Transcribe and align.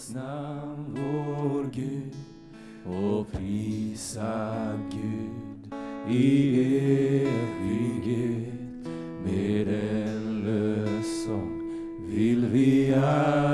Hans 0.00 0.14
namn 0.14 0.96
vår 0.96 1.64
Gud 1.72 2.14
och 2.84 3.32
prisa 3.32 4.72
Gud 4.90 5.74
i 6.10 6.58
evighet 7.26 8.54
med 9.24 9.68
ändlös 9.68 11.24
sång 11.24 11.60
vill 12.06 12.46
vi 12.46 12.94
alla 12.94 13.49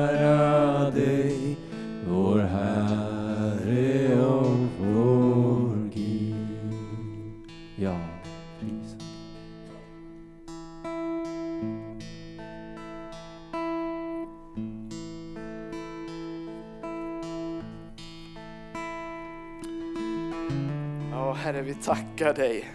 tacka 22.17 22.33
dig. 22.33 22.73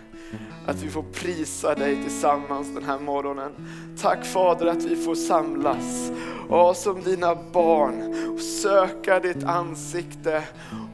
Att 0.68 0.82
vi 0.82 0.90
får 0.90 1.04
prisa 1.04 1.76
dig 1.76 2.04
tillsammans 2.04 2.68
den 2.76 2.84
här 2.84 3.00
morgonen. 3.00 3.52
Tack 4.02 4.26
Fader 4.26 4.66
att 4.66 4.84
vi 4.84 4.96
får 4.96 5.16
samlas. 5.16 6.12
Och 6.50 6.78
som 6.78 7.02
dina 7.02 7.36
barn. 7.36 8.30
Och 8.34 8.42
söka 8.42 9.20
ditt 9.20 9.44
ansikte 9.44 10.44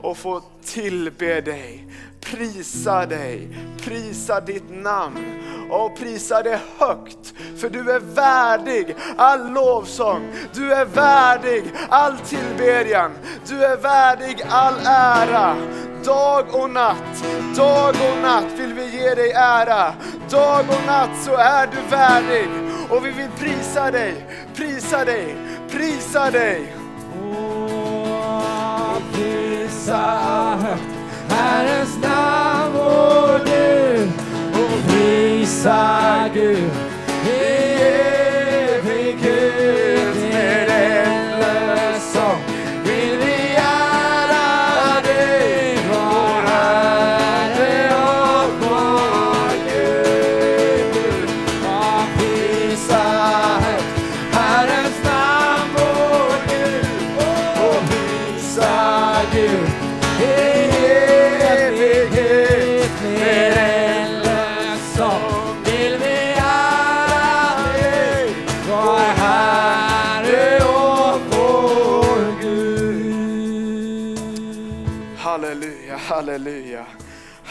och 0.01 0.17
få 0.17 0.41
tillbe 0.65 1.41
dig, 1.41 1.87
prisa 2.21 3.05
dig, 3.05 3.57
prisa 3.83 4.41
ditt 4.41 4.69
namn. 4.69 5.43
Och 5.69 5.97
prisa 5.97 6.43
det 6.43 6.59
högt. 6.77 7.33
För 7.57 7.69
du 7.69 7.91
är 7.91 7.99
värdig 7.99 8.95
all 9.17 9.51
lovsång, 9.51 10.27
du 10.53 10.73
är 10.73 10.85
värdig 10.85 11.63
all 11.89 12.17
tillbedjan, 12.17 13.11
du 13.47 13.65
är 13.65 13.77
värdig 13.77 14.41
all 14.49 14.75
ära. 14.85 15.55
Dag 16.07 16.45
och 16.55 16.69
natt, 16.69 17.23
dag 17.55 17.89
och 17.89 18.21
natt 18.21 18.45
vill 18.57 18.73
vi 18.73 18.97
ge 18.97 19.15
dig 19.15 19.31
ära. 19.31 19.93
Dag 20.29 20.65
och 20.69 20.85
natt 20.87 21.09
så 21.25 21.35
är 21.35 21.67
du 21.67 21.77
värdig 21.89 22.49
och 22.89 23.05
vi 23.05 23.11
vill 23.11 23.29
prisa 23.39 23.91
dig, 23.91 24.25
prisa 24.55 25.05
dig, 25.05 25.35
prisa 25.69 26.31
dig. 26.31 26.75
Åh, 27.31 28.97
prisa 29.13 29.97
högt 30.61 30.97
Herrens 31.29 31.97
namn 32.01 32.73
vår 32.73 33.39
Gud 33.45 34.09
och 34.53 34.91
prisa 34.91 36.29
Gud 36.33 36.71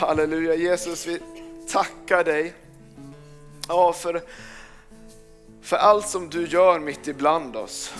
halleluja. 0.06 0.54
Jesus, 0.54 1.06
vi 1.06 1.18
tackar 1.68 2.24
dig 2.24 2.54
ja, 3.68 3.92
för, 3.92 4.22
för 5.62 5.76
allt 5.76 6.08
som 6.08 6.30
du 6.30 6.46
gör 6.46 6.80
mitt 6.80 7.08
ibland 7.08 7.56
oss. 7.56 7.94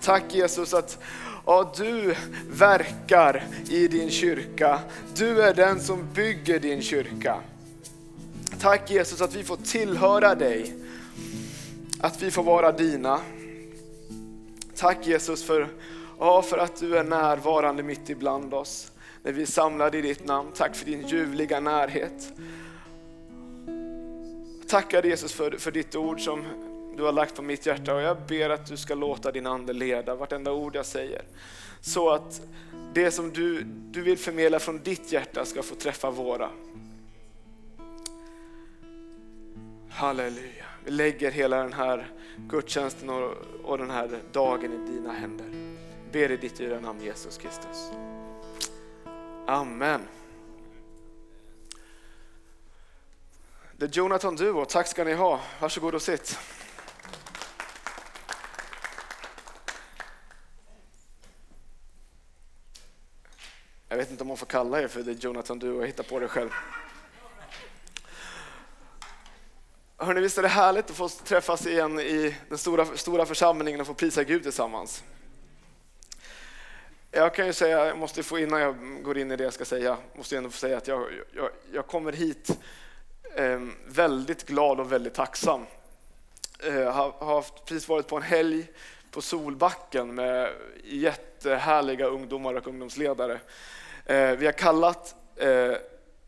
Tack 0.00 0.34
Jesus 0.34 0.74
att 0.74 0.98
ja, 1.46 1.72
du 1.76 2.14
verkar 2.50 3.44
i 3.68 3.88
din 3.88 4.10
kyrka. 4.10 4.80
Du 5.16 5.42
är 5.42 5.54
den 5.54 5.80
som 5.80 6.12
bygger 6.14 6.58
din 6.58 6.82
kyrka. 6.82 7.40
Tack 8.60 8.90
Jesus 8.90 9.20
att 9.20 9.34
vi 9.34 9.44
får 9.44 9.56
tillhöra 9.56 10.34
dig, 10.34 10.74
att 12.00 12.22
vi 12.22 12.30
får 12.30 12.42
vara 12.42 12.72
dina. 12.72 13.20
Tack 14.76 15.06
Jesus 15.06 15.44
för, 15.44 15.68
ja, 16.18 16.42
för 16.42 16.58
att 16.58 16.76
du 16.80 16.98
är 16.98 17.04
närvarande 17.04 17.82
mitt 17.82 18.10
ibland 18.10 18.54
oss. 18.54 18.90
När 19.24 19.32
vi 19.32 19.42
är 19.42 19.46
samlade 19.46 19.98
i 19.98 20.02
ditt 20.02 20.26
namn. 20.26 20.52
Tack 20.54 20.76
för 20.76 20.86
din 20.86 21.08
ljuvliga 21.08 21.60
närhet. 21.60 22.32
Tackar 24.68 25.02
Jesus 25.02 25.32
för, 25.32 25.50
för 25.50 25.70
ditt 25.70 25.94
ord 25.94 26.20
som 26.20 26.44
du 26.96 27.02
har 27.02 27.12
lagt 27.12 27.36
på 27.36 27.42
mitt 27.42 27.66
hjärta 27.66 27.94
och 27.94 28.02
jag 28.02 28.16
ber 28.28 28.50
att 28.50 28.66
du 28.66 28.76
ska 28.76 28.94
låta 28.94 29.32
din 29.32 29.46
ande 29.46 29.72
leda 29.72 30.14
vartenda 30.14 30.52
ord 30.52 30.76
jag 30.76 30.86
säger. 30.86 31.22
Så 31.80 32.10
att 32.10 32.42
det 32.94 33.10
som 33.10 33.32
du, 33.32 33.62
du 33.90 34.02
vill 34.02 34.18
förmedla 34.18 34.58
från 34.58 34.78
ditt 34.78 35.12
hjärta 35.12 35.44
ska 35.44 35.62
få 35.62 35.74
träffa 35.74 36.10
våra. 36.10 36.50
Halleluja. 39.90 40.64
Vi 40.84 40.90
lägger 40.90 41.30
hela 41.30 41.56
den 41.56 41.72
här 41.72 42.10
gudstjänsten 42.48 43.10
och, 43.10 43.32
och 43.64 43.78
den 43.78 43.90
här 43.90 44.18
dagen 44.32 44.72
i 44.72 44.90
dina 44.92 45.12
händer. 45.12 45.46
Ber 46.12 46.30
i 46.30 46.36
ditt 46.36 46.56
dyra 46.56 46.80
namn 46.80 47.00
Jesus 47.04 47.38
Kristus. 47.38 47.90
Amen. 49.46 50.08
The 53.78 53.86
Jonathan 53.86 54.36
Duo, 54.36 54.64
tack 54.64 54.86
ska 54.86 55.04
ni 55.04 55.12
ha. 55.14 55.40
Varsågod 55.60 55.94
och 55.94 56.02
sitt. 56.02 56.38
Jag 63.88 63.96
vet 63.96 64.10
inte 64.10 64.22
om 64.22 64.28
man 64.28 64.36
får 64.36 64.46
kalla 64.46 64.82
er 64.82 64.88
för 64.88 65.02
The 65.02 65.12
Jonathan 65.12 65.58
Duo, 65.58 65.80
jag 65.80 65.86
hittar 65.86 66.04
på 66.04 66.18
det 66.18 66.28
själv. 66.28 66.50
Hörni, 69.96 70.20
visst 70.20 70.38
är 70.38 70.42
det 70.42 70.48
härligt 70.48 70.90
att 70.90 70.96
få 70.96 71.08
träffas 71.08 71.66
igen 71.66 72.00
i 72.00 72.36
den 72.48 72.58
stora, 72.58 72.96
stora 72.96 73.26
församlingen 73.26 73.80
och 73.80 73.86
få 73.86 73.94
prisa 73.94 74.24
Gud 74.24 74.42
tillsammans. 74.42 75.04
Jag 77.16 77.34
kan 77.34 77.46
ju 77.46 77.52
säga, 77.52 77.86
jag 77.86 77.98
måste 77.98 78.22
få 78.22 78.38
innan 78.38 78.60
jag 78.60 79.02
går 79.02 79.18
in 79.18 79.32
i 79.32 79.36
det 79.36 79.44
jag 79.44 79.52
ska 79.52 79.64
säga, 79.64 79.96
måste 80.14 80.34
jag 80.34 80.38
ändå 80.38 80.50
få 80.50 80.58
säga 80.58 80.76
att 80.76 80.88
jag, 80.88 81.06
jag, 81.32 81.50
jag 81.72 81.86
kommer 81.86 82.12
hit 82.12 82.58
eh, 83.34 83.60
väldigt 83.86 84.46
glad 84.46 84.80
och 84.80 84.92
väldigt 84.92 85.14
tacksam. 85.14 85.66
Eh, 86.58 86.92
har, 86.92 87.10
har 87.10 87.42
precis 87.64 87.88
varit 87.88 88.06
på 88.06 88.16
en 88.16 88.22
helg 88.22 88.66
på 89.10 89.22
Solbacken 89.22 90.14
med 90.14 90.50
jättehärliga 90.84 92.06
ungdomar 92.06 92.54
och 92.54 92.66
ungdomsledare. 92.66 93.40
Eh, 94.06 94.30
vi 94.30 94.46
har 94.46 94.52
kallat 94.52 95.14
eh, 95.36 95.72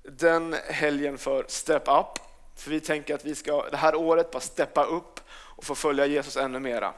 den 0.03 0.57
helgen 0.69 1.19
för 1.19 1.45
Step 1.49 1.89
Up, 1.89 2.19
för 2.57 2.71
vi 2.71 2.81
tänker 2.81 3.15
att 3.15 3.25
vi 3.25 3.35
ska 3.35 3.69
det 3.71 3.77
här 3.77 3.95
året 3.95 4.31
bara 4.31 4.41
steppa 4.41 4.85
upp 4.85 5.21
och 5.31 5.65
få 5.65 5.75
följa 5.75 6.07
Jesus 6.07 6.37
ännu 6.37 6.59
mera. 6.59 6.93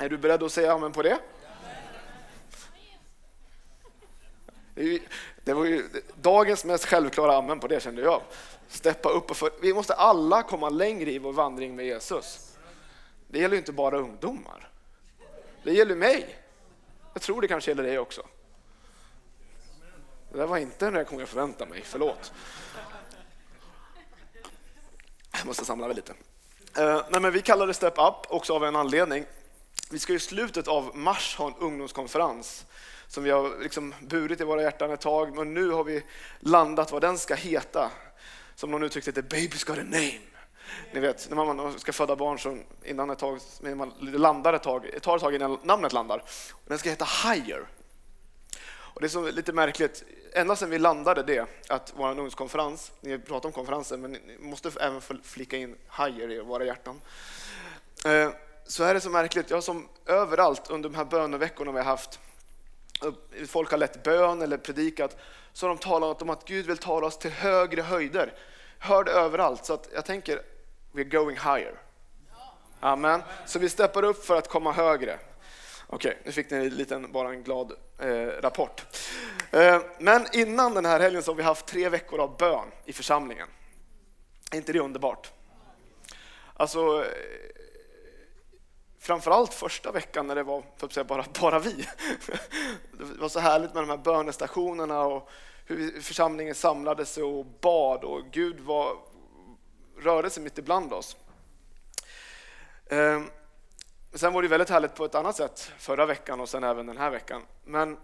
Är 0.00 0.08
du 0.08 0.18
beredd 0.18 0.42
att 0.42 0.52
säga 0.52 0.72
amen 0.72 0.92
på 0.92 1.02
det? 1.02 1.18
Det, 5.44 5.54
var 5.54 5.64
ju 5.64 5.88
dagens 6.14 6.64
mest 6.64 6.86
självklara 6.86 7.36
amen 7.36 7.60
på 7.60 7.68
det 7.68 7.80
kände 7.80 8.02
jag. 8.02 8.22
Steppa 8.68 9.08
upp 9.08 9.30
och 9.30 9.36
för, 9.36 9.50
vi 9.60 9.74
måste 9.74 9.94
alla 9.94 10.42
komma 10.42 10.68
längre 10.68 11.10
i 11.10 11.18
vår 11.18 11.32
vandring 11.32 11.76
med 11.76 11.86
Jesus. 11.86 12.56
Det 13.28 13.38
gäller 13.38 13.54
ju 13.54 13.58
inte 13.58 13.72
bara 13.72 13.98
ungdomar. 13.98 14.68
Det 15.62 15.72
gäller 15.72 15.96
mig. 15.96 16.38
Jag 17.12 17.22
tror 17.22 17.40
det 17.40 17.48
kanske 17.48 17.70
gäller 17.70 17.82
dig 17.82 17.98
också. 17.98 18.22
Det 20.32 20.38
där 20.38 20.46
var 20.46 20.58
inte 20.58 20.86
en 20.86 20.94
reaktion 20.94 21.18
jag 21.18 21.28
förväntade 21.28 21.70
mig, 21.70 21.82
förlåt. 21.84 22.32
Jag 25.32 25.46
måste 25.46 25.64
samla 25.64 25.86
mig 25.86 25.96
lite. 25.96 26.12
Eh, 26.76 27.02
nej, 27.10 27.20
men 27.20 27.32
vi 27.32 27.42
kallar 27.42 27.66
det 27.66 27.74
Step 27.74 27.98
Up 27.98 28.14
också 28.28 28.54
av 28.54 28.64
en 28.64 28.76
anledning. 28.76 29.24
Vi 29.90 29.98
ska 29.98 30.12
i 30.12 30.18
slutet 30.18 30.68
av 30.68 30.96
mars 30.96 31.36
ha 31.36 31.46
en 31.46 31.54
ungdomskonferens 31.58 32.66
som 33.08 33.24
vi 33.24 33.30
har 33.30 33.62
liksom 33.62 33.94
burit 34.00 34.40
i 34.40 34.44
våra 34.44 34.62
hjärtan 34.62 34.90
ett 34.90 35.00
tag, 35.00 35.36
men 35.36 35.54
nu 35.54 35.70
har 35.70 35.84
vi 35.84 36.02
landat 36.40 36.92
vad 36.92 37.02
den 37.02 37.18
ska 37.18 37.34
heta. 37.34 37.90
Som 38.54 38.70
någon 38.70 38.82
uttryckte 38.82 39.12
det, 39.12 39.22
Baby's 39.22 39.66
got 39.66 39.78
a 39.78 39.82
name. 39.82 40.20
Ni 40.92 41.00
vet, 41.00 41.28
när 41.30 41.36
man 41.36 41.78
ska 41.78 41.92
föda 41.92 42.16
barn 42.16 42.38
så 42.38 42.58
innan 42.84 43.10
ett 43.10 43.18
tag, 43.18 43.40
man 43.60 43.92
landar 44.00 44.52
ett 44.52 44.62
tag, 44.62 44.82
det 44.92 45.00
tar 45.00 45.16
ett 45.16 45.22
tag 45.22 45.34
innan 45.34 45.58
namnet 45.62 45.92
landar. 45.92 46.22
Den 46.66 46.78
ska 46.78 46.90
heta 46.90 47.04
Higher. 47.24 47.66
Och 48.70 49.00
det 49.00 49.06
är 49.06 49.08
så 49.08 49.30
lite 49.30 49.52
märkligt, 49.52 50.04
ända 50.32 50.56
sedan 50.56 50.70
vi 50.70 50.78
landade 50.78 51.22
det, 51.22 51.46
att 51.68 51.92
vår 51.96 52.08
ungdomskonferens, 52.08 52.92
ni 53.00 53.18
pratar 53.18 53.48
om 53.48 53.52
konferensen, 53.52 54.00
men 54.00 54.12
ni 54.12 54.38
måste 54.38 54.70
även 54.80 55.00
flika 55.22 55.56
in 55.56 55.76
Higher 55.98 56.30
i 56.30 56.40
våra 56.40 56.64
hjärtan. 56.64 57.00
Eh, 58.04 58.30
så 58.66 58.84
är 58.84 58.94
det 58.94 59.00
så 59.00 59.10
märkligt. 59.10 59.50
Jag 59.50 59.64
som 59.64 59.88
överallt 60.06 60.70
under 60.70 60.88
de 60.88 60.94
här 60.96 61.04
böneveckorna 61.04 61.72
vi 61.72 61.78
har 61.78 61.84
haft, 61.84 62.20
folk 63.46 63.70
har 63.70 63.78
lett 63.78 64.02
bön 64.02 64.42
eller 64.42 64.56
predikat, 64.56 65.16
så 65.52 65.66
har 65.66 65.74
de 65.74 65.78
talat 65.78 66.22
om 66.22 66.30
att 66.30 66.44
Gud 66.44 66.66
vill 66.66 66.78
tala 66.78 67.06
oss 67.06 67.18
till 67.18 67.30
högre 67.30 67.82
höjder. 67.82 68.34
Hör 68.78 69.04
det 69.04 69.10
överallt, 69.10 69.64
så 69.64 69.74
att 69.74 69.88
jag 69.94 70.04
tänker, 70.04 70.42
we're 70.92 71.10
going 71.10 71.36
higher. 71.36 71.74
Amen. 72.80 73.22
Så 73.46 73.58
vi 73.58 73.68
steppar 73.68 74.02
upp 74.02 74.24
för 74.24 74.36
att 74.36 74.48
komma 74.48 74.72
högre. 74.72 75.18
Okej, 75.86 76.10
okay, 76.10 76.22
nu 76.24 76.32
fick 76.32 76.50
ni 76.50 76.56
en 76.56 76.68
liten, 76.68 77.12
bara 77.12 77.28
en 77.28 77.42
glad 77.42 77.72
eh, 77.98 78.26
rapport. 78.40 78.86
Eh, 79.50 79.82
men 79.98 80.26
innan 80.32 80.74
den 80.74 80.84
här 80.84 81.00
helgen 81.00 81.22
så 81.22 81.30
har 81.30 81.36
vi 81.36 81.42
haft 81.42 81.66
tre 81.66 81.88
veckor 81.88 82.20
av 82.20 82.36
bön 82.36 82.68
i 82.84 82.92
församlingen. 82.92 83.48
Är 84.50 84.56
inte 84.56 84.72
det 84.72 84.80
underbart? 84.80 85.30
Alltså, 86.54 87.04
framförallt 89.08 89.54
första 89.54 89.92
veckan 89.92 90.26
när 90.26 90.34
det 90.34 90.42
var 90.42 90.62
för 90.76 90.86
att 90.86 90.92
säga, 90.92 91.04
bara, 91.04 91.24
bara 91.40 91.58
vi. 91.58 91.86
Det 92.92 93.18
var 93.18 93.28
så 93.28 93.40
härligt 93.40 93.74
med 93.74 93.82
de 93.82 93.90
här 93.90 93.96
bönestationerna 93.96 95.02
och 95.02 95.30
hur 95.66 96.00
församlingen 96.00 96.54
samlades 96.54 97.16
och 97.16 97.46
bad 97.60 98.04
och 98.04 98.24
Gud 98.32 98.60
var, 98.60 98.96
rörde 99.98 100.30
sig 100.30 100.42
mitt 100.42 100.58
ibland 100.58 100.92
oss. 100.92 101.16
Ehm, 102.90 103.30
sen 104.14 104.32
var 104.32 104.42
det 104.42 104.48
väldigt 104.48 104.70
härligt 104.70 104.94
på 104.94 105.04
ett 105.04 105.14
annat 105.14 105.36
sätt 105.36 105.72
förra 105.78 106.06
veckan 106.06 106.40
och 106.40 106.48
sen 106.48 106.64
även 106.64 106.86
den 106.86 106.98
här 106.98 107.10
veckan. 107.10 107.42
Men 107.64 107.96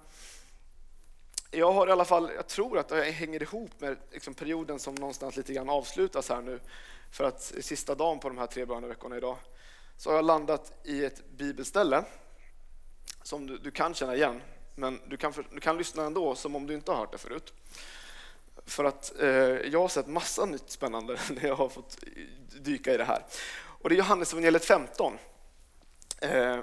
jag 1.50 1.72
har 1.72 1.88
i 1.88 1.90
alla 1.90 2.04
fall, 2.04 2.30
jag 2.36 2.46
tror 2.46 2.78
att 2.78 2.88
det 2.88 3.02
hänger 3.10 3.42
ihop 3.42 3.70
med 3.78 3.96
liksom 4.10 4.34
perioden 4.34 4.78
som 4.78 4.94
någonstans 4.94 5.36
lite 5.36 5.52
grann 5.52 5.68
avslutas 5.68 6.28
här 6.28 6.42
nu. 6.42 6.60
För 7.10 7.24
att 7.24 7.42
sista 7.42 7.94
dagen 7.94 8.18
på 8.18 8.28
de 8.28 8.38
här 8.38 8.46
tre 8.46 8.64
böneveckorna 8.64 9.16
idag 9.16 9.36
så 9.96 10.10
har 10.10 10.16
jag 10.16 10.24
landat 10.24 10.72
i 10.84 11.04
ett 11.04 11.30
bibelställe 11.30 12.04
som 13.22 13.46
du, 13.46 13.58
du 13.58 13.70
kan 13.70 13.94
känna 13.94 14.14
igen, 14.14 14.40
men 14.74 15.00
du 15.08 15.16
kan, 15.16 15.32
du 15.52 15.60
kan 15.60 15.78
lyssna 15.78 16.04
ändå 16.04 16.34
som 16.34 16.56
om 16.56 16.66
du 16.66 16.74
inte 16.74 16.92
har 16.92 16.98
hört 16.98 17.12
det 17.12 17.18
förut. 17.18 17.52
För 18.66 18.84
att 18.84 19.20
eh, 19.20 19.28
jag 19.28 19.80
har 19.80 19.88
sett 19.88 20.06
massa 20.06 20.44
nytt 20.44 20.70
spännande 20.70 21.18
när 21.30 21.46
jag 21.46 21.56
har 21.56 21.68
fått 21.68 21.98
dyka 22.60 22.94
i 22.94 22.96
det 22.96 23.04
här. 23.04 23.24
Och 23.64 23.88
det 23.88 23.94
är 23.94 23.98
Johannes 23.98 24.32
evangeliet 24.32 24.64
15. 24.64 25.18
Eh, 26.20 26.58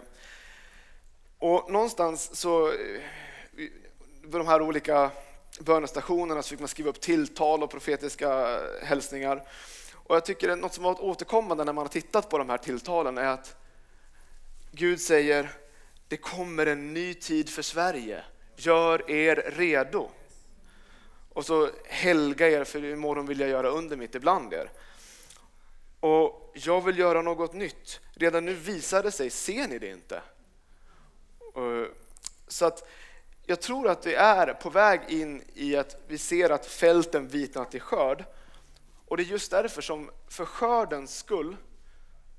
och 1.39 1.71
någonstans 1.71 2.35
så, 2.35 2.67
eh, 2.67 3.01
vid 4.21 4.31
de 4.31 4.47
här 4.47 4.61
olika 4.61 5.11
bönestationerna 5.59 6.43
så 6.43 6.49
fick 6.49 6.59
man 6.59 6.67
skriva 6.67 6.89
upp 6.89 7.01
tilltal 7.01 7.63
och 7.63 7.71
profetiska 7.71 8.59
hälsningar. 8.83 9.47
Och 10.03 10.15
jag 10.15 10.25
tycker 10.25 10.49
att 10.49 10.59
något 10.59 10.73
som 10.73 10.83
har 10.83 10.91
varit 10.91 11.01
återkommande 11.01 11.63
när 11.63 11.73
man 11.73 11.83
har 11.83 11.89
tittat 11.89 12.29
på 12.29 12.37
de 12.37 12.49
här 12.49 12.57
tilltalen 12.57 13.17
är 13.17 13.27
att 13.27 13.55
Gud 14.71 15.01
säger 15.01 15.51
det 16.07 16.17
kommer 16.17 16.65
en 16.65 16.93
ny 16.93 17.13
tid 17.13 17.49
för 17.49 17.61
Sverige. 17.61 18.23
Gör 18.55 19.11
er 19.11 19.35
redo. 19.55 20.09
Och 21.33 21.45
så 21.45 21.69
helga 21.85 22.49
er 22.49 22.63
för 22.63 22.85
imorgon 22.85 23.25
vill 23.25 23.39
jag 23.39 23.49
göra 23.49 23.69
under 23.69 23.97
mitt 23.97 24.15
ibland 24.15 24.53
er. 24.53 24.71
Och 25.99 26.51
jag 26.53 26.81
vill 26.81 26.99
göra 26.99 27.21
något 27.21 27.53
nytt. 27.53 27.99
Redan 28.13 28.45
nu 28.45 28.53
visar 28.53 29.03
det 29.03 29.11
sig, 29.11 29.29
ser 29.29 29.67
ni 29.67 29.79
det 29.79 29.89
inte? 29.89 30.21
Så 32.47 32.65
att 32.65 32.89
jag 33.45 33.61
tror 33.61 33.89
att 33.89 34.05
vi 34.05 34.13
är 34.13 34.53
på 34.53 34.69
väg 34.69 35.01
in 35.07 35.43
i 35.53 35.75
att 35.75 35.95
vi 36.07 36.17
ser 36.17 36.49
att 36.49 36.65
fälten 36.65 37.27
vitnat 37.27 37.75
i 37.75 37.79
skörd. 37.79 38.25
Och 39.11 39.17
det 39.17 39.23
är 39.23 39.25
just 39.25 39.51
därför 39.51 39.81
som, 39.81 40.11
för 40.27 40.45
skördens 40.45 41.17
skull, 41.17 41.57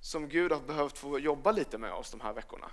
som 0.00 0.28
Gud 0.28 0.52
har 0.52 0.60
behövt 0.60 0.98
få 0.98 1.18
jobba 1.18 1.52
lite 1.52 1.78
med 1.78 1.92
oss 1.92 2.10
de 2.10 2.20
här 2.20 2.32
veckorna. 2.32 2.70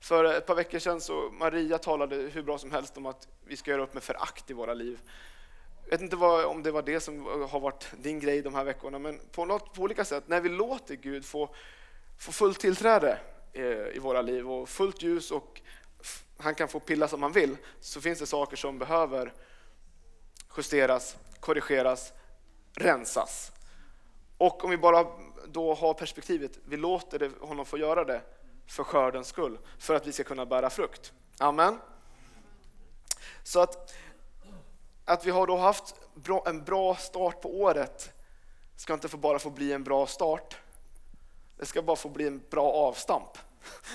För 0.00 0.24
ett 0.24 0.46
par 0.46 0.54
veckor 0.54 0.78
sedan 0.78 1.00
så 1.00 1.30
Maria 1.30 1.78
talade 1.78 2.16
hur 2.16 2.42
bra 2.42 2.58
som 2.58 2.72
helst 2.72 2.96
om 2.96 3.06
att 3.06 3.28
vi 3.44 3.56
ska 3.56 3.70
göra 3.70 3.82
upp 3.82 3.94
med 3.94 4.02
förakt 4.02 4.50
i 4.50 4.54
våra 4.54 4.74
liv. 4.74 5.00
Jag 5.84 5.90
vet 5.90 6.00
inte 6.00 6.16
vad, 6.16 6.44
om 6.44 6.62
det 6.62 6.70
var 6.70 6.82
det 6.82 7.00
som 7.00 7.26
har 7.50 7.60
varit 7.60 7.88
din 7.98 8.20
grej 8.20 8.42
de 8.42 8.54
här 8.54 8.64
veckorna, 8.64 8.98
men 8.98 9.20
på, 9.32 9.44
något, 9.44 9.74
på 9.74 9.82
olika 9.82 10.04
sätt, 10.04 10.24
när 10.26 10.40
vi 10.40 10.48
låter 10.48 10.94
Gud 10.94 11.24
få, 11.24 11.54
få 12.18 12.32
fullt 12.32 12.60
tillträde 12.60 13.18
eh, 13.52 13.96
i 13.96 13.98
våra 13.98 14.22
liv 14.22 14.50
och 14.50 14.68
fullt 14.68 15.02
ljus 15.02 15.30
och 15.30 15.60
han 16.36 16.54
kan 16.54 16.68
få 16.68 16.80
pilla 16.80 17.08
som 17.08 17.22
han 17.22 17.32
vill, 17.32 17.56
så 17.80 18.00
finns 18.00 18.18
det 18.18 18.26
saker 18.26 18.56
som 18.56 18.78
behöver 18.78 19.32
justeras, 20.56 21.16
korrigeras, 21.40 22.12
rensas. 22.76 23.52
Och 24.38 24.64
om 24.64 24.70
vi 24.70 24.76
bara 24.76 25.06
då 25.46 25.74
har 25.74 25.94
perspektivet, 25.94 26.58
vi 26.64 26.76
låter 26.76 27.30
honom 27.40 27.66
få 27.66 27.78
göra 27.78 28.04
det 28.04 28.22
för 28.66 28.84
skördens 28.84 29.28
skull, 29.28 29.58
för 29.78 29.94
att 29.94 30.06
vi 30.06 30.12
ska 30.12 30.24
kunna 30.24 30.46
bära 30.46 30.70
frukt. 30.70 31.12
Amen. 31.38 31.78
Så 33.42 33.60
att, 33.60 33.94
att 35.04 35.26
vi 35.26 35.30
har 35.30 35.46
då 35.46 35.56
haft 35.56 35.94
en 36.46 36.64
bra 36.64 36.94
start 36.94 37.40
på 37.40 37.60
året 37.60 38.12
ska 38.76 38.94
inte 38.94 39.08
få 39.08 39.16
bara 39.16 39.38
få 39.38 39.50
bli 39.50 39.72
en 39.72 39.84
bra 39.84 40.06
start. 40.06 40.56
Det 41.56 41.66
ska 41.66 41.82
bara 41.82 41.96
få 41.96 42.08
bli 42.08 42.26
en 42.26 42.42
bra 42.50 42.72
avstamp. 42.72 43.38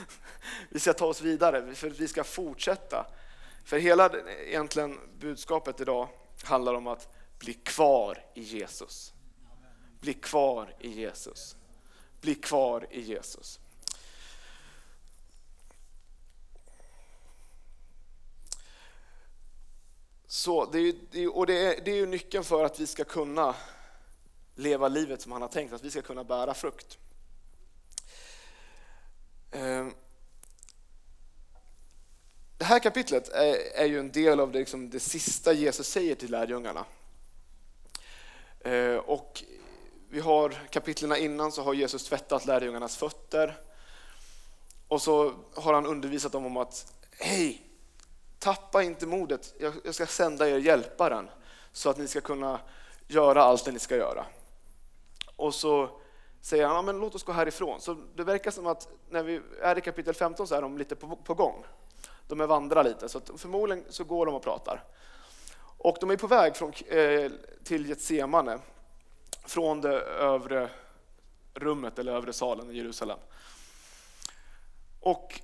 Vi 0.69 0.79
ska 0.79 0.93
ta 0.93 1.05
oss 1.05 1.21
vidare, 1.21 1.75
för 1.75 1.89
vi 1.89 2.07
ska 2.07 2.23
fortsätta. 2.23 3.05
För 3.65 3.77
hela 3.77 4.09
egentligen 4.47 4.99
budskapet 5.19 5.81
idag 5.81 6.07
handlar 6.43 6.73
om 6.73 6.87
att 6.87 7.07
bli 7.41 7.53
kvar 7.53 8.25
i 8.33 8.41
Jesus. 8.41 9.13
Bli 9.99 10.13
kvar 10.13 10.75
i 10.79 10.89
Jesus. 10.89 11.55
Bli 12.21 12.35
kvar 12.35 12.87
i 12.91 13.01
Jesus. 13.01 13.59
Så 20.27 20.65
det 20.65 20.79
är, 20.79 21.35
och 21.35 21.47
det 21.47 21.53
är, 21.53 21.81
det 21.85 21.91
är 21.91 21.95
ju 21.95 22.05
nyckeln 22.05 22.43
för 22.43 22.65
att 22.65 22.79
vi 22.79 22.87
ska 22.87 23.03
kunna 23.03 23.55
leva 24.55 24.87
livet 24.87 25.21
som 25.21 25.31
han 25.31 25.41
har 25.41 25.49
tänkt, 25.49 25.73
att 25.73 25.83
vi 25.83 25.91
ska 25.91 26.01
kunna 26.01 26.23
bära 26.23 26.53
frukt. 26.53 26.97
Ehm, 29.51 29.93
det 32.57 32.65
här 32.65 32.79
kapitlet 32.79 33.29
är, 33.29 33.55
är 33.75 33.85
ju 33.85 33.99
en 33.99 34.11
del 34.11 34.39
av 34.39 34.51
det, 34.51 34.59
liksom, 34.59 34.89
det 34.89 34.99
sista 34.99 35.53
Jesus 35.53 35.87
säger 35.87 36.15
till 36.15 36.31
lärjungarna. 36.31 36.85
Eh, 38.63 38.95
och 38.95 39.43
vi 40.09 40.19
har 40.19 40.49
kapitlerna 40.49 41.17
innan 41.17 41.51
så 41.51 41.61
har 41.61 41.73
Jesus 41.73 42.03
tvättat 42.03 42.45
lärjungarnas 42.45 42.97
fötter. 42.97 43.57
Och 44.87 45.01
så 45.01 45.33
har 45.55 45.73
han 45.73 45.85
undervisat 45.85 46.31
dem 46.31 46.45
om 46.45 46.57
att 46.57 46.93
hej, 47.19 47.61
tappa 48.39 48.83
inte 48.83 49.05
modet. 49.05 49.53
Jag 49.83 49.95
ska 49.95 50.05
sända 50.05 50.49
er 50.49 50.57
hjälparen 50.57 51.29
så 51.71 51.89
att 51.89 51.97
ni 51.97 52.07
ska 52.07 52.21
kunna 52.21 52.59
göra 53.07 53.43
allt 53.43 53.65
det 53.65 53.71
ni 53.71 53.79
ska 53.79 53.95
göra. 53.95 54.25
Och 55.35 55.55
så 55.55 55.89
säger 56.41 56.65
han, 56.65 56.75
ja, 56.75 56.81
men 56.81 56.99
låt 56.99 57.15
oss 57.15 57.23
gå 57.23 57.31
härifrån. 57.31 57.81
Så 57.81 57.97
det 58.15 58.23
verkar 58.23 58.51
som 58.51 58.67
att 58.67 58.87
när 59.09 59.23
vi 59.23 59.41
är 59.61 59.77
i 59.77 59.81
kapitel 59.81 60.13
15 60.13 60.47
så 60.47 60.55
är 60.55 60.61
de 60.61 60.77
lite 60.77 60.95
på, 60.95 61.15
på 61.15 61.33
gång. 61.33 61.65
De 62.27 62.41
är 62.41 62.47
vandrar 62.47 62.83
lite, 62.83 63.09
så 63.09 63.21
förmodligen 63.37 63.85
så 63.89 64.03
går 64.03 64.25
de 64.25 64.35
och 64.35 64.43
pratar. 64.43 64.83
Och 65.83 65.97
de 65.99 66.09
är 66.09 66.17
på 66.17 66.27
väg 66.27 66.55
från, 66.55 66.73
eh, 66.87 67.31
till 67.63 67.85
Getsemane 67.89 68.59
från 69.45 69.81
det 69.81 70.01
övre 70.01 70.69
rummet 71.53 71.99
eller 71.99 72.11
övre 72.11 72.33
salen 72.33 72.71
i 72.71 72.77
Jerusalem. 72.77 73.19
Och 74.99 75.41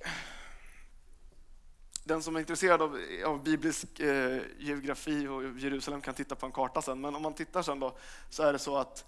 den 2.04 2.22
som 2.22 2.36
är 2.36 2.40
intresserad 2.40 2.82
av, 2.82 2.98
av 3.26 3.42
biblisk 3.42 4.00
eh, 4.00 4.40
geografi 4.58 5.28
och 5.28 5.58
Jerusalem 5.58 6.00
kan 6.00 6.14
titta 6.14 6.34
på 6.34 6.46
en 6.46 6.52
karta 6.52 6.82
sen. 6.82 7.00
Men 7.00 7.16
om 7.16 7.22
man 7.22 7.34
tittar 7.34 7.62
sen 7.62 7.80
då 7.80 7.96
så 8.30 8.42
är 8.42 8.52
det 8.52 8.58
så 8.58 8.76
att 8.76 9.04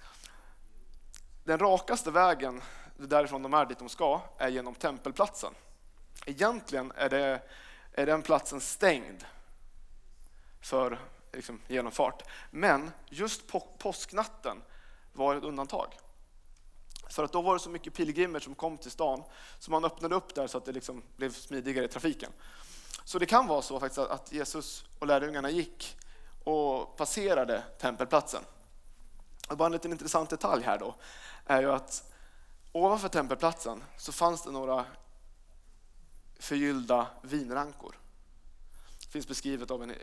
den 1.44 1.58
rakaste 1.58 2.10
vägen 2.10 2.62
därifrån 2.96 3.42
de 3.42 3.54
är 3.54 3.66
dit 3.66 3.78
de 3.78 3.88
ska 3.88 4.20
är 4.38 4.48
genom 4.48 4.74
tempelplatsen. 4.74 5.52
Egentligen 6.26 6.92
är, 6.96 7.08
det, 7.08 7.42
är 7.92 8.06
den 8.06 8.22
platsen 8.22 8.60
stängd 8.60 9.24
för 10.60 10.98
liksom, 11.32 11.60
genomfart. 11.68 12.22
Men 12.50 12.90
just 13.08 13.46
på 13.46 13.60
påsknatten 13.78 14.62
var 15.12 15.36
ett 15.36 15.44
undantag. 15.44 15.98
För 17.10 17.24
att 17.24 17.32
då 17.32 17.42
var 17.42 17.54
det 17.54 17.60
så 17.60 17.70
mycket 17.70 17.94
pilgrimer 17.94 18.40
som 18.40 18.54
kom 18.54 18.78
till 18.78 18.90
stan 18.90 19.22
så 19.58 19.70
man 19.70 19.84
öppnade 19.84 20.14
upp 20.14 20.34
där 20.34 20.46
så 20.46 20.58
att 20.58 20.64
det 20.64 20.72
liksom 20.72 21.02
blev 21.16 21.32
smidigare 21.32 21.84
i 21.84 21.88
trafiken. 21.88 22.32
Så 23.04 23.18
det 23.18 23.26
kan 23.26 23.46
vara 23.46 23.62
så 23.62 23.80
faktiskt 23.80 23.98
att 23.98 24.32
Jesus 24.32 24.84
och 24.98 25.06
lärjungarna 25.06 25.50
gick 25.50 25.96
och 26.44 26.96
passerade 26.96 27.62
tempelplatsen. 27.78 28.42
Och 29.48 29.56
bara 29.56 29.66
en 29.66 29.72
liten 29.72 29.92
intressant 29.92 30.30
detalj 30.30 30.64
här 30.64 30.78
då 30.78 30.94
är 31.46 31.62
ju 31.62 31.72
att 31.72 32.12
ovanför 32.72 33.08
tempelplatsen 33.08 33.84
så 33.96 34.12
fanns 34.12 34.42
det 34.42 34.50
några 34.50 34.84
förgyllda 36.38 37.06
vinrankor. 37.22 37.99
Det 39.10 39.12
finns 39.12 39.28
beskrivet 39.28 39.70
av 39.70 39.82
en 39.82 39.94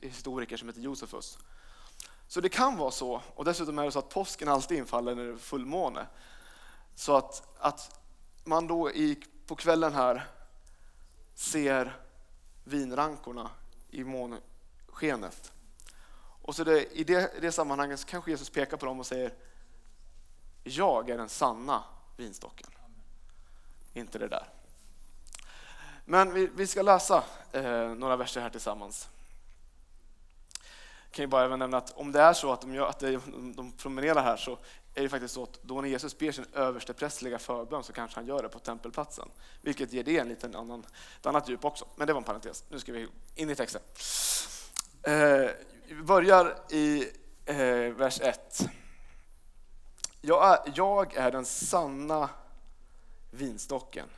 historiker 0.00 0.56
som 0.56 0.68
heter 0.68 0.80
Josefus. 0.80 1.38
Så 2.26 2.40
det 2.40 2.48
kan 2.48 2.76
vara 2.76 2.90
så, 2.90 3.22
och 3.34 3.44
dessutom 3.44 3.78
är 3.78 3.84
det 3.84 3.92
så 3.92 3.98
att 3.98 4.08
påsken 4.08 4.48
alltid 4.48 4.78
infaller 4.78 5.14
när 5.14 5.24
det 5.24 5.32
är 5.32 5.36
fullmåne. 5.36 6.06
Så 6.94 7.16
att, 7.16 7.56
att 7.58 8.00
man 8.44 8.66
då 8.66 8.90
i, 8.90 9.22
på 9.46 9.56
kvällen 9.56 9.94
här 9.94 10.26
ser 11.34 12.00
vinrankorna 12.64 13.50
i 13.90 14.04
månskenet. 14.04 15.52
Och 16.42 16.56
så 16.56 16.64
det, 16.64 16.98
i, 16.98 17.04
det, 17.04 17.32
det 17.40 17.52
sammanhanget 17.52 18.00
så 18.00 18.06
kanske 18.06 18.30
Jesus 18.30 18.50
pekar 18.50 18.76
på 18.76 18.86
dem 18.86 19.00
och 19.00 19.06
säger 19.06 19.34
Jag 20.62 21.10
är 21.10 21.18
den 21.18 21.28
sanna 21.28 21.84
vinstocken. 22.16 22.70
Inte 23.92 24.18
det 24.18 24.28
där. 24.28 24.55
Men 26.08 26.34
vi, 26.34 26.50
vi 26.54 26.66
ska 26.66 26.82
läsa 26.82 27.24
eh, 27.52 27.88
några 27.88 28.16
verser 28.16 28.40
här 28.40 28.50
tillsammans. 28.50 29.08
Jag 31.04 31.12
kan 31.12 31.22
ju 31.22 31.26
bara 31.26 31.44
även 31.44 31.58
nämna 31.58 31.76
att 31.76 31.90
om 31.90 32.12
det 32.12 32.20
är 32.20 32.32
så 32.32 32.52
att 32.52 32.60
de, 32.60 32.74
gör, 32.74 32.86
att 32.86 33.00
de, 33.00 33.52
de 33.56 33.72
promenerar 33.72 34.22
här 34.22 34.36
så 34.36 34.58
är 34.94 35.02
det 35.02 35.08
faktiskt 35.08 35.34
så 35.34 35.42
att 35.42 35.58
då 35.62 35.80
när 35.80 35.88
Jesus 35.88 36.18
ber 36.18 36.32
sin 36.32 36.46
översteprästliga 36.52 37.38
förbön 37.38 37.84
så 37.84 37.92
kanske 37.92 38.16
han 38.20 38.26
gör 38.26 38.42
det 38.42 38.48
på 38.48 38.58
tempelplatsen. 38.58 39.28
Vilket 39.60 39.92
ger 39.92 40.04
det 40.04 40.18
en 40.18 40.28
liten 40.28 40.56
annan, 40.56 40.84
ett 41.20 41.26
annat 41.26 41.48
djup 41.48 41.64
också. 41.64 41.86
Men 41.96 42.06
det 42.06 42.12
var 42.12 42.20
en 42.20 42.24
parentes. 42.24 42.64
Nu 42.68 42.78
ska 42.78 42.92
vi 42.92 43.08
in 43.34 43.50
i 43.50 43.54
texten. 43.54 43.82
Eh, 45.02 45.50
vi 45.88 46.02
börjar 46.02 46.54
i 46.70 47.10
eh, 47.44 47.56
vers 47.96 48.20
1. 48.20 48.68
Jag 50.20 50.52
är, 50.52 50.72
jag 50.74 51.16
är 51.16 51.30
den 51.30 51.44
sanna 51.44 52.28
vinstocken. 53.30 54.08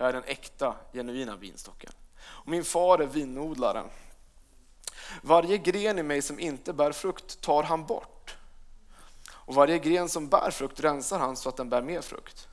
Jag 0.00 0.08
är 0.08 0.12
den 0.12 0.24
äkta, 0.26 0.76
genuina 0.92 1.36
vinstocken. 1.36 1.92
Och 2.20 2.48
min 2.48 2.64
far 2.64 2.98
är 2.98 3.06
vinodlaren. 3.06 3.86
Varje 5.22 5.58
gren 5.58 5.98
i 5.98 6.02
mig 6.02 6.22
som 6.22 6.40
inte 6.40 6.72
bär 6.72 6.92
frukt 6.92 7.40
tar 7.40 7.62
han 7.62 7.86
bort. 7.86 8.36
Och 9.30 9.54
varje 9.54 9.78
gren 9.78 10.08
som 10.08 10.28
bär 10.28 10.50
frukt 10.50 10.80
rensar 10.80 11.18
han 11.18 11.36
så 11.36 11.48
att 11.48 11.56
den 11.56 11.68
bär 11.68 11.82
mer 11.82 12.00
frukt. 12.00 12.48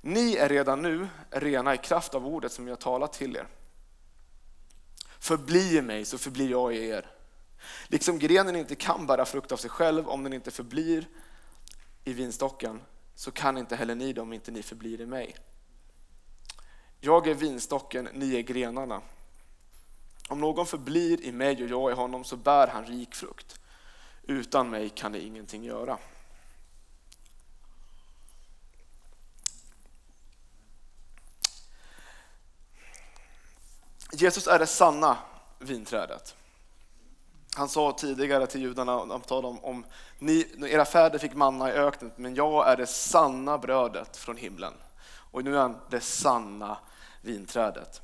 Ni 0.00 0.36
är 0.36 0.48
redan 0.48 0.82
nu 0.82 1.08
rena 1.30 1.74
i 1.74 1.78
kraft 1.78 2.14
av 2.14 2.26
ordet 2.26 2.52
som 2.52 2.68
jag 2.68 2.80
talat 2.80 3.12
till 3.12 3.36
er. 3.36 3.46
Förbli 5.18 5.76
i 5.76 5.82
mig 5.82 6.04
så 6.04 6.18
förblir 6.18 6.50
jag 6.50 6.74
i 6.74 6.88
er. 6.88 7.10
Liksom 7.86 8.18
grenen 8.18 8.56
inte 8.56 8.74
kan 8.74 9.06
bära 9.06 9.24
frukt 9.24 9.52
av 9.52 9.56
sig 9.56 9.70
själv 9.70 10.08
om 10.08 10.24
den 10.24 10.32
inte 10.32 10.50
förblir 10.50 11.08
i 12.04 12.12
vinstocken 12.12 12.80
så 13.14 13.30
kan 13.30 13.58
inte 13.58 13.76
heller 13.76 13.94
ni 13.94 14.12
det 14.12 14.20
om 14.20 14.32
inte 14.32 14.50
ni 14.50 14.62
förblir 14.62 15.00
i 15.00 15.06
mig. 15.06 15.36
Jag 17.04 17.26
är 17.26 17.34
vinstocken, 17.34 18.08
ni 18.12 18.36
är 18.36 18.42
grenarna. 18.42 19.00
Om 20.28 20.40
någon 20.40 20.66
förblir 20.66 21.20
i 21.20 21.32
mig 21.32 21.62
och 21.62 21.68
jag 21.68 21.90
i 21.90 21.94
honom 21.94 22.24
så 22.24 22.36
bär 22.36 22.66
han 22.66 22.84
rik 22.84 23.14
frukt. 23.14 23.60
Utan 24.22 24.70
mig 24.70 24.88
kan 24.88 25.12
ni 25.12 25.18
ingenting 25.18 25.64
göra. 25.64 25.98
Jesus 34.12 34.46
är 34.46 34.58
det 34.58 34.66
sanna 34.66 35.18
vinträdet. 35.58 36.36
Han 37.56 37.68
sa 37.68 37.92
tidigare 37.92 38.46
till 38.46 38.60
judarna, 38.60 38.98
han 38.98 39.20
talade 39.20 39.48
om, 39.48 39.64
om 39.64 39.86
ni, 40.18 40.46
era 40.70 40.84
fäder 40.84 41.18
fick 41.18 41.34
manna 41.34 41.70
i 41.70 41.72
öknen, 41.72 42.12
men 42.16 42.34
jag 42.34 42.68
är 42.68 42.76
det 42.76 42.86
sanna 42.86 43.58
brödet 43.58 44.16
från 44.16 44.36
himlen. 44.36 44.74
Och 45.32 45.44
nu 45.44 45.56
är 45.56 45.60
han 45.60 45.80
det 45.90 46.00
sanna 46.00 46.78
vinträdet. 47.22 48.02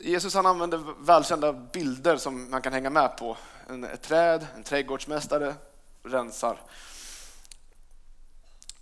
Jesus 0.00 0.34
han 0.34 0.46
använder 0.46 0.78
välkända 0.98 1.52
bilder 1.52 2.16
som 2.16 2.50
man 2.50 2.62
kan 2.62 2.72
hänga 2.72 2.90
med 2.90 3.16
på. 3.16 3.36
En, 3.68 3.84
ett 3.84 4.02
träd, 4.02 4.46
en 4.56 4.62
trädgårdsmästare 4.62 5.54
rensar. 6.02 6.60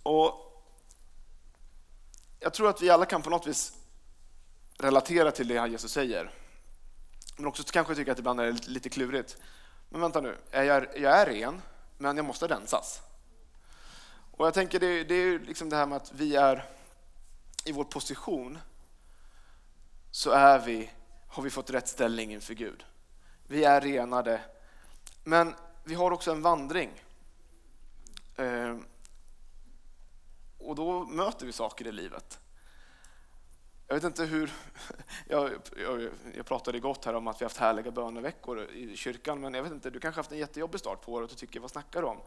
Och 0.03 0.33
jag 2.39 2.53
tror 2.53 2.69
att 2.69 2.81
vi 2.81 2.89
alla 2.89 3.05
kan 3.05 3.21
på 3.21 3.29
något 3.29 3.47
vis 3.47 3.73
relatera 4.77 5.31
till 5.31 5.47
det 5.47 5.67
Jesus 5.67 5.91
säger. 5.91 6.31
Men 7.37 7.47
också 7.47 7.63
kanske 7.63 7.95
tycka 7.95 8.11
att 8.11 8.19
ibland 8.19 8.39
är 8.39 8.51
det 8.51 8.67
lite 8.67 8.89
klurigt. 8.89 9.37
Men 9.89 10.01
vänta 10.01 10.21
nu, 10.21 10.37
jag 10.51 10.65
är, 10.65 10.89
jag 10.95 11.19
är 11.19 11.25
ren, 11.25 11.61
men 11.97 12.17
jag 12.17 12.25
måste 12.25 12.47
rensas. 12.47 13.01
Och 14.31 14.47
jag 14.47 14.53
tänker 14.53 14.79
det, 14.79 15.03
det 15.03 15.15
är 15.15 15.39
liksom 15.39 15.69
det 15.69 15.75
här 15.75 15.85
med 15.85 15.95
att 15.95 16.11
vi 16.13 16.35
är 16.35 16.65
i 17.65 17.71
vår 17.71 17.83
position 17.83 18.59
så 20.11 20.31
är 20.31 20.59
vi, 20.59 20.89
har 21.27 21.43
vi 21.43 21.49
fått 21.49 21.69
rätt 21.69 21.87
ställning 21.87 22.33
inför 22.33 22.53
Gud. 22.53 22.85
Vi 23.47 23.63
är 23.63 23.81
renade, 23.81 24.41
men 25.23 25.55
vi 25.83 25.95
har 25.95 26.11
också 26.11 26.31
en 26.31 26.41
vandring. 26.41 27.03
Ehm, 28.35 28.85
och 30.57 30.75
då 30.75 31.05
möter 31.05 31.45
vi 31.45 31.51
saker 31.51 31.87
i 31.87 31.91
livet. 31.91 32.39
Jag 33.87 33.95
vet 33.95 34.03
inte 34.03 34.25
hur... 34.25 34.53
Jag, 35.27 35.51
jag, 35.77 36.09
jag 36.35 36.45
pratade 36.45 36.79
gott 36.79 37.05
här 37.05 37.13
om 37.13 37.27
att 37.27 37.41
vi 37.41 37.45
haft 37.45 37.57
härliga 37.57 37.91
böneveckor 37.91 38.71
i 38.71 38.97
kyrkan, 38.97 39.41
men 39.41 39.53
jag 39.53 39.63
vet 39.63 39.71
inte, 39.71 39.89
du 39.89 39.99
kanske 39.99 40.19
haft 40.19 40.31
en 40.31 40.37
jättejobbig 40.37 40.79
start 40.79 41.01
på 41.01 41.13
året 41.13 41.31
och 41.31 41.37
tycker, 41.37 41.59
vad 41.59 41.71
snackar 41.71 42.01
du 42.01 42.07
om? 42.07 42.17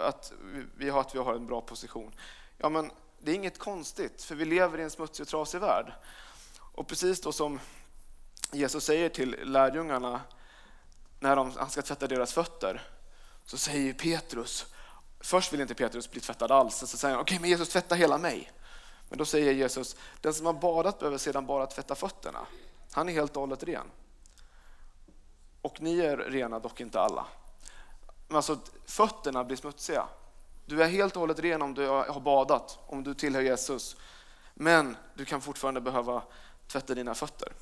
Att 0.00 0.32
vi 0.76 0.90
har, 0.90 1.00
att 1.00 1.14
vi 1.14 1.18
har 1.18 1.34
en 1.34 1.46
bra 1.46 1.60
position. 1.60 2.14
Ja, 2.58 2.68
men 2.68 2.90
det 3.24 3.30
är 3.30 3.34
inget 3.34 3.58
konstigt, 3.58 4.22
för 4.22 4.34
vi 4.34 4.44
lever 4.44 4.78
i 4.78 4.82
en 4.82 4.90
smutsig 4.90 5.24
och 5.24 5.28
trasig 5.28 5.60
värld. 5.60 5.92
Och 6.58 6.86
precis 6.86 7.20
då 7.20 7.32
som 7.32 7.60
Jesus 8.52 8.84
säger 8.84 9.08
till 9.08 9.36
lärjungarna 9.42 10.20
när 11.20 11.36
de, 11.36 11.52
han 11.56 11.70
ska 11.70 11.82
tvätta 11.82 12.06
deras 12.06 12.32
fötter, 12.32 12.82
så 13.44 13.58
säger 13.58 13.92
Petrus, 13.92 14.66
först 15.20 15.52
vill 15.52 15.60
inte 15.60 15.74
Petrus 15.74 16.10
bli 16.10 16.20
tvättad 16.20 16.52
alls, 16.52 16.76
så 16.76 16.86
säger 16.86 17.14
han, 17.14 17.22
okej 17.22 17.34
okay, 17.34 17.40
men 17.40 17.50
Jesus 17.50 17.68
tvätta 17.68 17.94
hela 17.94 18.18
mig. 18.18 18.52
Men 19.08 19.18
då 19.18 19.24
säger 19.24 19.52
Jesus, 19.52 19.96
den 20.20 20.34
som 20.34 20.46
har 20.46 20.52
badat 20.52 20.98
behöver 20.98 21.18
sedan 21.18 21.46
bara 21.46 21.66
tvätta 21.66 21.94
fötterna. 21.94 22.46
Han 22.92 23.08
är 23.08 23.12
helt 23.12 23.36
och 23.36 23.40
hållet 23.40 23.62
ren. 23.62 23.86
Och 25.62 25.80
ni 25.80 26.00
är 26.00 26.16
rena, 26.16 26.58
dock 26.58 26.80
inte 26.80 27.00
alla. 27.00 27.26
Men 28.28 28.36
alltså, 28.36 28.58
fötterna 28.86 29.44
blir 29.44 29.56
smutsiga. 29.56 30.08
Du 30.72 30.82
är 30.82 30.88
helt 30.88 31.16
och 31.16 31.20
hållet 31.20 31.38
ren 31.38 31.62
om 31.62 31.74
du 31.74 31.86
har 31.88 32.20
badat, 32.20 32.78
om 32.86 33.04
du 33.04 33.14
tillhör 33.14 33.42
Jesus. 33.42 33.96
Men 34.54 34.96
du 35.14 35.24
kan 35.24 35.40
fortfarande 35.40 35.80
behöva 35.80 36.22
tvätta 36.66 36.94
dina 36.94 37.14
fötter. 37.14 37.52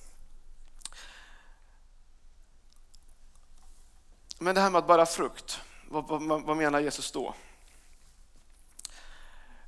Men 4.38 4.54
det 4.54 4.60
här 4.60 4.70
med 4.70 4.78
att 4.78 4.86
bära 4.86 5.06
frukt, 5.06 5.60
vad, 5.88 6.08
vad, 6.08 6.42
vad 6.42 6.56
menar 6.56 6.80
Jesus 6.80 7.12
då? 7.12 7.34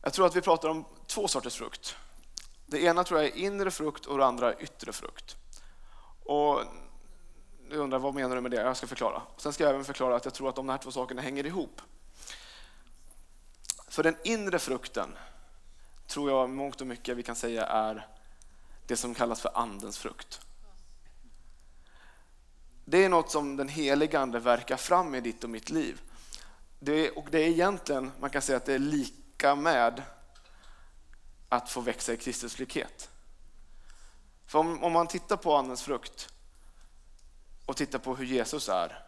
Jag 0.02 0.12
tror 0.12 0.26
att 0.26 0.36
vi 0.36 0.40
pratar 0.40 0.68
om 0.68 0.84
två 1.06 1.28
sorters 1.28 1.56
frukt. 1.56 1.96
Det 2.66 2.82
ena 2.82 3.04
tror 3.04 3.20
jag 3.20 3.28
är 3.28 3.36
inre 3.36 3.70
frukt 3.70 4.06
och 4.06 4.18
det 4.18 4.24
andra 4.24 4.52
är 4.52 4.62
yttre 4.62 4.92
frukt. 4.92 5.36
Och 6.24 6.60
du 7.70 7.76
undrar 7.76 7.98
vad 7.98 8.14
menar 8.14 8.36
du 8.36 8.42
med 8.42 8.50
det? 8.50 8.62
Jag 8.62 8.76
ska 8.76 8.86
förklara. 8.86 9.22
Sen 9.36 9.52
ska 9.52 9.64
jag 9.64 9.70
även 9.70 9.84
förklara 9.84 10.16
att 10.16 10.24
jag 10.24 10.34
tror 10.34 10.48
att 10.48 10.56
de 10.56 10.68
här 10.68 10.78
två 10.78 10.90
sakerna 10.90 11.22
hänger 11.22 11.46
ihop. 11.46 11.80
För 13.92 14.02
den 14.02 14.16
inre 14.24 14.58
frukten 14.58 15.16
tror 16.06 16.30
jag 16.30 16.50
mångt 16.50 16.80
och 16.80 16.86
mycket 16.86 17.16
vi 17.16 17.22
kan 17.22 17.36
säga 17.36 17.66
är 17.66 18.06
det 18.86 18.96
som 18.96 19.14
kallas 19.14 19.40
för 19.40 19.58
andens 19.58 19.98
frukt. 19.98 20.40
Det 22.84 23.04
är 23.04 23.08
något 23.08 23.30
som 23.30 23.56
den 23.56 23.68
heliga 23.68 24.20
ande 24.20 24.38
verkar 24.38 24.76
fram 24.76 25.14
i 25.14 25.20
ditt 25.20 25.44
och 25.44 25.50
mitt 25.50 25.70
liv. 25.70 26.00
Det, 26.78 27.10
och 27.10 27.26
det 27.30 27.38
är 27.38 27.48
egentligen, 27.48 28.12
man 28.20 28.30
kan 28.30 28.42
säga 28.42 28.56
att 28.56 28.66
det 28.66 28.74
är 28.74 28.78
lika 28.78 29.54
med 29.54 30.02
att 31.48 31.70
få 31.70 31.80
växa 31.80 32.12
i 32.12 32.16
Kristus 32.16 32.58
likhet. 32.58 33.10
För 34.46 34.58
om, 34.58 34.84
om 34.84 34.92
man 34.92 35.06
tittar 35.06 35.36
på 35.36 35.56
andens 35.56 35.82
frukt 35.82 36.34
och 37.66 37.76
tittar 37.76 37.98
på 37.98 38.16
hur 38.16 38.24
Jesus 38.24 38.68
är. 38.68 39.04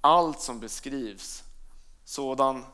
Allt 0.00 0.40
som 0.40 0.60
beskrivs, 0.60 1.44
sådan 2.04 2.64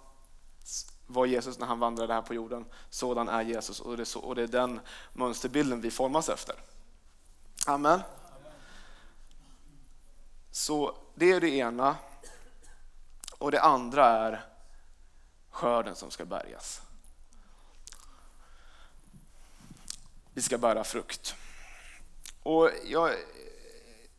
var 1.13 1.27
Jesus 1.27 1.59
när 1.59 1.67
han 1.67 1.79
vandrade 1.79 2.15
här 2.15 2.23
på 2.23 2.35
jorden, 2.35 2.65
sådan 2.91 3.29
är 3.29 3.43
Jesus 3.43 3.81
och 3.81 3.97
det 3.97 4.03
är, 4.03 4.05
så, 4.05 4.21
och 4.21 4.35
det 4.35 4.43
är 4.43 4.47
den 4.47 4.81
mönsterbilden 5.13 5.81
vi 5.81 5.91
formas 5.91 6.29
efter. 6.29 6.55
Amen. 7.67 8.01
Så 10.51 10.97
det 11.15 11.33
är 11.33 11.41
det 11.41 11.51
ena. 11.51 11.97
Och 13.39 13.51
det 13.51 13.61
andra 13.61 14.07
är 14.07 14.45
skörden 15.51 15.97
som 15.97 16.11
ska 16.11 16.25
bärgas. 16.25 16.83
Vi 20.35 20.43
ska 20.43 20.59
bära 20.59 20.85
frukt. 20.85 21.35
Och 22.43 22.71
jag, 22.85 23.11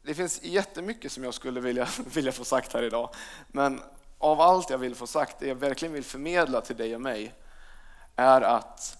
det 0.01 0.13
finns 0.13 0.43
jättemycket 0.43 1.11
som 1.11 1.23
jag 1.23 1.33
skulle 1.33 1.59
vilja, 1.59 1.87
vilja 2.05 2.31
få 2.31 2.45
sagt 2.45 2.73
här 2.73 2.83
idag. 2.83 3.15
Men 3.47 3.81
av 4.23 4.41
allt 4.41 4.69
jag 4.69 4.77
vill 4.77 4.95
få 4.95 5.07
sagt, 5.07 5.39
det 5.39 5.47
jag 5.47 5.55
verkligen 5.55 5.93
vill 5.93 6.03
förmedla 6.03 6.61
till 6.61 6.75
dig 6.75 6.95
och 6.95 7.01
mig, 7.01 7.35
är 8.15 8.41
att 8.41 8.97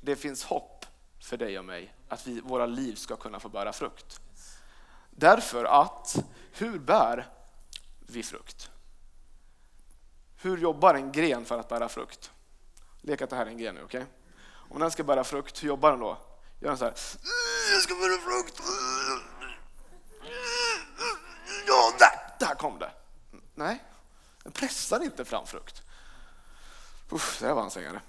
det 0.00 0.16
finns 0.16 0.44
hopp 0.44 0.86
för 1.20 1.36
dig 1.36 1.58
och 1.58 1.64
mig, 1.64 1.94
att 2.08 2.26
vi, 2.26 2.40
våra 2.40 2.66
liv 2.66 2.94
ska 2.94 3.16
kunna 3.16 3.40
få 3.40 3.48
bära 3.48 3.72
frukt. 3.72 4.20
Därför 5.10 5.64
att, 5.64 6.24
hur 6.52 6.78
bär 6.78 7.28
vi 7.98 8.22
frukt? 8.22 8.70
Hur 10.36 10.58
jobbar 10.58 10.94
en 10.94 11.12
gren 11.12 11.44
för 11.44 11.58
att 11.58 11.68
bära 11.68 11.88
frukt? 11.88 12.30
lek 13.00 13.22
att 13.22 13.30
det 13.30 13.36
här 13.36 13.46
är 13.46 13.50
en 13.50 13.58
gren 13.58 13.74
nu, 13.74 13.82
okej? 13.82 14.06
Om 14.70 14.80
den 14.80 14.90
ska 14.90 15.04
bära 15.04 15.24
frukt, 15.24 15.62
hur 15.62 15.68
jobbar 15.68 15.90
den 15.90 16.00
då? 16.00 16.18
Gör 16.60 16.68
den 16.68 16.78
så 16.78 16.84
här. 16.84 16.94
Jag 17.72 17.82
ska 17.82 17.94
bära 17.94 18.18
frukt. 18.18 18.60
Ja, 21.66 21.92
där, 21.98 22.46
där 22.46 22.54
kom 22.54 22.78
det. 22.78 22.90
Nej, 23.54 23.82
den 24.48 24.52
pressar 24.52 25.02
inte 25.02 25.24
fram 25.24 25.46
frukt. 25.46 25.82
Uff, 27.08 27.38
det 27.40 27.52
var 27.52 27.62
en 27.62 27.70
sängare. 27.70 28.00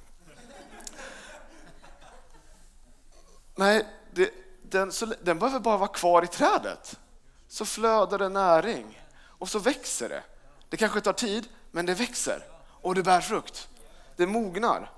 Nej, 3.55 3.85
det, 4.11 4.33
den, 4.63 4.91
så, 4.91 5.05
den 5.05 5.39
behöver 5.39 5.59
bara 5.59 5.77
vara 5.77 5.87
kvar 5.87 6.23
i 6.23 6.27
trädet. 6.27 6.99
Så 7.47 7.65
flödar 7.65 8.17
det 8.17 8.29
näring 8.29 9.01
och 9.21 9.49
så 9.49 9.59
växer 9.59 10.09
det. 10.09 10.23
Det 10.69 10.77
kanske 10.77 11.01
tar 11.01 11.13
tid, 11.13 11.49
men 11.71 11.85
det 11.85 11.93
växer 11.93 12.43
och 12.81 12.95
det 12.95 13.03
bär 13.03 13.21
frukt. 13.21 13.69
Det 14.15 14.27
mognar. 14.27 14.91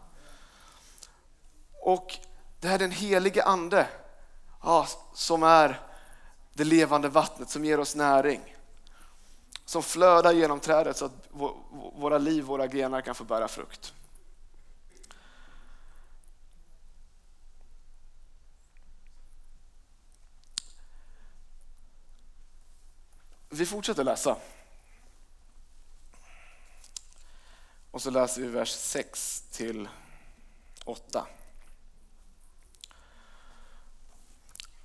Och 1.72 2.18
det 2.60 2.68
är 2.68 2.80
den 2.80 2.92
helige 2.92 3.44
ande 3.44 3.88
ja, 4.64 4.88
som 5.14 5.44
är 5.44 5.80
det 6.54 6.64
levande 6.64 7.10
vattnet 7.10 7.50
som 7.50 7.66
ger 7.66 7.80
oss 7.80 7.96
näring. 7.96 8.56
Som 9.65 9.84
flödar 9.84 10.34
genom 10.34 10.60
trädet 10.60 10.98
så 10.98 11.06
att 11.06 11.27
våra 11.94 12.18
liv, 12.18 12.44
våra 12.44 12.68
grenar 12.68 13.01
kan 13.01 13.15
få 13.15 13.24
bära 13.24 13.48
frukt. 13.48 13.94
Vi 23.50 23.65
fortsätter 23.65 24.03
läsa. 24.03 24.38
Och 27.91 28.01
så 28.01 28.10
läser 28.10 28.41
vi 28.41 28.48
vers 28.48 28.72
6 28.72 29.41
till 29.51 29.89
8. 30.86 31.27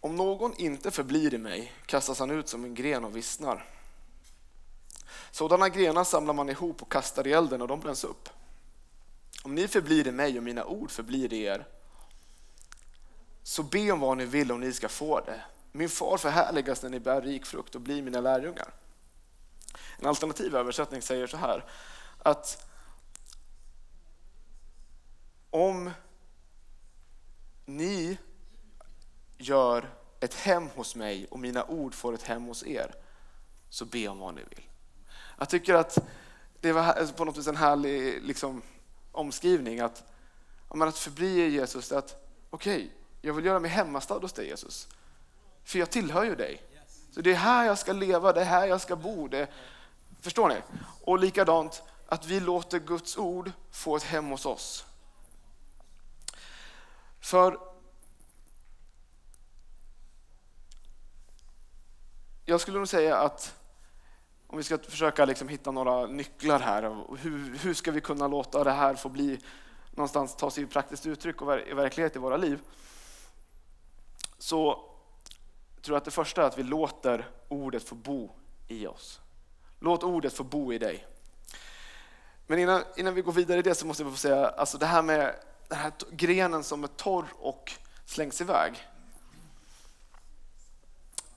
Om 0.00 0.16
någon 0.16 0.54
inte 0.56 0.90
förblir 0.90 1.34
i 1.34 1.38
mig 1.38 1.72
kastas 1.86 2.18
han 2.18 2.30
ut 2.30 2.48
som 2.48 2.64
en 2.64 2.74
gren 2.74 3.04
och 3.04 3.16
vissnar. 3.16 3.75
Sådana 5.36 5.68
grenar 5.68 6.04
samlar 6.04 6.34
man 6.34 6.48
ihop 6.48 6.82
och 6.82 6.92
kastar 6.92 7.26
i 7.26 7.32
elden 7.32 7.62
och 7.62 7.68
de 7.68 7.80
bränns 7.80 8.04
upp. 8.04 8.28
Om 9.42 9.54
ni 9.54 9.68
förblir 9.68 10.06
i 10.06 10.12
mig 10.12 10.38
och 10.38 10.44
mina 10.44 10.64
ord 10.64 10.90
förblir 10.90 11.32
i 11.32 11.42
er, 11.42 11.66
så 13.42 13.62
be 13.62 13.92
om 13.92 14.00
vad 14.00 14.18
ni 14.18 14.24
vill 14.24 14.52
och 14.52 14.60
ni 14.60 14.72
ska 14.72 14.88
få 14.88 15.20
det. 15.20 15.44
Min 15.72 15.88
far 15.88 16.18
förhärligas 16.18 16.82
när 16.82 16.90
ni 16.90 17.00
bär 17.00 17.22
rik 17.22 17.46
frukt 17.46 17.74
och 17.74 17.80
blir 17.80 18.02
mina 18.02 18.20
lärjungar. 18.20 18.74
En 19.98 20.06
alternativ 20.06 20.56
översättning 20.56 21.02
säger 21.02 21.26
så 21.26 21.36
här, 21.36 21.64
att 22.18 22.66
om 25.50 25.90
ni 27.64 28.18
gör 29.38 29.90
ett 30.20 30.34
hem 30.34 30.68
hos 30.68 30.96
mig 30.96 31.26
och 31.30 31.38
mina 31.38 31.64
ord 31.64 31.94
får 31.94 32.14
ett 32.14 32.22
hem 32.22 32.44
hos 32.44 32.66
er, 32.66 32.94
så 33.70 33.84
be 33.84 34.08
om 34.08 34.18
vad 34.18 34.34
ni 34.34 34.42
vill. 34.50 34.65
Jag 35.38 35.48
tycker 35.48 35.74
att 35.74 35.98
det 36.60 36.72
var 36.72 37.12
på 37.12 37.24
något 37.24 37.38
vis 37.38 37.46
en 37.46 37.56
härlig 37.56 38.22
liksom, 38.22 38.62
omskrivning 39.12 39.80
att, 39.80 40.04
att 40.68 40.98
förbli 40.98 41.50
Jesus, 41.50 41.92
att 41.92 42.30
okej, 42.50 42.76
okay, 42.76 42.88
jag 43.20 43.34
vill 43.34 43.44
göra 43.44 43.60
mig 43.60 43.70
hemmastad 43.70 44.18
hos 44.18 44.32
dig 44.32 44.46
Jesus. 44.46 44.88
För 45.64 45.78
jag 45.78 45.90
tillhör 45.90 46.24
ju 46.24 46.34
dig. 46.34 46.62
Så 47.10 47.20
det 47.20 47.30
är 47.30 47.34
här 47.34 47.64
jag 47.64 47.78
ska 47.78 47.92
leva, 47.92 48.32
det 48.32 48.40
är 48.40 48.44
här 48.44 48.66
jag 48.66 48.80
ska 48.80 48.96
bo. 48.96 49.28
Det, 49.28 49.48
förstår 50.20 50.48
ni? 50.48 50.56
Och 51.00 51.18
likadant 51.18 51.82
att 52.06 52.26
vi 52.26 52.40
låter 52.40 52.78
Guds 52.78 53.16
ord 53.16 53.52
få 53.70 53.96
ett 53.96 54.02
hem 54.02 54.26
hos 54.26 54.46
oss. 54.46 54.84
För 57.20 57.58
jag 62.44 62.60
skulle 62.60 62.78
nog 62.78 62.88
säga 62.88 63.16
att 63.16 63.55
om 64.46 64.58
vi 64.58 64.64
ska 64.64 64.78
försöka 64.78 65.24
liksom 65.24 65.48
hitta 65.48 65.70
några 65.70 66.06
nycklar 66.06 66.60
här, 66.60 66.82
hur, 67.18 67.58
hur 67.58 67.74
ska 67.74 67.90
vi 67.90 68.00
kunna 68.00 68.28
låta 68.28 68.64
det 68.64 68.72
här 68.72 68.94
få 68.94 69.08
bli 69.08 69.40
någonstans 69.90 70.36
ta 70.36 70.50
sig 70.50 70.64
i 70.64 70.66
praktiskt 70.66 71.06
uttryck 71.06 71.42
och 71.42 71.58
i 71.58 71.74
verklighet 71.74 72.16
i 72.16 72.18
våra 72.18 72.36
liv? 72.36 72.60
Så 74.38 74.74
tror 75.82 75.94
jag 75.94 75.96
att 75.96 76.04
det 76.04 76.10
första 76.10 76.42
är 76.42 76.46
att 76.46 76.58
vi 76.58 76.62
låter 76.62 77.30
ordet 77.48 77.82
få 77.82 77.94
bo 77.94 78.30
i 78.68 78.86
oss. 78.86 79.20
Låt 79.80 80.02
ordet 80.02 80.32
få 80.32 80.44
bo 80.44 80.72
i 80.72 80.78
dig. 80.78 81.06
Men 82.46 82.58
innan, 82.58 82.82
innan 82.96 83.14
vi 83.14 83.22
går 83.22 83.32
vidare 83.32 83.58
i 83.58 83.62
det 83.62 83.74
så 83.74 83.86
måste 83.86 84.02
jag 84.02 84.12
få 84.12 84.18
säga, 84.18 84.46
alltså 84.46 84.78
det 84.78 84.86
här 84.86 85.02
med 85.02 85.34
den 85.68 85.78
här 85.78 85.92
grenen 86.10 86.64
som 86.64 86.84
är 86.84 86.88
torr 86.88 87.26
och 87.38 87.72
slängs 88.04 88.40
iväg. 88.40 88.88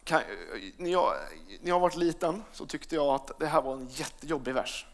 Kan, 0.10 0.22
när, 0.78 0.90
jag, 0.90 1.14
när 1.62 1.70
jag 1.70 1.80
var 1.80 1.98
liten 1.98 2.44
så 2.52 2.66
tyckte 2.66 2.96
jag 2.96 3.08
att 3.08 3.40
det 3.40 3.48
här 3.48 3.62
var 3.62 3.74
en 3.74 3.88
jättejobbig 3.88 4.54
vers. 4.54 4.86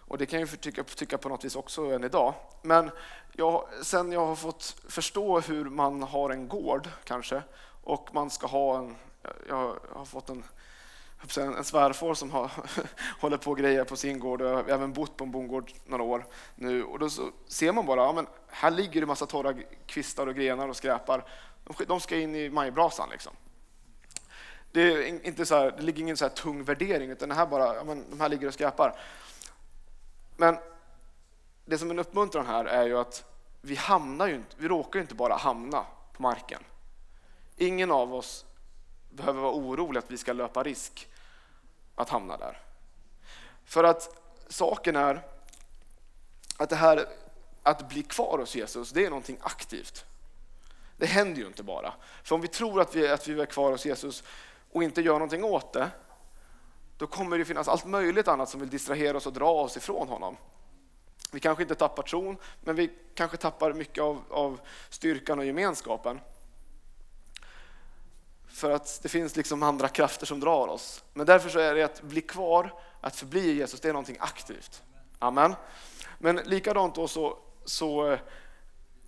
Och 0.00 0.18
det 0.18 0.26
kan 0.26 0.40
jag 0.40 0.60
tycka, 0.60 0.84
tycka 0.84 1.18
på 1.18 1.28
något 1.28 1.44
vis 1.44 1.56
också 1.56 1.84
än 1.84 2.04
idag. 2.04 2.34
Men 2.62 2.90
jag, 3.32 3.68
sen 3.82 4.12
jag 4.12 4.26
har 4.26 4.36
fått 4.36 4.76
förstå 4.88 5.40
hur 5.40 5.64
man 5.64 6.02
har 6.02 6.30
en 6.30 6.48
gård 6.48 6.88
kanske 7.04 7.42
och 7.82 8.14
man 8.14 8.30
ska 8.30 8.46
ha 8.46 8.78
en, 8.78 8.96
jag 9.48 9.78
har 9.92 10.04
fått 10.04 10.28
en, 10.28 10.44
en 11.36 11.64
svärfar 11.64 12.14
som 12.14 12.30
har, 12.30 12.50
håller 13.20 13.36
på 13.36 13.50
och 13.50 13.58
grejer 13.58 13.84
på 13.84 13.96
sin 13.96 14.18
gård 14.18 14.42
och 14.42 14.48
jag 14.48 14.54
har 14.54 14.68
även 14.68 14.92
bott 14.92 15.16
på 15.16 15.24
en 15.24 15.30
bondgård 15.30 15.72
några 15.86 16.02
år 16.02 16.26
nu 16.54 16.84
och 16.84 16.98
då 16.98 17.08
ser 17.46 17.72
man 17.72 17.86
bara, 17.86 18.02
ja, 18.02 18.12
men 18.12 18.26
här 18.48 18.70
ligger 18.70 19.00
det 19.00 19.06
massa 19.06 19.26
torra 19.26 19.54
kvistar 19.86 20.26
och 20.26 20.34
grenar 20.34 20.68
och 20.68 20.76
skräpar. 20.76 21.24
De 21.86 22.00
ska 22.00 22.16
in 22.16 22.34
i 22.34 22.50
majbrasan 22.50 23.08
liksom. 23.10 23.32
Det, 24.72 24.80
är 24.82 25.26
inte 25.26 25.46
så 25.46 25.54
här, 25.54 25.70
det 25.76 25.82
ligger 25.82 26.02
ingen 26.02 26.16
så 26.16 26.24
här 26.24 26.32
tung 26.32 26.64
värdering 26.64 27.10
utan 27.10 27.28
det 27.28 27.34
här 27.34 27.46
bara, 27.46 27.74
ja, 27.74 27.84
men 27.84 28.10
de 28.10 28.20
här 28.20 28.28
ligger 28.28 28.46
och 28.46 28.54
skräpar. 28.54 28.98
Men 30.36 30.58
det 31.64 31.78
som 31.78 31.88
är 31.88 31.94
en 31.94 31.98
uppmuntran 31.98 32.46
här 32.46 32.64
är 32.64 32.86
ju 32.86 32.98
att 32.98 33.24
vi 33.60 33.74
hamnar 33.74 34.26
ju 34.26 34.34
inte, 34.34 34.56
vi 34.58 34.68
råkar 34.68 34.98
ju 34.98 35.02
inte 35.02 35.14
bara 35.14 35.36
hamna 35.36 35.84
på 36.12 36.22
marken. 36.22 36.62
Ingen 37.56 37.90
av 37.90 38.14
oss 38.14 38.44
behöver 39.10 39.40
vara 39.40 39.52
orolig 39.52 39.98
att 39.98 40.10
vi 40.10 40.18
ska 40.18 40.32
löpa 40.32 40.62
risk 40.62 41.08
att 41.94 42.08
hamna 42.08 42.36
där. 42.36 42.62
För 43.64 43.84
att 43.84 44.20
saken 44.48 44.96
är 44.96 45.22
att 46.56 46.70
det 46.70 46.76
här 46.76 47.08
att 47.62 47.88
bli 47.88 48.02
kvar 48.02 48.38
hos 48.38 48.56
Jesus, 48.56 48.90
det 48.90 49.06
är 49.06 49.10
någonting 49.10 49.38
aktivt. 49.40 50.04
Det 50.96 51.06
händer 51.06 51.40
ju 51.40 51.46
inte 51.46 51.62
bara. 51.62 51.94
För 52.22 52.34
om 52.34 52.40
vi 52.40 52.48
tror 52.48 52.80
att 52.80 52.94
vi, 52.94 53.08
att 53.08 53.28
vi 53.28 53.40
är 53.40 53.46
kvar 53.46 53.70
hos 53.70 53.86
Jesus 53.86 54.22
och 54.72 54.82
inte 54.82 55.00
gör 55.00 55.12
någonting 55.12 55.44
åt 55.44 55.72
det, 55.72 55.90
då 56.96 57.06
kommer 57.06 57.38
det 57.38 57.44
finnas 57.44 57.68
allt 57.68 57.84
möjligt 57.86 58.28
annat 58.28 58.48
som 58.48 58.60
vill 58.60 58.70
distrahera 58.70 59.16
oss 59.16 59.26
och 59.26 59.32
dra 59.32 59.50
oss 59.50 59.76
ifrån 59.76 60.08
honom. 60.08 60.36
Vi 61.32 61.40
kanske 61.40 61.62
inte 61.62 61.74
tappar 61.74 62.02
tron, 62.02 62.36
men 62.60 62.76
vi 62.76 62.90
kanske 63.14 63.36
tappar 63.36 63.72
mycket 63.72 64.04
av, 64.04 64.22
av 64.30 64.60
styrkan 64.88 65.38
och 65.38 65.44
gemenskapen. 65.44 66.20
För 68.48 68.70
att 68.70 69.00
det 69.02 69.08
finns 69.08 69.36
liksom 69.36 69.62
andra 69.62 69.88
krafter 69.88 70.26
som 70.26 70.40
drar 70.40 70.68
oss. 70.68 71.04
Men 71.12 71.26
därför 71.26 71.48
så 71.48 71.58
är 71.58 71.74
det 71.74 71.82
att 71.82 72.02
bli 72.02 72.20
kvar, 72.20 72.74
att 73.00 73.16
förbli 73.16 73.52
Jesus, 73.52 73.80
det 73.80 73.88
är 73.88 73.92
någonting 73.92 74.16
aktivt. 74.20 74.82
Amen. 75.18 75.54
Men 76.18 76.36
likadant 76.36 76.94
då 76.94 77.08
så, 77.08 77.38
så 77.64 78.10
eh, 78.10 78.18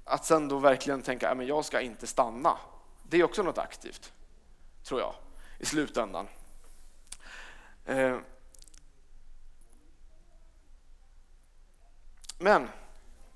att 0.04 0.24
sen 0.24 0.48
då 0.48 0.58
verkligen 0.58 1.02
tänka, 1.02 1.34
men 1.34 1.46
jag 1.46 1.64
ska 1.64 1.80
inte 1.80 2.06
stanna. 2.06 2.58
Det 3.02 3.16
är 3.16 3.24
också 3.24 3.42
något 3.42 3.58
aktivt, 3.58 4.12
tror 4.84 5.00
jag, 5.00 5.14
i 5.60 5.66
slutändan. 5.66 6.28
Eh, 7.84 8.18
men 12.38 12.68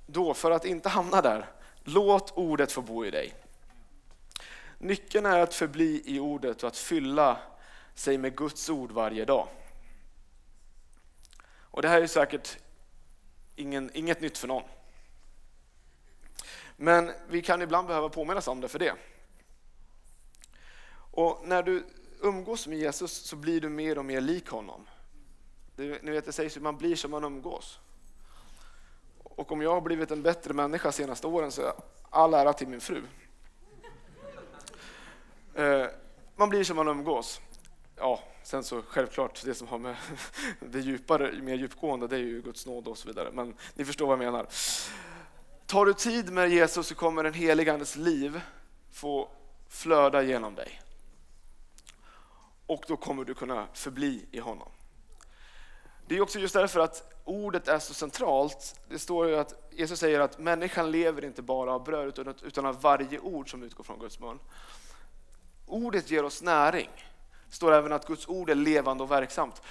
då, 0.07 0.35
för 0.35 0.51
att 0.51 0.65
inte 0.65 0.89
hamna 0.89 1.23
där, 1.23 1.51
låt 1.83 2.33
ordet 2.37 2.73
få 2.73 2.83
bo 2.83 3.05
i 3.05 3.11
dig. 3.11 3.35
Nyckeln 4.79 5.27
är 5.27 5.39
att 5.39 5.55
förbli 5.55 6.03
i 6.05 6.19
ordet 6.19 6.63
och 6.63 6.69
att 6.69 6.77
fylla 6.77 7.39
sig 7.95 8.19
med 8.19 8.37
Guds 8.37 8.71
ord 8.71 8.93
varje 8.93 9.25
dag. 9.25 9.49
Och 11.47 11.83
Det 11.83 11.89
här 11.89 12.03
är 12.03 12.07
säkert 12.07 12.59
ingen, 13.57 13.91
inget 13.95 14.21
nytt 14.21 14.39
för 14.39 14.49
någon. 14.49 14.65
Men 16.77 17.13
vi 17.29 17.43
kan 17.43 17.63
ibland 17.63 17.87
behöva 17.87 18.09
påminnas 18.09 18.49
om 18.49 18.61
det 18.61 18.69
för 18.69 18.79
det. 18.79 18.95
Och 21.11 21.41
när 21.45 21.63
du 21.63 21.87
umgås 22.25 22.67
med 22.67 22.79
Jesus 22.79 23.13
så 23.13 23.37
blir 23.37 23.61
du 23.61 23.69
mer 23.69 23.99
och 23.99 24.05
mer 24.05 24.21
lik 24.21 24.49
honom. 24.49 24.87
ni 25.77 26.11
vet, 26.11 26.25
det 26.25 26.33
sägs 26.33 26.57
att 26.57 26.63
man 26.63 26.77
blir 26.77 26.97
som 26.97 27.11
man 27.11 27.25
umgås. 27.25 27.79
Och 29.23 29.53
om 29.53 29.63
jag 29.63 29.75
har 29.75 29.81
blivit 29.81 30.11
en 30.11 30.23
bättre 30.23 30.55
människa 30.55 30.89
de 30.89 30.93
senaste 30.93 31.27
åren 31.27 31.53
så 31.53 31.63
är 31.63 31.73
all 32.11 32.35
ära 32.35 32.53
till 32.53 32.69
min 32.69 32.81
fru. 32.81 33.03
Eh, 35.55 35.87
man 36.37 36.49
blir 36.49 36.65
som 36.65 36.77
man 36.77 36.89
umgås. 36.89 37.41
Ja, 37.97 38.21
sen 38.43 38.65
så 38.65 38.83
självklart 38.83 39.43
det 39.45 39.55
som 39.55 39.69
har 39.69 39.79
med 39.79 39.97
det 40.61 40.81
djupare, 40.81 41.43
mer 41.43 41.55
djupgående, 41.55 42.07
det 42.07 42.17
är 42.17 42.21
ju 42.21 42.43
Guds 42.43 42.67
nåd 42.67 42.89
och 42.89 42.99
så 42.99 43.09
vidare. 43.09 43.31
Men 43.33 43.55
ni 43.75 43.85
förstår 43.85 44.07
vad 44.07 44.13
jag 44.13 44.33
menar. 44.33 44.47
tar 45.67 45.87
du 45.87 45.95
tid 45.95 46.33
med 46.33 46.51
Jesus 46.51 46.87
så 46.87 46.95
kommer 46.95 47.25
den 47.25 47.35
helige 47.35 47.73
Andes 47.73 47.97
liv 47.97 48.41
få 48.91 49.29
flöda 49.69 50.23
genom 50.23 50.55
dig. 50.55 50.81
Och 52.67 52.85
då 52.89 52.97
kommer 52.97 53.25
du 53.25 53.35
kunna 53.35 53.67
förbli 53.73 54.27
i 54.31 54.39
honom. 54.39 54.69
Det 56.07 56.17
är 56.17 56.21
också 56.21 56.39
just 56.39 56.55
därför 56.55 56.81
att 56.81 57.13
ordet 57.25 57.69
är 57.69 57.79
så 57.79 57.95
centralt. 57.95 58.81
Det 58.89 58.99
står 58.99 59.29
ju 59.29 59.37
att 59.37 59.69
Jesus 59.71 60.01
säger 60.01 60.21
att 60.21 60.39
människan 60.39 60.91
lever 60.91 61.25
inte 61.25 61.43
bara 61.43 61.73
av 61.73 61.85
bröd 61.85 62.35
utan 62.43 62.67
av 62.67 62.81
varje 62.81 63.19
ord 63.19 63.51
som 63.51 63.63
utgår 63.63 63.85
från 63.85 63.99
Guds 63.99 64.21
mun. 64.21 64.39
Ordet 65.67 66.11
ger 66.11 66.25
oss 66.25 66.43
näring. 66.43 66.91
Det 67.49 67.55
står 67.55 67.73
även 67.73 67.93
att 67.93 68.07
Guds 68.07 68.29
ord 68.29 68.51
är 68.51 68.55
levande 68.55 69.03
och 69.05 69.11
verksamt. 69.11 69.63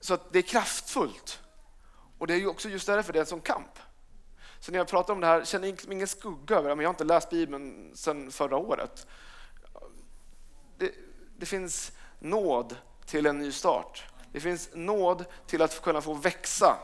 Så 0.00 0.14
att 0.14 0.32
det 0.32 0.38
är 0.38 0.42
kraftfullt. 0.42 1.40
Och 2.18 2.26
det 2.26 2.34
är 2.34 2.38
ju 2.38 2.46
också 2.46 2.68
just 2.68 2.86
därför 2.86 3.12
det 3.12 3.18
är 3.18 3.20
en 3.20 3.26
sån 3.26 3.40
kamp. 3.40 3.78
Så 4.60 4.72
när 4.72 4.78
jag 4.78 4.88
pratar 4.88 5.14
om 5.14 5.20
det 5.20 5.26
här, 5.26 5.44
känner 5.44 5.68
jag 5.68 5.92
ingen 5.92 6.06
skugga 6.06 6.56
över 6.56 6.76
det. 6.76 6.82
Jag 6.82 6.88
har 6.88 6.94
inte 6.94 7.04
läst 7.04 7.30
Bibeln 7.30 7.90
sedan 7.96 8.30
förra 8.30 8.56
året. 8.56 9.06
Det, 10.78 10.94
det 11.38 11.46
finns 11.46 11.92
nåd 12.30 12.76
till 13.06 13.26
en 13.26 13.38
ny 13.38 13.52
start. 13.52 14.04
Det 14.32 14.40
finns 14.40 14.70
nåd 14.74 15.24
till 15.46 15.62
att 15.62 15.82
kunna 15.82 16.00
få 16.00 16.14
växa. 16.14 16.78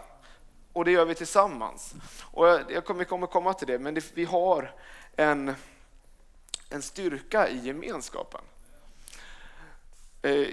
Och 0.72 0.84
det 0.84 0.90
gör 0.90 1.04
vi 1.04 1.14
tillsammans. 1.14 1.94
Och 2.22 2.46
jag 2.46 2.84
kommer, 2.84 3.04
kommer 3.04 3.26
komma 3.26 3.54
till 3.54 3.66
det, 3.66 3.78
men 3.78 3.94
det, 3.94 4.12
vi 4.14 4.24
har 4.24 4.74
en, 5.16 5.54
en 6.70 6.82
styrka 6.82 7.48
i 7.48 7.58
gemenskapen. 7.58 8.40
Eh, 10.22 10.48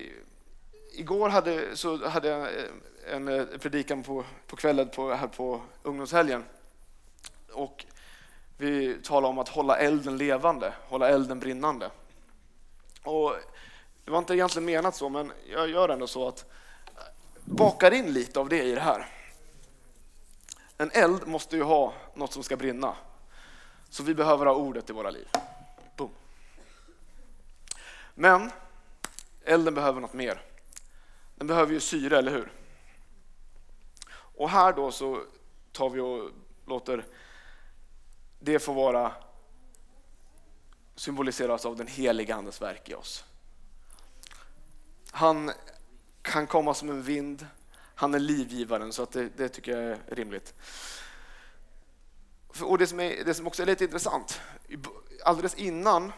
igår 0.91 1.29
hade, 1.29 1.75
så 1.75 2.07
hade 2.07 2.27
jag 2.27 2.47
en, 3.07 3.27
en 3.27 3.59
predikan 3.59 4.03
på, 4.03 4.23
på 4.47 4.55
kvällen 4.55 4.89
på, 4.89 5.13
här 5.13 5.27
på 5.27 5.61
ungdomshelgen. 5.83 6.43
Och 7.51 7.85
vi 8.57 8.97
talade 9.03 9.27
om 9.27 9.39
att 9.39 9.49
hålla 9.49 9.77
elden 9.77 10.17
levande, 10.17 10.73
hålla 10.87 11.09
elden 11.09 11.39
brinnande. 11.39 11.91
Och 13.03 13.35
det 14.09 14.13
var 14.13 14.19
inte 14.19 14.35
egentligen 14.35 14.65
menat 14.65 14.95
så, 14.95 15.09
men 15.09 15.31
jag 15.49 15.69
gör 15.69 15.89
ändå 15.89 16.07
så 16.07 16.27
att 16.27 16.45
eh, 16.85 17.03
bakar 17.45 17.91
in 17.91 18.13
lite 18.13 18.39
av 18.39 18.49
det 18.49 18.63
i 18.63 18.71
det 18.71 18.81
här. 18.81 19.07
En 20.77 20.91
eld 20.91 21.27
måste 21.27 21.55
ju 21.55 21.63
ha 21.63 21.93
något 22.15 22.33
som 22.33 22.43
ska 22.43 22.57
brinna. 22.57 22.95
Så 23.89 24.03
vi 24.03 24.15
behöver 24.15 24.45
ha 24.45 24.53
ordet 24.53 24.89
i 24.89 24.93
våra 24.93 25.09
liv. 25.09 25.27
Boom. 25.95 26.09
Men 28.15 28.51
elden 29.43 29.73
behöver 29.73 30.01
något 30.01 30.13
mer. 30.13 30.41
Den 31.35 31.47
behöver 31.47 31.73
ju 31.73 31.79
syre, 31.79 32.17
eller 32.17 32.31
hur? 32.31 32.51
Och 34.11 34.49
här 34.49 34.73
då 34.73 34.91
så 34.91 35.21
tar 35.71 35.89
vi 35.89 35.99
och 35.99 36.31
låter 36.65 37.05
det 38.39 38.59
få 38.59 38.73
vara 38.73 39.11
symboliseras 40.95 41.65
av 41.65 41.75
den 41.75 41.87
heliga 41.87 42.35
Andes 42.35 42.61
verk 42.61 42.89
i 42.89 42.93
oss. 42.93 43.25
Han 45.11 45.51
kan 46.21 46.47
komma 46.47 46.73
som 46.73 46.89
en 46.89 47.03
vind, 47.03 47.47
han 47.95 48.13
är 48.13 48.19
livgivaren 48.19 48.93
så 48.93 49.03
att 49.03 49.11
det, 49.11 49.29
det 49.37 49.49
tycker 49.49 49.71
jag 49.71 49.83
är 49.83 49.99
rimligt. 50.07 50.53
Och 52.61 52.77
det 52.77 52.87
som, 52.87 52.99
är, 52.99 53.23
det 53.25 53.33
som 53.33 53.47
också 53.47 53.61
är 53.61 53.67
lite 53.67 53.83
intressant, 53.83 54.41
alldeles 55.23 55.55
innan 55.55 56.11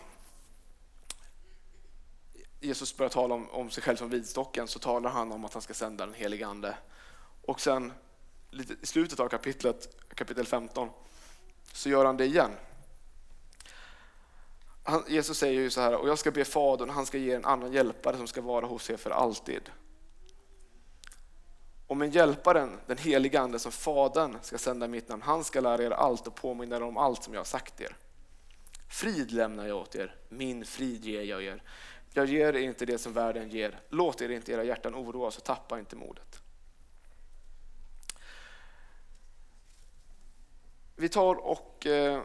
Jesus 2.60 2.98
börjar 2.98 3.10
tala 3.10 3.36
om, 3.36 3.50
om 3.50 3.70
sig 3.70 3.84
själv 3.84 3.96
som 3.96 4.10
vidstocken 4.10 4.68
så 4.68 4.80
talar 4.80 5.10
han 5.10 5.32
om 5.32 5.46
att 5.46 5.54
han 5.54 5.62
ska 5.62 5.74
sända 5.74 6.06
den 6.06 6.16
helige 6.16 6.48
Ande. 6.48 6.78
Och 7.42 7.62
sen 7.62 7.94
lite, 8.50 8.76
i 8.82 8.86
slutet 8.86 9.20
av 9.20 9.28
kapitlet, 9.28 9.96
kapitel 10.16 10.46
15 10.46 10.90
så 11.74 11.90
gör 11.90 12.06
han 12.06 12.18
det 12.18 12.26
igen. 12.26 12.52
Han, 14.84 15.04
Jesus 15.08 15.38
säger 15.38 15.62
ju 15.62 15.70
så 15.70 15.82
här, 15.82 15.96
och 15.96 16.10
jag 16.10 16.20
ska 16.20 16.32
be 16.32 16.46
Fadern, 16.46 16.90
han 16.90 17.06
ska 17.06 17.18
ge 17.18 17.34
en 17.34 17.46
annan 17.46 17.74
hjälpare 17.74 18.18
som 18.18 18.28
ska 18.28 18.42
vara 18.42 18.66
hos 18.66 18.90
er 18.90 18.98
för 18.98 19.10
alltid. 19.10 19.70
Och 21.88 22.02
en 22.02 22.12
hjälparen, 22.12 22.80
den 22.88 22.98
helige 22.98 23.40
Ande 23.40 23.60
som 23.60 23.72
Fadern 23.72 24.38
ska 24.42 24.58
sända 24.58 24.86
i 24.86 24.90
mitt 24.90 25.10
namn, 25.10 25.22
han 25.22 25.44
ska 25.44 25.62
lära 25.62 25.84
er 25.84 25.92
allt 25.92 26.28
och 26.28 26.36
påminna 26.36 26.76
er 26.76 26.84
om 26.84 26.98
allt 26.98 27.24
som 27.24 27.34
jag 27.34 27.40
har 27.40 27.46
sagt 27.46 27.82
er. 27.82 27.96
Frid 28.90 29.32
lämnar 29.32 29.68
jag 29.68 29.78
åt 29.78 29.96
er, 29.96 30.16
min 30.30 30.66
frid 30.66 31.06
ger 31.06 31.22
jag 31.22 31.44
er. 31.44 31.64
Jag 32.14 32.26
ger 32.26 32.56
er 32.56 32.60
inte 32.60 32.86
det 32.86 32.98
som 32.98 33.14
världen 33.14 33.50
ger. 33.50 33.80
Låt 33.90 34.22
er 34.22 34.30
inte 34.30 34.52
era 34.52 34.64
hjärtan 34.64 34.96
oroas 34.96 35.38
och 35.38 35.44
tappa 35.44 35.80
inte 35.80 35.96
modet. 35.96 36.42
Vi 40.96 41.10
tar 41.10 41.36
och 41.36 41.88
eh, 41.88 42.22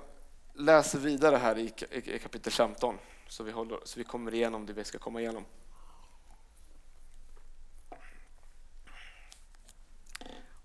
läser 0.56 0.98
vidare 0.98 1.36
här 1.36 1.58
i 1.58 2.18
kapitel 2.18 2.52
15 2.52 2.98
så 3.28 3.44
vi, 3.44 3.52
håller, 3.52 3.78
så 3.84 3.98
vi 3.98 4.04
kommer 4.04 4.34
igenom 4.34 4.66
det 4.66 4.72
vi 4.72 4.84
ska 4.84 4.98
komma 4.98 5.20
igenom. 5.20 5.44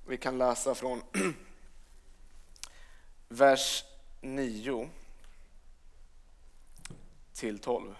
Vi 0.08 0.17
kan 0.17 0.38
läsa 0.38 0.75
från 0.75 1.04
vers 3.27 3.84
9 4.21 4.89
till 7.34 7.60
12. 7.60 7.95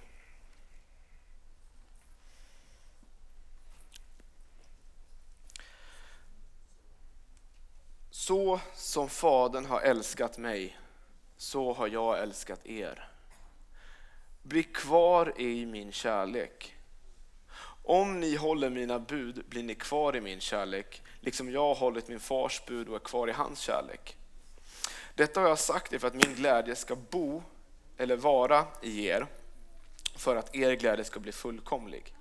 Så 8.12 8.60
som 8.76 9.10
Fadern 9.10 9.66
har 9.66 9.82
älskat 9.82 10.38
mig, 10.38 10.81
så 11.42 11.74
har 11.74 11.88
jag 11.88 12.20
älskat 12.20 12.66
er. 12.66 13.10
Bli 14.42 14.64
kvar 14.64 15.34
i 15.42 15.66
min 15.66 15.92
kärlek. 15.92 16.76
Om 17.84 18.20
ni 18.20 18.36
håller 18.36 18.70
mina 18.70 19.00
bud 19.00 19.44
blir 19.48 19.64
ni 19.64 19.76
kvar 19.76 20.16
i 20.16 20.22
min 20.22 20.40
kärlek, 20.40 21.02
liksom 21.20 21.52
jag 21.52 21.62
har 21.62 21.76
hållit 21.76 22.08
min 22.08 22.20
fars 22.20 22.62
bud 22.66 22.90
och 22.90 22.96
är 22.96 23.00
kvar 23.00 23.28
i 23.28 23.32
hans 23.32 23.60
kärlek. 23.60 24.18
Detta 25.16 25.42
har 25.42 25.48
jag 25.48 25.60
sagt 25.60 25.94
er 25.94 26.00
för 26.00 26.08
att 26.08 26.26
min 26.26 26.36
glädje 26.36 26.76
ska 26.76 26.96
bo 26.96 27.44
eller 27.98 28.18
vara 28.18 28.66
i 28.82 29.06
er, 29.08 29.28
för 30.16 30.36
att 30.36 30.56
er 30.56 30.76
glädje 30.76 31.06
ska 31.06 31.20
bli 31.20 31.32
fullkomlig. 31.32 32.16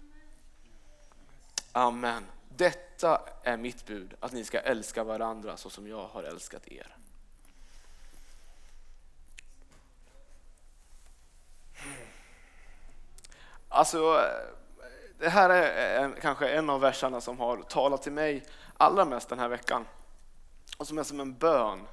Amen. 1.72 2.26
Detta 2.48 3.20
är 3.42 3.56
mitt 3.56 3.86
bud, 3.86 4.14
att 4.20 4.32
ni 4.32 4.44
ska 4.44 4.58
älska 4.58 5.04
varandra 5.04 5.56
så 5.56 5.70
som 5.70 5.88
jag 5.88 6.06
har 6.06 6.22
älskat 6.22 6.68
er. 6.68 6.96
Alltså, 13.80 14.20
det 15.18 15.28
här 15.28 15.50
är 15.50 16.20
kanske 16.20 16.48
en 16.48 16.70
av 16.70 16.80
verserna 16.80 17.20
som 17.20 17.40
har 17.40 17.62
talat 17.62 18.02
till 18.02 18.12
mig 18.12 18.44
allra 18.76 19.04
mest 19.04 19.28
den 19.28 19.38
här 19.38 19.48
veckan. 19.48 19.86
Och 20.78 20.86
som 20.86 20.98
är 20.98 21.02
som 21.02 21.20
en 21.20 21.34
bön. 21.34 21.86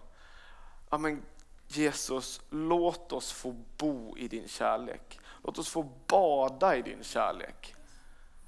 Ja, 0.89 0.97
men 0.97 1.23
Jesus, 1.67 2.41
låt 2.49 3.11
oss 3.11 3.31
få 3.31 3.55
bo 3.77 4.17
i 4.17 4.27
din 4.27 4.47
kärlek. 4.47 5.19
Låt 5.43 5.57
oss 5.57 5.69
få 5.69 5.83
bada 6.07 6.75
i 6.75 6.81
din 6.81 7.03
kärlek. 7.03 7.75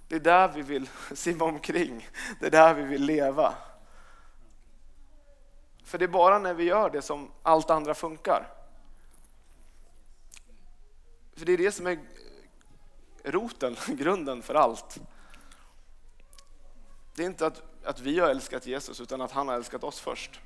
Det 0.07 0.15
är 0.15 0.19
där 0.19 0.47
vi 0.47 0.61
vill 0.61 0.89
simma 1.13 1.45
omkring. 1.45 2.09
Det 2.39 2.45
är 2.45 2.51
där 2.51 2.73
vi 2.73 2.83
vill 2.83 3.03
leva. 3.03 3.53
För 5.83 5.97
det 5.97 6.05
är 6.05 6.09
bara 6.09 6.39
när 6.39 6.53
vi 6.53 6.63
gör 6.63 6.89
det 6.89 7.01
som 7.01 7.31
allt 7.43 7.69
andra 7.69 7.93
funkar. 7.93 8.53
För 11.35 11.45
det 11.45 11.53
är 11.53 11.57
det 11.57 11.71
som 11.71 11.87
är 11.87 11.99
roten, 13.23 13.75
grunden 13.87 14.41
för 14.41 14.55
allt. 14.55 14.97
Det 17.15 17.23
är 17.23 17.27
inte 17.27 17.47
att, 17.47 17.61
att 17.83 17.99
vi 17.99 18.19
har 18.19 18.29
älskat 18.29 18.65
Jesus 18.65 19.01
utan 19.01 19.21
att 19.21 19.31
han 19.31 19.47
har 19.47 19.55
älskat 19.55 19.83
oss 19.83 19.99
först. 19.99 20.39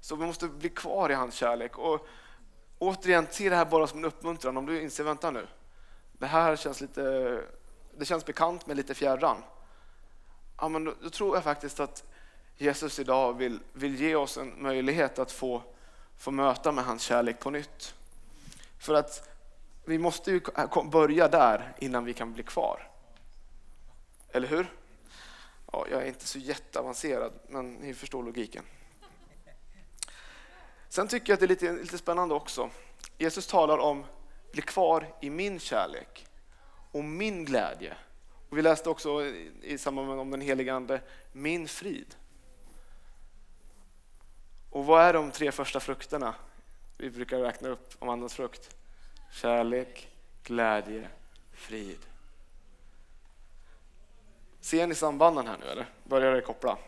Så 0.00 0.16
vi 0.16 0.26
måste 0.26 0.48
bli 0.48 0.68
kvar 0.68 1.10
i 1.10 1.14
hans 1.14 1.34
kärlek. 1.34 1.78
Och 1.78 2.06
återigen, 2.78 3.26
se 3.30 3.48
det 3.48 3.56
här 3.56 3.64
bara 3.64 3.86
som 3.86 3.98
en 3.98 4.04
uppmuntran. 4.04 4.56
Om 4.56 4.66
du 4.66 4.82
inser, 4.82 5.04
vänta 5.04 5.30
nu, 5.30 5.46
det 6.12 6.26
här 6.26 6.56
känns 6.56 6.80
lite 6.80 7.40
det 7.98 8.04
känns 8.04 8.26
bekant 8.26 8.66
men 8.66 8.76
lite 8.76 8.94
fjärran. 8.94 9.42
Ja, 10.60 10.68
men 10.68 10.84
då, 10.84 10.94
då 11.02 11.10
tror 11.10 11.36
jag 11.36 11.44
faktiskt 11.44 11.80
att 11.80 12.04
Jesus 12.56 12.98
idag 12.98 13.32
vill, 13.32 13.60
vill 13.72 14.00
ge 14.00 14.14
oss 14.14 14.36
en 14.36 14.62
möjlighet 14.62 15.18
att 15.18 15.32
få, 15.32 15.62
få 16.16 16.30
möta 16.30 16.72
med 16.72 16.84
hans 16.84 17.02
kärlek 17.02 17.40
på 17.40 17.50
nytt. 17.50 17.94
För 18.78 18.94
att 18.94 19.28
vi 19.84 19.98
måste 19.98 20.30
ju 20.30 20.40
börja 20.84 21.28
där 21.28 21.74
innan 21.78 22.04
vi 22.04 22.14
kan 22.14 22.32
bli 22.32 22.42
kvar. 22.42 22.90
Eller 24.32 24.48
hur? 24.48 24.72
Ja, 25.72 25.86
jag 25.90 26.02
är 26.02 26.06
inte 26.06 26.26
så 26.26 26.38
jätteavancerad, 26.38 27.32
men 27.48 27.72
ni 27.74 27.94
förstår 27.94 28.22
logiken. 28.22 28.64
Sen 30.88 31.08
tycker 31.08 31.32
jag 31.32 31.34
att 31.34 31.40
det 31.40 31.46
är 31.46 31.48
lite, 31.48 31.72
lite 31.72 31.98
spännande 31.98 32.34
också. 32.34 32.70
Jesus 33.18 33.46
talar 33.46 33.78
om 33.78 34.04
bli 34.52 34.62
kvar 34.62 35.14
i 35.20 35.30
min 35.30 35.60
kärlek 35.60 36.26
och 36.92 37.04
min 37.04 37.44
glädje. 37.44 37.96
Och 38.48 38.58
vi 38.58 38.62
läste 38.62 38.90
också 38.90 39.24
i 39.62 39.78
samband 39.78 40.08
med 40.08 40.18
om 40.18 40.30
den 40.30 40.40
helige 40.40 40.74
Ande, 40.74 41.00
min 41.32 41.68
frid. 41.68 42.14
Och 44.70 44.86
vad 44.86 45.02
är 45.02 45.12
de 45.12 45.30
tre 45.30 45.52
första 45.52 45.80
frukterna 45.80 46.34
vi 46.98 47.10
brukar 47.10 47.38
räkna 47.38 47.68
upp 47.68 47.94
om 47.98 48.08
Andens 48.08 48.34
frukt? 48.34 48.76
Kärlek, 49.34 50.08
glädje, 50.42 51.08
frid. 51.52 51.98
Ser 54.60 54.86
ni 54.86 54.94
sambanden 54.94 55.46
här 55.46 55.58
nu 55.58 55.66
eller? 55.66 55.86
Börjar 56.04 56.34
det 56.34 56.40
koppla? 56.40 56.78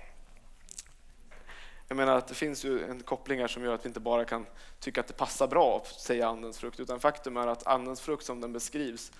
Jag 1.89 1.97
menar 1.97 2.17
att 2.17 2.29
det 2.29 2.35
finns 2.35 2.65
ju 2.65 2.85
en 2.85 3.03
koppling 3.03 3.41
här 3.41 3.49
som 3.49 3.65
gör 3.65 3.75
att 3.75 3.85
vi 3.85 3.89
inte 3.89 4.01
bara 4.01 4.25
kan 4.25 4.47
tycka 4.81 5.01
att 5.01 5.07
det 5.07 5.15
passar 5.15 5.47
bra 5.47 5.77
att 5.77 6.01
säga 6.01 6.29
andens 6.29 6.59
frukt, 6.59 6.81
utan 6.81 7.01
faktum 7.01 7.37
är 7.37 7.47
att 7.47 7.67
andens 7.67 8.01
frukt 8.01 8.25
som 8.25 8.41
den 8.41 8.53
beskrivs 8.53 9.13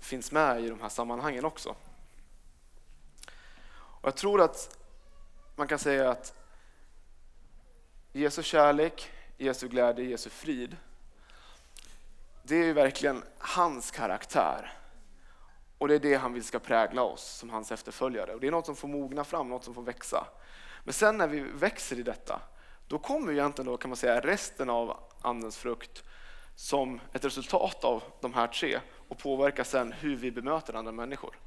finns 0.00 0.32
med 0.32 0.64
i 0.64 0.68
de 0.68 0.80
här 0.80 0.88
sammanhangen 0.88 1.44
också. 1.44 1.74
Och 3.72 4.06
jag 4.06 4.16
tror 4.16 4.40
att 4.40 4.78
man 5.56 5.68
kan 5.68 5.78
säga 5.78 6.10
att 6.10 6.34
Jesu 8.12 8.42
kärlek, 8.42 9.10
Jesu 9.36 9.68
glädje, 9.68 10.04
Jesu 10.04 10.30
frid, 10.30 10.76
det 12.50 12.56
är 12.56 12.64
ju 12.64 12.72
verkligen 12.72 13.22
hans 13.38 13.90
karaktär. 13.90 14.72
Och 15.78 15.88
det 15.88 15.94
är 15.94 15.98
det 15.98 16.14
han 16.14 16.32
vill 16.32 16.44
ska 16.44 16.58
prägla 16.58 17.02
oss 17.02 17.24
som 17.24 17.50
hans 17.50 17.72
efterföljare. 17.72 18.34
Och 18.34 18.40
det 18.40 18.46
är 18.46 18.50
något 18.50 18.66
som 18.66 18.76
får 18.76 18.88
mogna 18.88 19.24
fram, 19.24 19.48
något 19.48 19.64
som 19.64 19.74
får 19.74 19.82
växa. 19.82 20.26
Men 20.84 20.92
sen 20.92 21.18
när 21.18 21.28
vi 21.28 21.40
växer 21.40 21.98
i 21.98 22.02
detta, 22.02 22.40
då 22.88 22.98
kommer 22.98 23.32
egentligen 23.32 23.70
då 23.70 23.76
kan 23.76 23.90
man 23.90 23.96
säga 23.96 24.20
resten 24.20 24.70
av 24.70 24.96
andens 25.20 25.56
frukt 25.56 26.04
som 26.54 27.00
ett 27.12 27.24
resultat 27.24 27.84
av 27.84 28.02
de 28.20 28.34
här 28.34 28.46
tre 28.46 28.80
och 29.08 29.18
påverkar 29.18 29.64
sen 29.64 29.92
hur 29.92 30.16
vi 30.16 30.30
bemöter 30.30 30.74
andra 30.74 30.92
människor. 30.92 31.38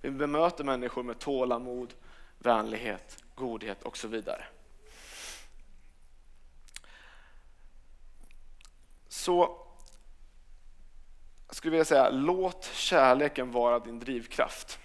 Vi 0.00 0.10
bemöter 0.10 0.64
människor 0.64 1.02
med 1.02 1.18
tålamod, 1.18 1.94
vänlighet, 2.38 3.24
godhet 3.34 3.82
och 3.82 3.96
så 3.96 4.08
vidare. 4.08 4.44
Så 9.08 9.66
jag 11.50 11.56
skulle 11.56 11.70
vilja 11.70 11.84
säga, 11.84 12.10
låt 12.10 12.64
kärleken 12.64 13.52
vara 13.52 13.78
din 13.78 13.98
drivkraft. 13.98 14.78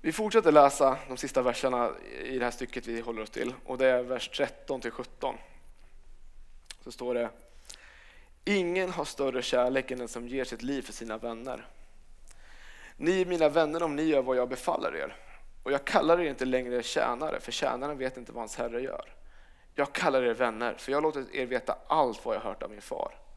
Vi 0.00 0.12
fortsätter 0.12 0.52
läsa 0.52 0.98
de 1.08 1.16
sista 1.16 1.42
verserna 1.42 1.90
i 2.24 2.38
det 2.38 2.44
här 2.44 2.50
stycket 2.50 2.86
vi 2.86 3.00
håller 3.00 3.22
oss 3.22 3.30
till 3.30 3.54
och 3.64 3.78
det 3.78 3.86
är 3.86 4.02
vers 4.02 4.28
13 4.28 4.80
till 4.80 4.90
17. 4.90 5.34
Så 6.84 6.92
står 6.92 7.14
det 7.14 7.30
Ingen 8.44 8.90
har 8.90 9.04
större 9.04 9.42
kärlek 9.42 9.90
än 9.90 9.98
den 9.98 10.08
som 10.08 10.28
ger 10.28 10.44
sitt 10.44 10.62
liv 10.62 10.82
för 10.82 10.92
sina 10.92 11.18
vänner. 11.18 11.66
Ni 12.96 13.20
är 13.20 13.26
mina 13.26 13.48
vänner 13.48 13.82
om 13.82 13.96
ni 13.96 14.02
gör 14.02 14.22
vad 14.22 14.36
jag 14.36 14.48
befaller 14.48 14.96
er. 14.96 15.16
Och 15.62 15.72
jag 15.72 15.84
kallar 15.84 16.20
er 16.20 16.28
inte 16.28 16.44
längre 16.44 16.82
tjänare, 16.82 17.40
för 17.40 17.52
tjänaren 17.52 17.98
vet 17.98 18.16
inte 18.16 18.32
vad 18.32 18.40
hans 18.40 18.56
herre 18.56 18.80
gör. 18.80 19.14
Jag 19.74 19.92
kallar 19.92 20.22
er 20.22 20.34
vänner, 20.34 20.74
för 20.74 20.92
jag 20.92 20.96
har 20.96 21.02
låtit 21.02 21.34
er 21.34 21.46
veta 21.46 21.78
allt 21.86 22.24
vad 22.24 22.36
jag 22.36 22.40
hört 22.40 22.62
av 22.62 22.70
min 22.70 22.82
far. 22.82 23.27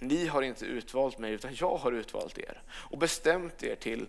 Ni 0.00 0.26
har 0.26 0.42
inte 0.42 0.64
utvalt 0.64 1.18
mig, 1.18 1.32
utan 1.32 1.54
jag 1.54 1.76
har 1.76 1.92
utvalt 1.92 2.38
er 2.38 2.62
och 2.70 2.98
bestämt 2.98 3.62
er 3.62 3.74
till 3.74 4.08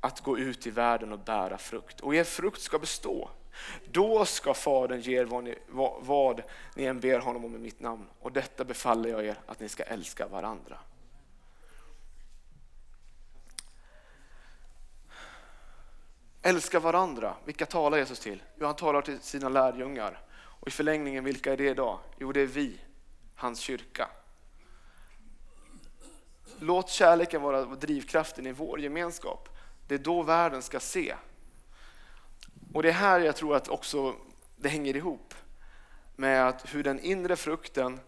att 0.00 0.20
gå 0.20 0.38
ut 0.38 0.66
i 0.66 0.70
världen 0.70 1.12
och 1.12 1.18
bära 1.18 1.58
frukt. 1.58 2.00
Och 2.00 2.14
er 2.14 2.24
frukt 2.24 2.60
ska 2.60 2.78
bestå. 2.78 3.30
Då 3.84 4.24
ska 4.24 4.54
Fadern 4.54 5.00
ge 5.00 5.20
er 5.20 5.24
vad 5.24 5.44
ni, 5.44 5.58
vad, 5.68 6.04
vad 6.04 6.42
ni 6.74 6.84
än 6.84 7.00
ber 7.00 7.18
honom 7.18 7.44
om 7.44 7.54
i 7.54 7.58
mitt 7.58 7.80
namn. 7.80 8.06
Och 8.20 8.32
detta 8.32 8.64
befaller 8.64 9.10
jag 9.10 9.24
er, 9.24 9.36
att 9.46 9.60
ni 9.60 9.68
ska 9.68 9.82
älska 9.82 10.26
varandra. 10.26 10.78
Älska 16.42 16.80
varandra. 16.80 17.34
Vilka 17.44 17.66
talar 17.66 17.98
Jesus 17.98 18.20
till? 18.20 18.42
Jo, 18.58 18.66
han 18.66 18.76
talar 18.76 19.02
till 19.02 19.20
sina 19.20 19.48
lärjungar. 19.48 20.20
Och 20.32 20.68
i 20.68 20.70
förlängningen, 20.70 21.24
vilka 21.24 21.52
är 21.52 21.56
det 21.56 21.68
idag? 21.68 21.98
Jo, 22.18 22.32
det 22.32 22.40
är 22.40 22.46
vi, 22.46 22.80
hans 23.34 23.60
kyrka. 23.60 24.08
Låt 26.62 26.88
kärleken 26.90 27.42
vara 27.42 27.64
drivkraften 27.64 28.46
i 28.46 28.52
vår 28.52 28.80
gemenskap. 28.80 29.48
Det 29.86 29.94
är 29.94 29.98
då 29.98 30.22
världen 30.22 30.62
ska 30.62 30.80
se. 30.80 31.14
Och 32.72 32.82
det 32.82 32.88
är 32.88 32.92
här 32.92 33.20
jag 33.20 33.36
tror 33.36 33.56
att 33.56 33.68
också 33.68 34.14
det 34.56 34.68
hänger 34.68 34.96
ihop 34.96 35.34
med 36.16 36.48
att 36.48 36.74
hur 36.74 36.82
den 36.82 37.00
inre 37.00 37.36
frukten 37.36 38.00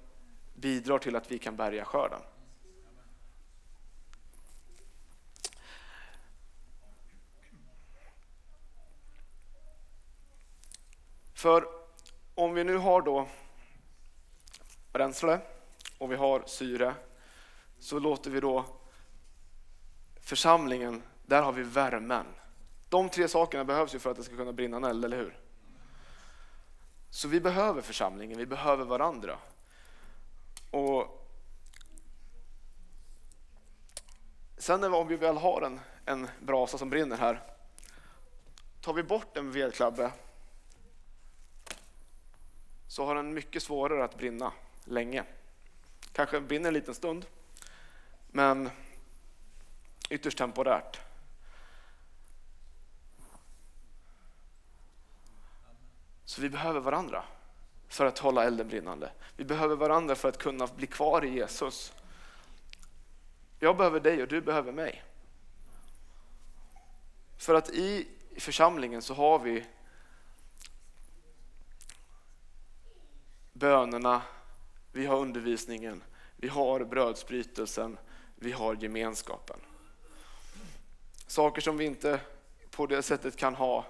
bidrar 0.55 0.99
till 0.99 1.17
att 1.17 1.33
vi 1.33 1.39
kan 1.39 1.57
bärga 1.57 1.85
skörden. 1.85 2.21
För 11.35 11.67
om 12.35 12.55
vi 12.55 12.65
nu 12.65 12.77
har 12.77 13.03
då 13.03 13.29
bränsle 14.93 15.41
och 15.99 16.13
vi 16.13 16.17
har 16.17 16.43
syre 16.47 16.95
så 17.83 17.99
låter 17.99 18.31
vi 18.31 18.41
då 18.41 18.65
församlingen, 20.21 21.03
där 21.27 21.43
har 21.43 21.53
vi 21.53 21.63
värmen. 21.63 22.27
De 22.89 23.09
tre 23.09 23.29
sakerna 23.29 23.65
behövs 23.65 23.95
ju 23.95 23.99
för 23.99 24.11
att 24.11 24.17
det 24.17 24.25
ska 24.25 24.37
kunna 24.37 24.53
brinna 24.53 24.77
en 24.77 24.85
eld, 24.85 25.05
eller 25.05 25.17
hur? 25.17 25.39
Så 27.11 27.29
vi 27.29 27.41
behöver 27.41 27.83
församlingen, 27.83 28.39
vi 28.39 28.47
behöver 28.47 28.85
varandra. 28.85 29.39
Och 30.71 31.19
Sen 34.57 34.85
om 34.85 35.09
vi 35.09 35.17
väl 35.17 35.37
har 35.37 35.63
en, 35.63 35.81
en 36.05 36.29
brasa 36.41 36.79
som 36.79 36.91
brinner 36.91 37.17
här, 37.17 37.43
tar 38.81 38.93
vi 38.93 39.03
bort 39.03 39.37
en 39.37 39.53
vedklabbe 39.53 40.13
så 42.89 43.05
har 43.05 43.15
den 43.15 43.35
mycket 43.35 43.63
svårare 43.63 44.05
att 44.05 44.19
brinna 44.19 44.53
länge. 44.85 45.25
Kanske 46.13 46.41
brinner 46.41 46.69
en 46.69 46.75
liten 46.75 46.95
stund, 46.95 47.27
men 48.33 48.71
ytterst 50.11 50.39
temporärt. 50.39 51.01
Så 56.25 56.43
vi 56.43 56.49
behöver 56.51 56.81
varandra 56.81 57.25
för 57.89 58.07
att 58.07 58.19
hålla 58.19 58.45
elden 58.45 58.69
brinnande. 58.69 59.13
Vi 59.37 59.45
behöver 59.45 59.77
varandra 59.77 60.15
för 60.15 60.29
att 60.29 60.39
kunna 60.39 60.67
bli 60.67 60.87
kvar 60.87 61.25
i 61.25 61.29
Jesus. 61.29 61.93
Jag 63.59 63.77
behöver 63.77 64.01
dig 64.01 64.23
och 64.23 64.29
du 64.29 64.41
behöver 64.41 64.73
mig. 64.73 65.03
För 67.37 67.55
att 67.55 67.71
i 67.71 68.09
församlingen 68.39 69.03
så 69.03 69.15
har 69.15 69.39
vi 69.39 69.67
bönerna, 73.53 74.23
vi 74.93 75.07
har 75.07 75.17
undervisningen, 75.17 76.03
vi 76.37 76.49
har 76.49 76.85
brödsbrytelsen, 76.85 77.99
vi 78.43 78.53
har 78.53 78.75
gemenskapen. 78.75 79.61
Saker 81.27 81.63
som 81.63 81.77
vi 81.77 81.85
inte 81.85 82.21
på 82.71 82.87
det 82.87 83.03
sättet 83.03 83.37
kan 83.37 83.55
ha 83.55 83.87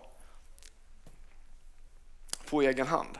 på 2.46 2.62
egen 2.62 2.86
hand. 2.86 3.18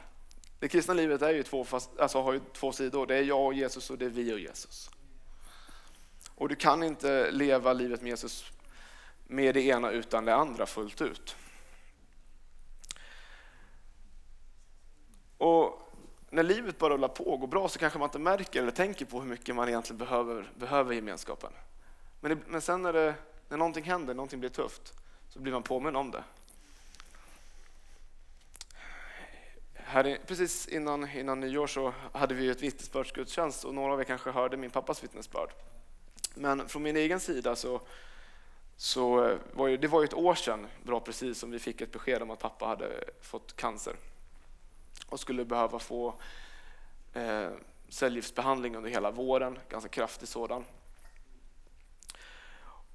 Det 0.58 0.68
kristna 0.68 0.94
livet 0.94 1.22
är 1.22 1.30
ju 1.30 1.42
två, 1.42 1.66
alltså 1.98 2.22
har 2.22 2.32
ju 2.32 2.40
två 2.52 2.72
sidor. 2.72 3.06
Det 3.06 3.16
är 3.16 3.22
jag 3.22 3.46
och 3.46 3.54
Jesus 3.54 3.90
och 3.90 3.98
det 3.98 4.04
är 4.04 4.10
vi 4.10 4.32
och 4.32 4.38
Jesus. 4.38 4.90
Och 6.34 6.48
du 6.48 6.54
kan 6.54 6.82
inte 6.82 7.30
leva 7.30 7.72
livet 7.72 8.02
med 8.02 8.10
Jesus 8.10 8.52
med 9.26 9.54
det 9.54 9.62
ena 9.62 9.90
utan 9.90 10.24
det 10.24 10.34
andra 10.34 10.66
fullt 10.66 11.00
ut. 11.00 11.36
Och 15.38 15.81
när 16.32 16.42
livet 16.42 16.78
bara 16.78 16.94
rullar 16.94 17.08
på 17.08 17.24
och 17.24 17.40
går 17.40 17.46
bra 17.46 17.68
så 17.68 17.78
kanske 17.78 17.98
man 17.98 18.06
inte 18.06 18.18
märker 18.18 18.62
eller 18.62 18.72
tänker 18.72 19.04
på 19.04 19.20
hur 19.20 19.28
mycket 19.28 19.54
man 19.54 19.68
egentligen 19.68 19.98
behöver, 19.98 20.50
behöver 20.56 20.94
gemenskapen. 20.94 21.52
Men, 22.20 22.30
det, 22.30 22.38
men 22.46 22.60
sen 22.60 22.82
när, 22.82 22.92
det, 22.92 23.14
när 23.48 23.56
någonting 23.56 23.84
händer, 23.84 24.14
någonting 24.14 24.40
blir 24.40 24.50
tufft, 24.50 24.92
så 25.28 25.38
blir 25.38 25.52
man 25.52 25.62
påminn 25.62 25.96
om 25.96 26.10
det. 26.10 26.24
Här, 29.74 30.18
precis 30.26 30.68
innan, 30.68 31.10
innan 31.10 31.40
nyår 31.40 31.66
så 31.66 31.94
hade 32.12 32.34
vi 32.34 32.48
ett 32.48 32.62
vittnesbördsgudstjänst 32.62 33.64
och 33.64 33.74
några 33.74 33.92
av 33.92 34.00
er 34.00 34.04
kanske 34.04 34.30
hörde 34.30 34.56
min 34.56 34.70
pappas 34.70 35.04
vittnesbörd. 35.04 35.50
Men 36.34 36.68
från 36.68 36.82
min 36.82 36.96
egen 36.96 37.20
sida 37.20 37.56
så, 37.56 37.80
så 38.76 39.24
eh, 39.24 39.38
var 39.52 39.68
ju, 39.68 39.76
det 39.76 39.88
var 39.88 40.00
ju 40.00 40.04
ett 40.04 40.14
år 40.14 40.34
sedan, 40.34 40.66
bra 40.82 41.00
precis, 41.00 41.38
som 41.38 41.50
vi 41.50 41.58
fick 41.58 41.80
ett 41.80 41.92
besked 41.92 42.22
om 42.22 42.30
att 42.30 42.38
pappa 42.38 42.66
hade 42.66 43.04
fått 43.20 43.56
cancer 43.56 43.96
och 45.12 45.20
skulle 45.20 45.44
behöva 45.44 45.78
få 45.78 46.14
eh, 47.12 47.50
cellgiftsbehandling 47.88 48.76
under 48.76 48.90
hela 48.90 49.10
våren, 49.10 49.58
ganska 49.68 49.88
kraftig 49.88 50.28
sådan. 50.28 50.64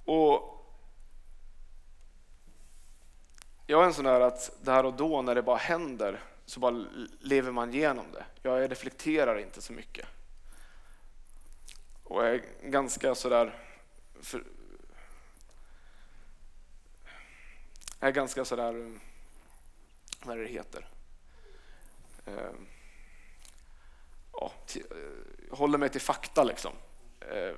Och 0.05 0.53
jag 3.67 3.81
är 3.81 3.85
en 3.85 3.93
sån 3.93 4.05
där 4.05 4.21
att 4.21 4.51
där 4.61 4.85
och 4.85 4.93
då 4.93 5.21
när 5.21 5.35
det 5.35 5.41
bara 5.41 5.57
händer 5.57 6.23
så 6.45 6.59
bara 6.59 6.85
lever 7.19 7.51
man 7.51 7.73
igenom 7.73 8.05
det. 8.11 8.25
Jag 8.41 8.71
reflekterar 8.71 9.39
inte 9.39 9.61
så 9.61 9.73
mycket. 9.73 10.07
Och 12.03 12.25
jag 12.25 12.35
är 12.35 12.43
ganska 12.63 13.15
sådär... 13.15 13.59
För, 14.21 14.43
jag 17.99 18.09
är 18.09 18.13
ganska 18.13 18.45
sådär 18.45 18.99
vad 20.23 20.37
är 20.37 20.41
det 20.41 20.49
heter? 20.49 20.87
Ehm, 22.27 22.35
eh, 22.37 22.51
ja, 24.33 24.51
till, 24.65 24.83
håller 25.51 25.77
mig 25.77 25.89
till 25.89 26.01
fakta 26.01 26.43
liksom. 26.43 26.71
Eh, 27.19 27.55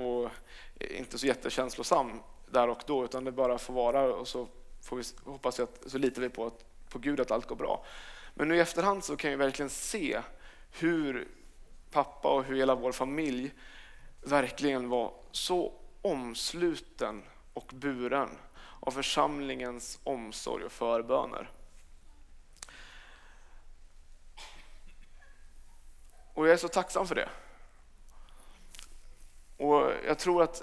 och 0.00 0.30
är 0.78 0.92
inte 0.92 1.18
så 1.18 1.26
jättekänslosam 1.26 2.20
där 2.46 2.68
och 2.68 2.82
då 2.86 3.04
utan 3.04 3.24
det 3.24 3.32
bara 3.32 3.58
får 3.58 3.74
vara 3.74 4.14
och 4.14 4.28
så 4.28 4.48
får 4.82 4.96
vi, 4.96 5.02
hoppas 5.24 5.60
att, 5.60 5.82
så 5.86 5.98
litar 5.98 6.22
vi 6.22 6.28
på, 6.28 6.46
att, 6.46 6.64
på 6.88 6.98
Gud 6.98 7.20
att 7.20 7.30
allt 7.30 7.46
går 7.46 7.56
bra. 7.56 7.84
Men 8.34 8.48
nu 8.48 8.56
i 8.56 8.60
efterhand 8.60 9.04
så 9.04 9.16
kan 9.16 9.30
vi 9.30 9.36
verkligen 9.36 9.70
se 9.70 10.20
hur 10.70 11.28
pappa 11.90 12.28
och 12.28 12.44
hur 12.44 12.56
hela 12.56 12.74
vår 12.74 12.92
familj 12.92 13.52
verkligen 14.22 14.88
var 14.88 15.14
så 15.30 15.72
omsluten 16.02 17.22
och 17.52 17.70
buren 17.74 18.28
av 18.80 18.90
församlingens 18.90 19.98
omsorg 20.04 20.64
och 20.64 20.72
förböner. 20.72 21.50
Och 26.34 26.46
jag 26.46 26.52
är 26.52 26.56
så 26.56 26.68
tacksam 26.68 27.06
för 27.06 27.14
det. 27.14 27.28
Och 29.56 29.92
jag 30.06 30.18
tror 30.18 30.42
att, 30.42 30.62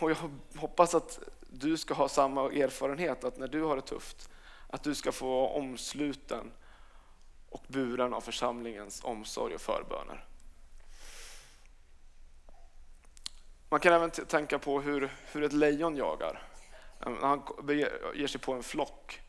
och 0.00 0.10
jag 0.10 0.16
hoppas 0.56 0.94
att 0.94 1.18
du 1.40 1.76
ska 1.76 1.94
ha 1.94 2.08
samma 2.08 2.42
erfarenhet, 2.42 3.24
att 3.24 3.36
när 3.36 3.48
du 3.48 3.62
har 3.62 3.76
det 3.76 3.82
tufft, 3.82 4.30
att 4.68 4.82
du 4.82 4.94
ska 4.94 5.12
få 5.12 5.26
vara 5.26 5.48
omsluten 5.48 6.52
och 7.48 7.64
buren 7.68 8.14
av 8.14 8.20
församlingens 8.20 9.04
omsorg 9.04 9.54
och 9.54 9.60
förböner. 9.60 10.24
Man 13.68 13.80
kan 13.80 13.92
även 13.92 14.10
tänka 14.10 14.58
på 14.58 14.80
hur, 14.80 15.12
hur 15.32 15.42
ett 15.42 15.52
lejon 15.52 15.96
jagar. 15.96 16.42
Han 17.00 17.42
ger 18.14 18.26
sig 18.26 18.40
på 18.40 18.52
en 18.52 18.62
flock. 18.62 19.20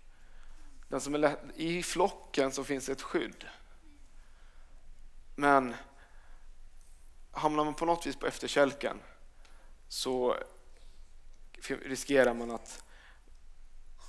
Den 0.88 1.02
som 1.02 1.16
är 1.16 1.38
I 1.56 1.84
flocken 1.84 2.52
så 2.52 2.63
finns 2.63 2.90
ett 2.90 3.02
skydd. 3.02 3.46
Men 5.39 5.76
hamnar 7.32 7.65
man 7.65 7.73
på 7.73 7.86
något 7.86 8.06
vis 8.06 8.15
på 8.15 8.28
efterkälken 8.28 9.00
så 9.88 10.36
riskerar 11.67 12.34
man 12.34 12.52
att 12.52 12.84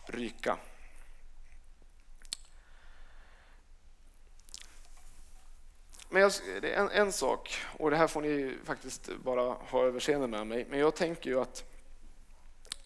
ryka. 0.06 0.58
Men 6.08 6.22
jag, 6.22 6.32
det 6.62 6.72
är 6.72 6.80
en, 6.80 6.90
en, 6.90 7.12
sak, 7.12 7.60
och 7.78 7.90
det 7.90 7.96
här 7.96 8.06
får 8.06 8.22
ni 8.22 8.58
faktiskt 8.64 9.10
bara 9.24 9.42
ha 9.42 9.84
överseende 9.84 10.26
med 10.26 10.46
mig, 10.46 10.66
men 10.70 10.78
jag 10.78 10.94
tänker 10.94 11.30
ju 11.30 11.40
att 11.40 11.64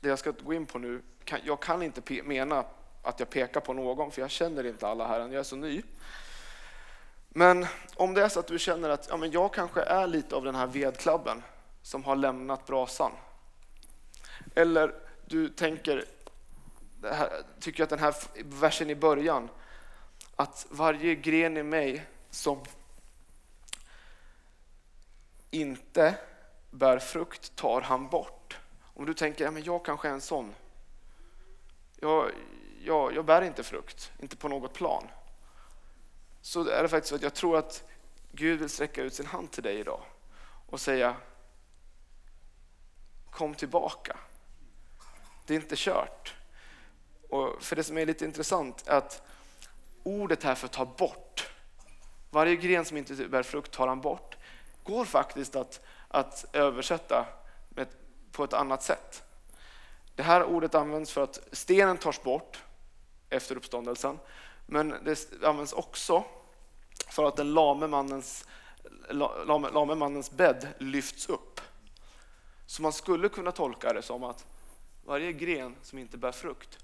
det 0.00 0.08
jag 0.08 0.18
ska 0.18 0.30
gå 0.30 0.54
in 0.54 0.66
på 0.66 0.78
nu, 0.78 1.02
kan, 1.24 1.40
jag 1.44 1.62
kan 1.62 1.82
inte 1.82 2.22
mena 2.22 2.64
att 3.02 3.20
jag 3.20 3.30
pekar 3.30 3.60
på 3.60 3.72
någon, 3.72 4.10
för 4.10 4.20
jag 4.20 4.30
känner 4.30 4.66
inte 4.66 4.88
alla 4.88 5.06
här 5.06 5.20
än, 5.20 5.32
jag 5.32 5.40
är 5.40 5.44
så 5.44 5.56
ny. 5.56 5.82
Men 7.34 7.66
om 7.94 8.14
det 8.14 8.22
är 8.22 8.28
så 8.28 8.40
att 8.40 8.46
du 8.46 8.58
känner 8.58 8.88
att 8.90 9.06
ja, 9.10 9.16
men 9.16 9.30
jag 9.30 9.54
kanske 9.54 9.82
är 9.82 10.06
lite 10.06 10.36
av 10.36 10.44
den 10.44 10.54
här 10.54 10.66
vedklabben 10.66 11.42
som 11.82 12.04
har 12.04 12.16
lämnat 12.16 12.66
brasan. 12.66 13.12
Eller 14.54 14.94
du 15.26 15.48
tänker, 15.48 16.04
här, 17.02 17.42
tycker 17.60 17.82
att 17.82 17.90
den 17.90 17.98
här 17.98 18.14
versen 18.44 18.90
i 18.90 18.94
början, 18.94 19.48
att 20.36 20.66
varje 20.70 21.14
gren 21.14 21.56
i 21.56 21.62
mig 21.62 22.06
som 22.30 22.60
inte 25.50 26.14
bär 26.70 26.98
frukt 26.98 27.56
tar 27.56 27.80
han 27.80 28.08
bort. 28.08 28.58
Om 28.94 29.06
du 29.06 29.14
tänker, 29.14 29.44
ja, 29.44 29.50
men 29.50 29.64
jag 29.64 29.84
kanske 29.84 30.08
är 30.08 30.12
en 30.12 30.20
sån. 30.20 30.54
Jag, 32.00 32.30
jag, 32.84 33.14
jag 33.14 33.24
bär 33.24 33.42
inte 33.42 33.62
frukt, 33.62 34.12
inte 34.18 34.36
på 34.36 34.48
något 34.48 34.72
plan 34.72 35.08
så 36.42 36.68
är 36.68 36.82
det 36.82 36.88
faktiskt 36.88 37.08
så 37.08 37.14
att 37.14 37.22
jag 37.22 37.34
tror 37.34 37.56
att 37.56 37.84
Gud 38.32 38.60
vill 38.60 38.68
sträcka 38.68 39.02
ut 39.02 39.14
sin 39.14 39.26
hand 39.26 39.50
till 39.50 39.62
dig 39.62 39.78
idag 39.78 40.00
och 40.66 40.80
säga 40.80 41.16
kom 43.30 43.54
tillbaka. 43.54 44.16
Det 45.46 45.54
är 45.54 45.60
inte 45.60 45.74
kört. 45.78 46.34
Och 47.28 47.62
för 47.62 47.76
det 47.76 47.84
som 47.84 47.98
är 47.98 48.06
lite 48.06 48.24
intressant 48.24 48.88
är 48.88 48.96
att 48.96 49.22
ordet 50.02 50.42
här 50.42 50.54
för 50.54 50.68
ta 50.68 50.84
bort, 50.84 51.50
varje 52.30 52.56
gren 52.56 52.84
som 52.84 52.96
inte 52.96 53.14
bär 53.14 53.42
frukt 53.42 53.72
tar 53.72 53.88
han 53.88 54.00
bort, 54.00 54.36
går 54.82 55.04
faktiskt 55.04 55.56
att, 55.56 55.80
att 56.08 56.44
översätta 56.52 57.26
med, 57.68 57.86
på 58.32 58.44
ett 58.44 58.52
annat 58.52 58.82
sätt. 58.82 59.22
Det 60.14 60.22
här 60.22 60.44
ordet 60.44 60.74
används 60.74 61.12
för 61.12 61.22
att 61.22 61.40
stenen 61.52 61.98
tas 61.98 62.22
bort 62.22 62.62
efter 63.30 63.56
uppståndelsen, 63.56 64.18
men 64.66 64.88
det 65.04 65.42
används 65.44 65.72
också 65.72 66.24
för 67.08 67.24
att 67.24 67.36
den 67.36 67.54
lame 67.54 67.86
mannens, 67.86 68.44
lame, 69.46 69.70
lame 69.70 69.94
mannens 69.94 70.30
bädd 70.30 70.68
lyfts 70.78 71.28
upp. 71.28 71.60
Så 72.66 72.82
man 72.82 72.92
skulle 72.92 73.28
kunna 73.28 73.52
tolka 73.52 73.92
det 73.92 74.02
som 74.02 74.24
att 74.24 74.46
varje 75.04 75.32
gren 75.32 75.76
som 75.82 75.98
inte 75.98 76.16
bär 76.16 76.32
frukt 76.32 76.78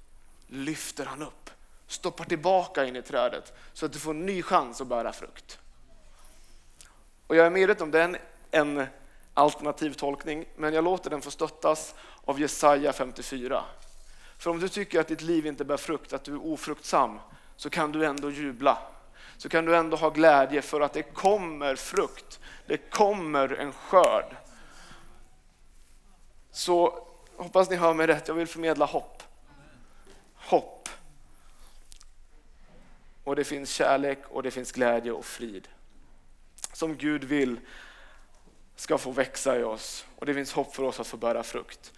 lyfter 0.47 1.07
han 1.07 1.23
upp, 1.23 1.51
stoppar 1.87 2.25
tillbaka 2.25 2.85
in 2.85 2.97
i 2.97 3.03
trädet 3.03 3.53
så 3.73 3.87
att 3.87 3.93
du 3.93 3.99
får 3.99 4.11
en 4.11 4.27
ny 4.27 4.43
chans 4.43 4.81
att 4.81 4.87
bära 4.87 5.13
frukt. 5.13 5.59
Och 7.27 7.37
jag 7.37 7.47
är 7.47 7.51
medveten 7.51 7.83
om 7.83 7.91
den 7.91 8.17
en 8.51 8.87
alternativ 9.35 9.93
tolkning, 9.93 10.45
men 10.57 10.75
jag 10.75 10.85
låter 10.85 11.11
den 11.11 11.23
få 11.23 11.31
stöttas 11.31 11.95
av 12.25 12.41
Jesaja 12.41 12.93
54. 12.93 13.65
För 14.39 14.51
om 14.51 14.61
du 14.61 14.69
tycker 14.69 15.01
att 15.01 15.09
ditt 15.09 15.23
liv 15.23 15.47
inte 15.47 15.65
bär 15.65 15.77
frukt, 15.77 16.13
att 16.13 16.25
du 16.25 16.33
är 16.33 16.47
ofruktsam, 16.47 17.21
så 17.59 17.71
kan 17.71 17.93
du 17.93 18.07
ändå 18.07 18.31
jubla. 18.31 18.79
Så 19.37 19.49
kan 19.49 19.65
du 19.65 19.77
ändå 19.77 19.97
ha 19.97 20.11
glädje 20.11 20.63
för 20.63 20.81
att 20.81 20.93
det 20.93 21.03
kommer 21.03 21.77
frukt. 21.77 22.41
Det 22.67 22.77
kommer 22.77 23.49
en 23.49 23.73
skörd. 23.73 24.37
Så 26.51 27.07
hoppas 27.37 27.71
ni 27.71 27.77
hör 27.77 27.95
mig 27.95 28.07
rätt, 28.07 28.29
jag 28.29 28.35
vill 28.35 28.47
förmedla 28.47 28.85
hopp. 28.85 29.23
Hopp. 30.35 30.89
Och 33.25 33.37
det 33.37 33.45
finns 33.45 33.71
kärlek 33.71 34.19
och 34.29 34.43
det 34.43 34.51
finns 34.51 34.73
glädje 34.73 35.13
och 35.13 35.25
frid. 35.25 35.69
Som 36.73 36.97
Gud 36.97 37.25
vill 37.25 37.61
ska 38.77 38.99
få 38.99 39.11
växa 39.11 39.59
i 39.59 39.63
oss 39.63 40.07
och 40.17 40.27
det 40.27 40.35
finns 40.35 40.53
hopp 40.53 40.75
för 40.75 40.83
oss 40.83 41.01
att 41.01 41.07
få 41.07 41.17
bära 41.17 41.43
frukt. 41.43 41.93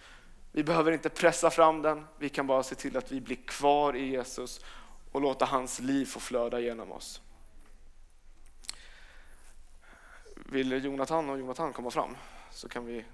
Vi 0.51 0.63
behöver 0.63 0.91
inte 0.91 1.09
pressa 1.09 1.49
fram 1.49 1.81
den, 1.81 2.07
vi 2.17 2.29
kan 2.29 2.47
bara 2.47 2.63
se 2.63 2.75
till 2.75 2.97
att 2.97 3.11
vi 3.11 3.21
blir 3.21 3.35
kvar 3.47 3.95
i 3.95 4.11
Jesus 4.11 4.61
och 5.11 5.21
låta 5.21 5.45
hans 5.45 5.79
liv 5.79 6.05
få 6.05 6.19
flöda 6.19 6.59
genom 6.59 6.91
oss. 6.91 7.21
Vill 10.35 10.85
Jonathan 10.85 11.29
och 11.29 11.39
Jonathan 11.39 11.73
komma 11.73 11.91
fram 11.91 12.17
så 12.51 12.69
kan 12.69 12.85
vi 12.85 13.05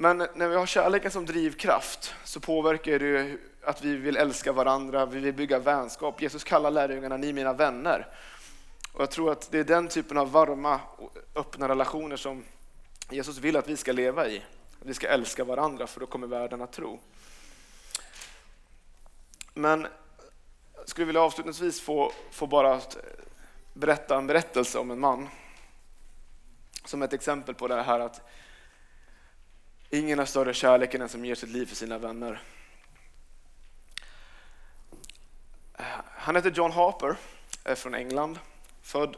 Men 0.00 0.18
när 0.34 0.48
vi 0.48 0.56
har 0.56 0.66
kärleken 0.66 1.10
som 1.10 1.26
drivkraft 1.26 2.14
så 2.24 2.40
påverkar 2.40 2.98
det 2.98 3.38
att 3.62 3.84
vi 3.84 3.96
vill 3.96 4.16
älska 4.16 4.52
varandra, 4.52 5.06
vi 5.06 5.20
vill 5.20 5.34
bygga 5.34 5.58
vänskap. 5.58 6.22
Jesus 6.22 6.44
kallar 6.44 6.70
lärjungarna 6.70 7.16
ni 7.16 7.32
mina 7.32 7.52
vänner. 7.52 8.06
Och 8.92 9.00
jag 9.00 9.10
tror 9.10 9.32
att 9.32 9.50
det 9.50 9.58
är 9.58 9.64
den 9.64 9.88
typen 9.88 10.18
av 10.18 10.32
varma 10.32 10.80
och 10.96 11.16
öppna 11.34 11.68
relationer 11.68 12.16
som 12.16 12.44
Jesus 13.10 13.38
vill 13.38 13.56
att 13.56 13.68
vi 13.68 13.76
ska 13.76 13.92
leva 13.92 14.28
i. 14.28 14.38
Att 14.80 14.86
vi 14.86 14.94
ska 14.94 15.08
älska 15.08 15.44
varandra 15.44 15.86
för 15.86 16.00
då 16.00 16.06
kommer 16.06 16.26
världen 16.26 16.62
att 16.62 16.72
tro. 16.72 17.00
Men 19.54 19.86
jag 20.76 20.88
skulle 20.88 21.04
vilja 21.04 21.22
avslutningsvis 21.22 21.80
få, 21.80 22.12
få 22.30 22.46
bara 22.46 22.74
eh, 22.74 22.80
berätta 23.72 24.16
en 24.16 24.26
berättelse 24.26 24.78
om 24.78 24.90
en 24.90 25.00
man. 25.00 25.28
Som 26.84 27.02
ett 27.02 27.12
exempel 27.12 27.54
på 27.54 27.68
det 27.68 27.82
här 27.82 28.00
att 28.00 28.20
ingen 29.90 30.18
har 30.18 30.26
större 30.26 30.54
kärlek 30.54 30.94
än 30.94 31.00
den 31.00 31.08
som 31.08 31.24
ger 31.24 31.34
sitt 31.34 31.48
liv 31.48 31.66
för 31.66 31.76
sina 31.76 31.98
vänner. 31.98 32.42
Han 36.04 36.36
heter 36.36 36.50
John 36.50 36.72
Harper, 36.72 37.16
är 37.64 37.74
från 37.74 37.94
England, 37.94 38.38
född 38.82 39.16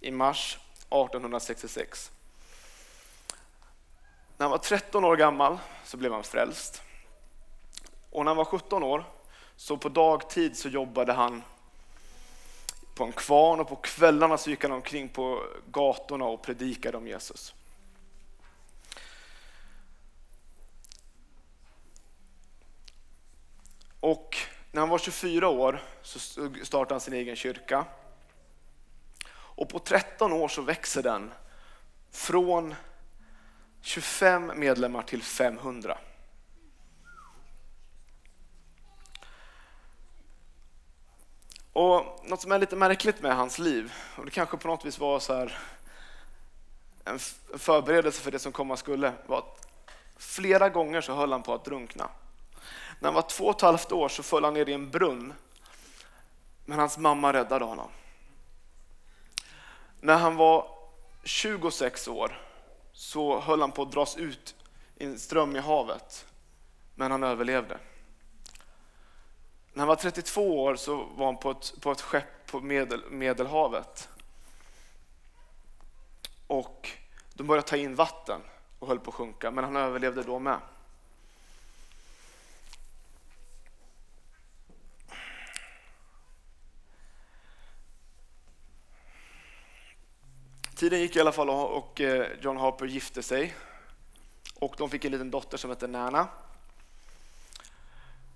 i 0.00 0.10
mars 0.10 0.58
1866. 0.78 2.10
När 4.36 4.44
han 4.44 4.50
var 4.50 4.58
13 4.58 5.04
år 5.04 5.16
gammal 5.16 5.58
så 5.84 5.96
blev 5.96 6.12
han 6.12 6.24
frälst. 6.24 6.82
Och 8.10 8.24
när 8.24 8.30
han 8.30 8.36
var 8.36 8.44
17 8.44 8.82
år, 8.82 9.04
så 9.56 9.76
på 9.76 9.88
dagtid 9.88 10.58
så 10.58 10.68
jobbade 10.68 11.12
han 11.12 11.42
på 12.94 13.04
en 13.04 13.12
kvarn 13.12 13.60
och 13.60 13.68
på 13.68 13.76
kvällarna 13.76 14.38
så 14.38 14.50
gick 14.50 14.62
han 14.62 14.72
omkring 14.72 15.08
på 15.08 15.42
gatorna 15.70 16.24
och 16.24 16.42
predikade 16.42 16.96
om 16.96 17.06
Jesus. 17.06 17.54
Och 24.00 24.36
när 24.72 24.80
han 24.80 24.88
var 24.88 24.98
24 24.98 25.48
år 25.48 25.82
så 26.02 26.18
startade 26.62 26.94
han 26.94 27.00
sin 27.00 27.14
egen 27.14 27.36
kyrka. 27.36 27.84
Och 29.32 29.68
på 29.68 29.78
13 29.78 30.32
år 30.32 30.48
så 30.48 30.62
växer 30.62 31.02
den 31.02 31.32
från 32.10 32.74
25 33.84 34.52
medlemmar 34.56 35.02
till 35.02 35.22
500. 35.22 35.98
Och 41.72 42.20
Något 42.24 42.40
som 42.40 42.52
är 42.52 42.58
lite 42.58 42.76
märkligt 42.76 43.22
med 43.22 43.36
hans 43.36 43.58
liv, 43.58 43.92
och 44.16 44.24
det 44.24 44.30
kanske 44.30 44.56
på 44.56 44.68
något 44.68 44.84
vis 44.84 44.98
var 44.98 45.20
så 45.20 45.34
här 45.34 45.58
en 47.04 47.18
förberedelse 47.58 48.22
för 48.22 48.30
det 48.30 48.38
som 48.38 48.52
komma 48.52 48.76
skulle, 48.76 49.12
var 49.26 49.38
att 49.38 49.68
flera 50.16 50.68
gånger 50.68 51.00
så 51.00 51.14
höll 51.14 51.32
han 51.32 51.42
på 51.42 51.54
att 51.54 51.64
drunkna. 51.64 52.08
När 52.98 53.06
han 53.06 53.14
var 53.14 53.22
två 53.22 53.44
och 53.44 53.56
ett 53.56 53.62
halvt 53.62 53.92
år 53.92 54.08
så 54.08 54.22
föll 54.22 54.44
han 54.44 54.54
ner 54.54 54.68
i 54.68 54.72
en 54.72 54.90
brunn, 54.90 55.32
men 56.64 56.78
hans 56.78 56.98
mamma 56.98 57.32
räddade 57.32 57.64
honom. 57.64 57.88
När 60.00 60.16
han 60.16 60.36
var 60.36 60.68
26 61.24 62.08
år 62.08 62.40
så 62.94 63.40
höll 63.40 63.60
han 63.60 63.72
på 63.72 63.82
att 63.82 63.92
dras 63.92 64.16
ut 64.16 64.54
i 64.96 65.04
en 65.04 65.18
ström 65.18 65.56
i 65.56 65.58
havet, 65.58 66.26
men 66.94 67.10
han 67.10 67.22
överlevde. 67.22 67.78
När 69.72 69.80
han 69.80 69.88
var 69.88 69.96
32 69.96 70.62
år 70.62 70.76
så 70.76 71.04
var 71.04 71.26
han 71.26 71.36
på 71.36 71.50
ett, 71.50 71.74
på 71.80 71.92
ett 71.92 72.00
skepp 72.00 72.46
på 72.46 72.60
Medel, 72.60 73.10
Medelhavet. 73.10 74.08
Och 76.46 76.90
de 77.34 77.46
började 77.46 77.68
ta 77.68 77.76
in 77.76 77.94
vatten 77.94 78.40
och 78.78 78.88
höll 78.88 78.98
på 78.98 79.10
att 79.10 79.14
sjunka, 79.14 79.50
men 79.50 79.64
han 79.64 79.76
överlevde 79.76 80.22
då 80.22 80.38
med. 80.38 80.60
Tiden 90.74 91.00
gick 91.00 91.16
i 91.16 91.20
alla 91.20 91.32
fall 91.32 91.50
och 91.50 92.00
eh, 92.00 92.26
John 92.40 92.56
Harper 92.56 92.86
gifte 92.86 93.22
sig 93.22 93.54
och 94.54 94.74
de 94.78 94.90
fick 94.90 95.04
en 95.04 95.12
liten 95.12 95.30
dotter 95.30 95.56
som 95.56 95.70
hette 95.70 95.86
Nana. 95.86 96.28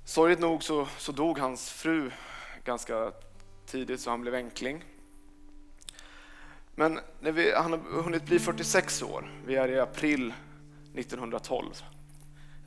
Sorgligt 0.04 0.40
nog 0.40 0.62
så, 0.62 0.88
så 0.98 1.12
dog 1.12 1.38
hans 1.38 1.70
fru 1.70 2.10
ganska 2.64 3.12
tidigt 3.66 4.00
så 4.00 4.10
han 4.10 4.20
blev 4.20 4.34
enkling. 4.34 4.84
Men 6.74 7.00
när 7.20 7.32
vi, 7.32 7.54
han 7.54 7.72
har 7.72 8.02
hunnit 8.02 8.24
bli 8.24 8.38
46 8.38 9.02
år, 9.02 9.30
vi 9.46 9.56
är 9.56 9.68
i 9.68 9.80
april 9.80 10.34
1912. 10.94 11.82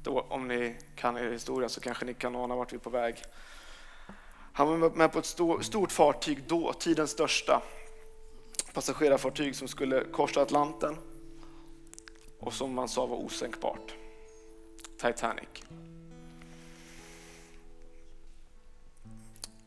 Då, 0.04 0.22
om 0.22 0.48
ni 0.48 0.78
kan 0.96 1.18
er 1.18 1.32
historia 1.32 1.70
så 1.70 1.82
kanske 1.82 2.06
ni 2.06 2.14
kan 2.14 2.36
ana 2.36 2.56
vart 2.56 2.74
vi 2.74 2.76
är 2.76 2.80
på 2.80 2.90
väg. 2.90 3.24
Han 4.54 4.68
var 4.68 4.90
med 4.90 5.12
på 5.12 5.20
ett 5.20 5.36
stort 5.62 5.92
fartyg 5.92 6.44
då, 6.48 6.74
tidens 6.74 7.12
största 7.12 7.62
passagerarfartyg 8.74 9.56
som 9.56 9.68
skulle 9.68 10.04
korsa 10.04 10.42
Atlanten 10.42 10.98
och 12.40 12.54
som 12.54 12.74
man 12.74 12.90
sa 12.90 13.06
var 13.06 13.18
osänkbart. 13.18 13.96
Titanic. 14.98 15.50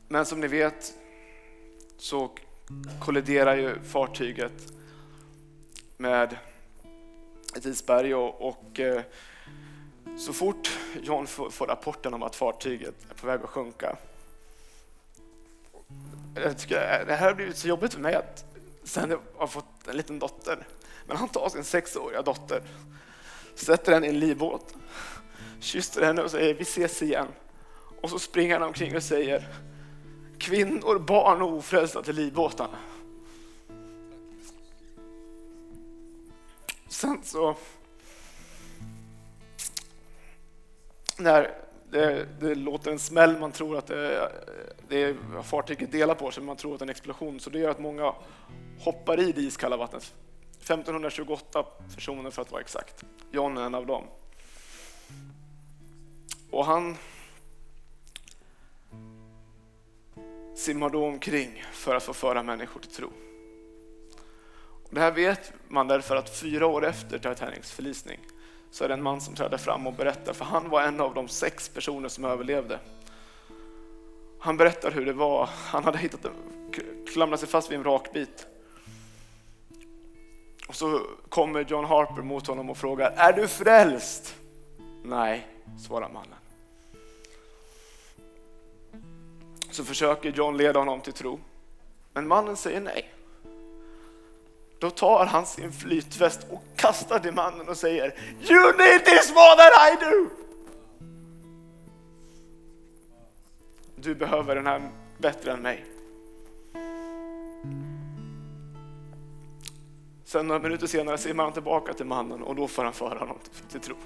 Men 0.09 0.27
som 0.27 0.41
ni 0.41 0.49
vet 0.49 0.95
så 1.97 2.31
kolliderar 3.01 3.57
ju 3.57 3.83
fartyget 3.83 4.73
med 5.97 6.37
ett 7.57 7.65
isberg 7.65 8.15
och, 8.15 8.49
och 8.49 8.81
eh, 8.81 9.03
så 10.19 10.33
fort 10.33 10.79
John 11.03 11.27
får, 11.27 11.51
får 11.51 11.67
rapporten 11.67 12.15
om 12.15 12.23
att 12.23 12.37
fartyget 12.37 12.95
är 13.11 13.15
på 13.15 13.27
väg 13.27 13.41
att 13.43 13.51
sjunka. 13.51 13.97
Jag 16.35 16.59
tycker 16.59 17.05
det 17.07 17.15
här 17.15 17.29
har 17.29 17.35
blivit 17.35 17.57
så 17.57 17.69
jobbigt 17.69 17.95
för 17.95 18.01
mig 18.01 18.15
att 18.15 18.54
sen 18.85 19.19
har 19.37 19.47
fått 19.47 19.89
en 19.89 19.97
liten 19.97 20.19
dotter. 20.19 20.67
Men 21.07 21.17
han 21.17 21.29
tar 21.29 21.49
sin 21.49 21.65
sexåriga 21.65 22.23
dotter, 22.23 22.63
sätter 23.55 23.93
henne 23.93 24.07
i 24.07 24.11
en 24.11 24.19
livbåt, 24.19 24.75
kysser 25.61 26.03
henne 26.03 26.23
och 26.23 26.31
säger 26.31 26.55
vi 26.55 26.63
ses 26.63 27.03
igen. 27.03 27.29
Och 28.01 28.11
så 28.11 28.19
springer 28.19 28.59
han 28.59 28.69
omkring 28.69 28.97
och 28.97 29.03
säger 29.03 29.49
kvinnor, 30.39 30.99
barn 30.99 31.43
och 31.43 31.53
ofrälsta 31.53 32.03
till 32.03 32.17
livbåtarna. 32.17 32.79
Sen 36.89 37.21
så... 37.25 37.57
När 41.17 41.64
det, 41.95 42.27
det, 42.41 42.55
låter 42.55 42.91
en 42.91 42.99
smäll, 42.99 43.39
man 43.39 43.53
tror 43.53 43.79
att 43.79 43.87
det, 43.87 44.33
det 44.89 45.17
fartyget 45.45 45.93
delar 45.93 46.15
på 46.15 46.31
sig, 46.31 46.43
man 46.43 46.57
tror 46.57 46.73
att 46.73 46.79
det 46.79 46.83
är 46.83 46.87
en 46.87 46.91
explosion, 46.91 47.41
så 47.41 47.51
det 47.51 47.59
gör 47.59 47.71
att 47.71 47.81
många 47.81 48.15
hoppar 48.79 49.21
i 49.21 49.33
det 49.33 49.41
iskalla 49.41 49.77
vattnet. 49.77 50.15
1528 50.59 51.65
personer 51.95 52.31
för 52.31 52.43
att 52.43 52.51
vara 52.51 52.61
exakt. 52.61 53.05
John 53.31 53.59
är 53.59 53.63
en 53.63 53.75
av 53.75 53.87
dem. 53.87 54.05
Och 56.51 56.65
han 56.65 56.97
simmar 60.57 60.91
då 60.91 61.07
omkring 61.07 61.65
för 61.73 61.95
att 61.95 62.03
få 62.03 62.13
föra 62.13 62.43
människor 62.43 62.81
till 62.81 62.91
tro. 62.91 63.09
Och 64.85 64.91
det 64.91 65.01
här 65.01 65.13
vet 65.13 65.53
man 65.69 65.89
därför 65.89 66.17
att 66.17 66.37
fyra 66.37 66.67
år 66.67 66.87
efter 66.87 67.19
Titanics 67.19 67.73
förlisning 67.73 68.21
så 68.75 68.85
är 68.85 68.89
det 68.89 68.95
en 68.95 69.03
man 69.03 69.21
som 69.21 69.35
träder 69.35 69.59
fram 69.59 69.87
och 69.87 69.93
berättar, 69.93 70.33
för 70.33 70.45
han 70.45 70.71
var 70.71 70.83
en 70.83 71.01
av 71.01 71.15
de 71.15 71.29
sex 71.29 71.69
personer 71.69 72.09
som 72.09 72.25
överlevde. 72.25 72.79
Han 74.39 74.57
berättar 74.57 74.91
hur 74.91 75.07
det 75.07 75.13
var, 75.13 75.49
han 75.53 75.85
hade 75.85 75.99
hittat 75.99 76.25
en, 76.25 76.33
klamrat 77.13 77.41
sig 77.41 77.49
fast 77.49 77.71
vid 77.71 77.79
en 77.79 77.85
rakbit. 77.85 78.47
Och 80.69 80.75
så 80.75 81.01
kommer 81.29 81.65
John 81.65 81.85
Harper 81.85 82.23
mot 82.23 82.47
honom 82.47 82.71
och 82.71 82.77
frågar, 82.77 83.13
är 83.17 83.33
du 83.33 83.49
frälst? 83.49 84.37
Nej, 85.03 85.47
svarar 85.79 86.09
mannen. 86.09 86.39
så 89.75 89.85
försöker 89.85 90.33
John 90.33 90.57
leda 90.57 90.79
honom 90.79 91.01
till 91.01 91.13
tro. 91.13 91.41
Men 92.13 92.29
mannen 92.29 92.57
säger 92.57 92.81
nej. 92.81 93.11
Då 94.85 94.91
tar 94.91 95.27
han 95.27 95.47
sin 95.47 95.73
flytväst 95.73 96.47
och 96.51 96.63
kastar 96.77 97.19
till 97.19 97.33
mannen 97.33 97.69
och 97.69 97.77
säger 97.77 98.15
You 98.51 98.77
need 98.77 99.05
this 99.05 99.35
more 99.35 99.57
than 99.57 99.71
I 99.93 100.05
do! 100.05 100.31
Du 103.97 104.15
behöver 104.15 104.55
den 104.55 104.67
här 104.67 104.91
bättre 105.19 105.53
än 105.53 105.63
mig. 105.63 105.85
Sen 110.25 110.47
några 110.47 110.61
minuter 110.61 110.87
senare 110.87 111.19
simmar 111.19 111.45
han 111.45 111.53
tillbaka 111.53 111.95
till 111.95 112.07
mannen 112.07 112.43
och 112.43 112.55
då 112.55 112.69
får 112.69 112.85
han 112.85 112.93
föra 112.93 113.19
honom 113.19 113.39
till, 113.43 113.65
till 113.65 113.81
tro. 113.81 113.97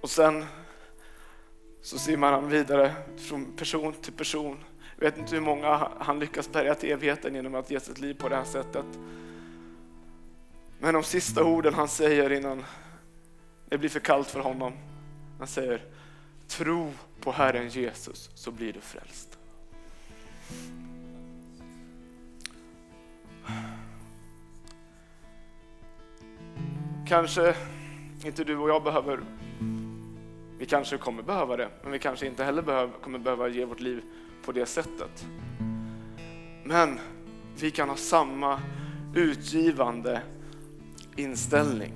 Och 0.00 0.10
sen 0.10 0.44
så 1.82 1.98
simmar 1.98 2.32
han 2.32 2.48
vidare 2.48 2.94
från 3.16 3.56
person 3.56 3.92
till 3.92 4.12
person. 4.12 4.64
Jag 5.00 5.10
vet 5.10 5.18
inte 5.18 5.34
hur 5.34 5.42
många 5.42 5.90
han 5.98 6.18
lyckas 6.18 6.52
bärga 6.52 6.74
till 6.74 6.90
evigheten 6.90 7.34
genom 7.34 7.54
att 7.54 7.70
ge 7.70 7.80
sitt 7.80 7.98
liv 7.98 8.14
på 8.14 8.28
det 8.28 8.36
här 8.36 8.44
sättet. 8.44 8.86
Men 10.78 10.94
de 10.94 11.02
sista 11.02 11.44
orden 11.44 11.74
han 11.74 11.88
säger 11.88 12.32
innan 12.32 12.64
det 13.68 13.78
blir 13.78 13.88
för 13.88 14.00
kallt 14.00 14.28
för 14.28 14.40
honom, 14.40 14.72
han 15.38 15.46
säger 15.46 15.84
tro 16.48 16.92
på 17.20 17.32
Herren 17.32 17.68
Jesus 17.68 18.30
så 18.34 18.50
blir 18.50 18.72
du 18.72 18.80
frälst. 18.80 19.38
Kanske 27.08 27.54
inte 28.24 28.44
du 28.44 28.56
och 28.56 28.70
jag 28.70 28.84
behöver 28.84 29.20
vi 30.58 30.66
kanske 30.66 30.98
kommer 30.98 31.22
behöva 31.22 31.56
det, 31.56 31.68
men 31.82 31.92
vi 31.92 31.98
kanske 31.98 32.26
inte 32.26 32.44
heller 32.44 32.62
behöver, 32.62 32.92
kommer 32.92 33.18
behöva 33.18 33.48
ge 33.48 33.64
vårt 33.64 33.80
liv 33.80 34.02
på 34.44 34.52
det 34.52 34.66
sättet. 34.66 35.26
Men 36.64 36.98
vi 37.60 37.70
kan 37.70 37.88
ha 37.88 37.96
samma 37.96 38.60
utgivande 39.14 40.22
inställning. 41.16 41.92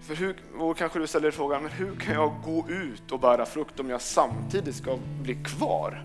För 0.00 0.14
hur, 0.14 0.36
och 0.58 0.76
kanske 0.76 0.98
du 0.98 1.06
ställer 1.06 1.30
frågan, 1.30 1.62
men 1.62 1.72
hur 1.72 1.96
kan 1.96 2.14
jag 2.14 2.42
gå 2.44 2.68
ut 2.68 3.12
och 3.12 3.20
bära 3.20 3.46
frukt 3.46 3.80
om 3.80 3.90
jag 3.90 4.00
samtidigt 4.00 4.74
ska 4.74 4.98
bli 5.22 5.34
kvar? 5.34 6.04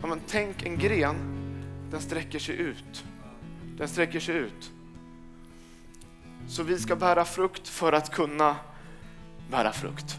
Ja, 0.00 0.06
men 0.06 0.20
tänk 0.26 0.62
en 0.66 0.78
gren, 0.78 1.16
den 1.90 2.00
sträcker 2.00 2.38
sig 2.38 2.56
ut. 2.56 3.04
Den 3.78 3.88
sträcker 3.88 4.20
sig 4.20 4.36
ut. 4.36 4.70
Så 6.48 6.62
vi 6.62 6.78
ska 6.78 6.96
bära 6.96 7.24
frukt 7.24 7.68
för 7.68 7.92
att 7.92 8.10
kunna 8.10 8.56
bära 9.50 9.72
frukt. 9.72 10.18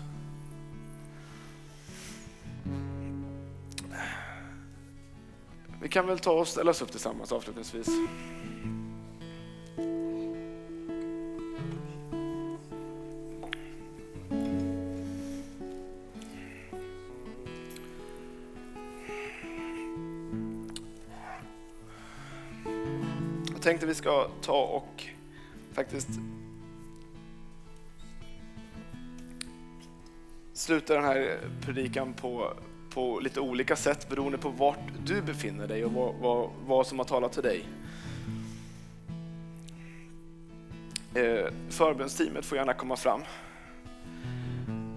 Vi 5.83 5.89
kan 5.89 6.07
väl 6.07 6.19
ta 6.19 6.31
och 6.31 6.47
ställa 6.47 6.71
oss 6.71 6.81
upp 6.81 6.91
tillsammans 6.91 7.31
avslutningsvis. 7.31 7.87
Jag 23.47 23.61
tänkte 23.61 23.85
vi 23.85 23.95
ska 23.95 24.27
ta 24.41 24.63
och 24.63 25.03
faktiskt 25.73 26.09
sluta 30.53 30.93
den 30.93 31.03
här 31.03 31.39
predikan 31.61 32.13
på, 32.13 32.53
på 32.93 33.19
lite 33.19 33.39
olika 33.39 33.75
sätt 33.75 34.09
beroende 34.09 34.37
på 34.37 34.49
vart 34.49 34.79
du 35.05 35.21
befinner 35.21 35.67
dig 35.67 35.85
och 35.85 35.91
vad, 35.91 36.15
vad, 36.15 36.49
vad 36.65 36.87
som 36.87 36.99
har 36.99 37.05
talat 37.05 37.33
till 37.33 37.43
dig. 37.43 37.65
Eh, 41.15 41.51
förbönsteamet 41.69 42.45
får 42.45 42.57
gärna 42.57 42.73
komma 42.73 42.95
fram. 42.95 43.21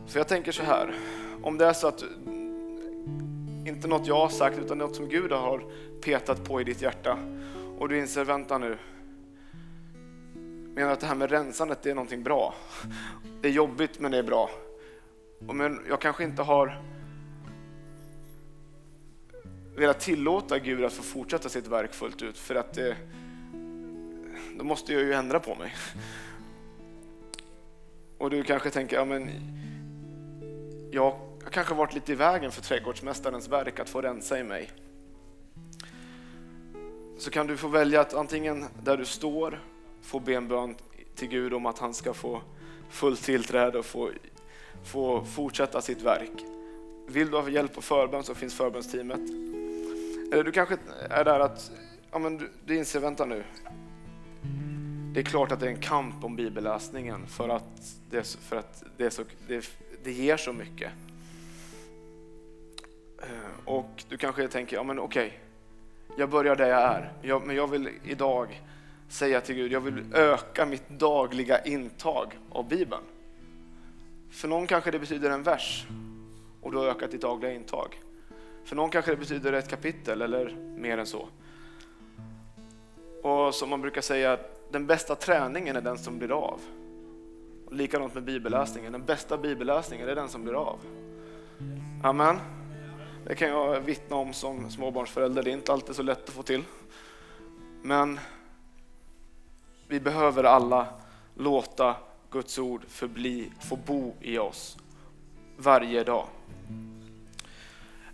För 0.07 0.21
jag 0.21 0.29
tänker 0.29 0.53
så 0.53 0.63
här, 0.63 0.95
om 1.43 1.59
det 1.59 1.67
är 1.67 1.73
så 1.73 1.89
att 1.89 2.05
inte 3.67 3.89
något 3.89 4.07
jag 4.07 4.17
har 4.17 4.29
sagt 4.29 4.59
utan 4.59 4.79
något 4.79 4.97
som 4.97 5.09
Gud 5.09 5.33
har 5.33 5.63
petat 6.05 6.45
på 6.45 6.61
i 6.61 6.65
ditt 6.65 6.83
hjärta 6.83 7.19
och 7.79 7.89
du 7.89 7.99
inser, 7.99 8.25
vänta 8.25 8.59
nu, 8.59 8.79
menar 10.75 10.93
att 10.93 11.01
det 11.01 11.07
här 11.07 11.15
med 11.15 11.31
rensandet 11.31 11.83
det 11.83 11.91
är 11.91 11.95
någonting 11.95 12.23
bra. 12.23 12.55
Det 13.41 13.49
är 13.49 13.53
jobbigt 13.53 14.01
men 14.01 14.11
det 14.11 14.19
är 14.19 14.23
bra. 14.23 14.51
Men 15.39 15.81
jag 15.89 16.01
kanske 16.01 16.25
inte 16.25 16.43
har 16.43 16.83
velat 19.77 20.01
tillåta 20.01 20.59
Gud 20.59 20.85
att 20.85 20.93
få 20.93 21.03
fortsätta 21.03 21.49
sitt 21.49 21.67
verk 21.67 21.95
fullt 21.95 22.23
ut 22.23 22.39
för 22.39 22.55
att 22.55 22.75
det, 22.75 22.97
då 24.59 24.65
måste 24.65 24.93
jag 24.93 25.03
ju 25.03 25.13
ändra 25.13 25.41
på 25.41 25.55
mig. 25.55 25.75
Och 28.19 28.31
du 28.31 28.43
kanske 28.43 28.71
tänker, 28.71 28.97
ja 28.97 29.05
men 29.05 29.31
jag 30.91 31.11
har 31.45 31.51
kanske 31.51 31.75
varit 31.75 31.95
lite 31.95 32.13
i 32.13 32.15
vägen 32.15 32.53
för 32.53 32.63
trädgårdsmästarens 32.63 33.49
verk 33.49 33.81
att 33.81 33.89
få 33.89 34.01
rensa 34.01 34.39
i 34.39 34.45
mig. 34.45 34.71
Så 37.19 37.31
kan 37.31 37.47
du 37.47 37.57
få 37.57 37.69
välja 37.69 38.01
att 38.01 38.15
antingen 38.15 38.65
där 38.85 38.97
du 38.97 39.05
står 39.05 39.63
få 40.03 40.21
be 40.21 40.35
en 40.35 40.49
bön 40.49 40.75
till 41.15 41.29
Gud 41.29 41.55
om 41.55 41.67
att 41.67 41.79
han 41.79 41.95
ska 41.95 42.15
få 42.15 42.43
fullt 42.91 43.23
tillträde 43.23 43.79
och 43.79 43.85
få, 43.85 44.11
få 44.85 45.25
fortsätta 45.25 45.81
sitt 45.81 46.03
verk. 46.03 46.45
Vill 47.09 47.31
du 47.31 47.37
ha 47.37 47.49
hjälp 47.49 47.79
och 47.79 47.85
förbön 47.85 48.25
så 48.25 48.35
finns 48.35 48.55
förbönsteamet. 48.55 49.21
Eller 50.33 50.45
du 50.45 50.53
kanske 50.53 50.77
är 51.11 51.25
där 51.25 51.41
att 51.41 51.71
ja, 52.11 52.19
men 52.19 52.39
du, 52.39 52.51
du 52.65 52.77
inser, 52.77 53.01
vänta 53.01 53.25
nu, 53.25 53.45
det 55.15 55.21
är 55.21 55.25
klart 55.25 55.53
att 55.53 55.61
det 55.61 55.67
är 55.67 55.71
en 55.71 55.81
kamp 55.81 56.25
om 56.25 56.37
bibelläsningen 56.37 57.27
för 57.27 57.49
att 57.49 57.97
det, 58.11 58.27
för 58.27 58.57
att 58.57 58.85
det, 58.97 59.11
så, 59.11 59.23
det, 59.49 59.71
det 60.05 60.13
ger 60.13 60.37
så 60.37 60.53
mycket. 60.53 60.93
Eh, 63.23 63.65
och 63.65 64.05
du 64.09 64.17
kanske 64.17 64.49
tänker, 64.49 64.77
ja 64.77 64.83
men 64.83 64.99
okej, 64.99 65.41
jag 66.19 66.31
börjar 66.31 66.57
där 66.57 66.69
jag 66.69 66.83
är, 66.83 67.13
jag, 67.23 67.47
men 67.47 67.57
jag 67.57 67.71
vill 67.71 67.91
idag 68.05 68.63
säga 69.09 69.41
till 69.41 69.55
Gud, 69.55 69.73
jag 69.73 69.81
vill 69.81 70.15
öka 70.15 70.67
mitt 70.67 70.89
dagliga 70.89 71.65
intag 71.65 72.39
av 72.51 72.69
Bibeln. 72.69 73.03
För 74.31 74.49
någon 74.49 74.67
kanske 74.67 74.91
det 74.91 74.99
betyder 74.99 75.31
en 75.31 75.43
vers 75.43 75.87
och 76.61 76.73
du 76.73 76.79
har 76.79 76.87
ökat 76.87 77.11
ditt 77.11 77.21
dagliga 77.21 77.53
intag. 77.53 78.01
För 78.67 78.77
någon 78.77 78.91
kanske 78.91 79.11
det 79.11 79.17
betyder 79.17 79.53
ett 79.53 79.69
kapitel 79.69 80.23
eller 80.23 80.51
mer 80.77 80.99
än 80.99 81.07
så. 81.07 81.29
Och 83.23 83.55
som 83.55 83.71
man 83.71 83.81
brukar 83.81 84.01
säga, 84.01 84.39
den 84.71 84.87
bästa 84.87 85.15
träningen 85.15 85.77
är 85.77 85.81
den 85.81 85.99
som 85.99 86.19
blir 86.19 86.33
av. 86.33 86.61
Och 87.67 87.73
likadant 87.73 88.15
med 88.15 88.23
bibelläsningen, 88.23 88.93
den 88.93 89.05
bästa 89.05 89.39
bibelläsningen 89.39 90.09
är 90.09 90.15
den 90.15 90.29
som 90.29 90.43
blir 90.43 90.55
av. 90.55 90.79
Amen. 92.03 92.37
Det 93.27 93.35
kan 93.35 93.49
jag 93.49 93.81
vittna 93.81 94.17
om 94.17 94.33
som 94.33 94.71
småbarnsförälder, 94.71 95.43
det 95.43 95.51
är 95.51 95.53
inte 95.53 95.73
alltid 95.73 95.97
så 95.97 96.03
lätt 96.03 96.29
att 96.29 96.35
få 96.35 96.43
till. 96.43 96.63
Men 97.83 98.21
vi 99.89 100.01
behöver 100.01 100.45
alla 100.45 100.87
låta 101.35 101.97
Guds 102.31 102.59
ord 102.59 102.83
förbli, 102.89 103.53
få 103.61 103.77
bo 103.77 104.15
i 104.21 104.39
oss 104.39 104.79
varje 105.57 106.05
dag. 106.05 106.27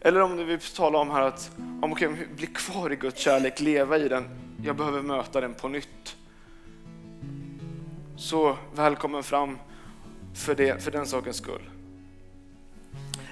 Eller 0.04 0.20
om 0.20 0.36
du 0.36 0.44
vill 0.44 0.60
tala 0.60 0.98
om 0.98 1.10
här 1.10 1.22
att 1.22 1.50
om 1.82 1.92
okay, 1.92 2.08
bli 2.36 2.46
kvar 2.46 2.92
i 2.92 2.96
Guds 2.96 3.20
kärlek, 3.20 3.60
leva 3.60 3.98
i 3.98 4.08
den, 4.08 4.24
jag 4.64 4.76
behöver 4.76 5.02
möta 5.02 5.40
den 5.40 5.54
på 5.54 5.68
nytt. 5.68 6.16
Så 8.16 8.56
välkommen 8.74 9.22
fram 9.22 9.58
för, 10.34 10.54
det, 10.54 10.82
för 10.82 10.90
den 10.90 11.06
sakens 11.06 11.36
skull. 11.36 11.70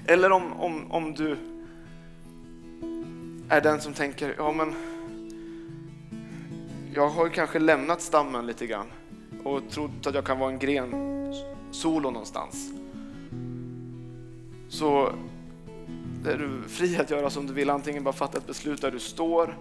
Eller 0.06 0.32
om, 0.32 0.52
om, 0.52 0.92
om 0.92 1.14
du 1.14 1.36
är 3.48 3.60
den 3.60 3.80
som 3.80 3.94
tänker, 3.94 4.34
ja 4.38 4.52
men 4.52 4.74
jag 6.94 7.08
har 7.08 7.28
kanske 7.28 7.58
lämnat 7.58 8.00
stammen 8.00 8.46
lite 8.46 8.66
grann 8.66 8.86
och 9.44 9.70
trott 9.70 10.06
att 10.06 10.14
jag 10.14 10.24
kan 10.24 10.38
vara 10.38 10.50
en 10.50 10.58
gren 10.58 10.94
solo 11.70 12.10
någonstans. 12.10 12.72
Så 14.68 15.12
är 16.26 16.38
du 16.38 16.68
fri 16.68 16.98
att 16.98 17.10
göra 17.10 17.30
som 17.30 17.46
du 17.46 17.52
vill, 17.52 17.70
antingen 17.70 18.04
bara 18.04 18.14
fatta 18.14 18.38
ett 18.38 18.46
beslut 18.46 18.80
där 18.80 18.90
du 18.90 18.98
står 18.98 19.56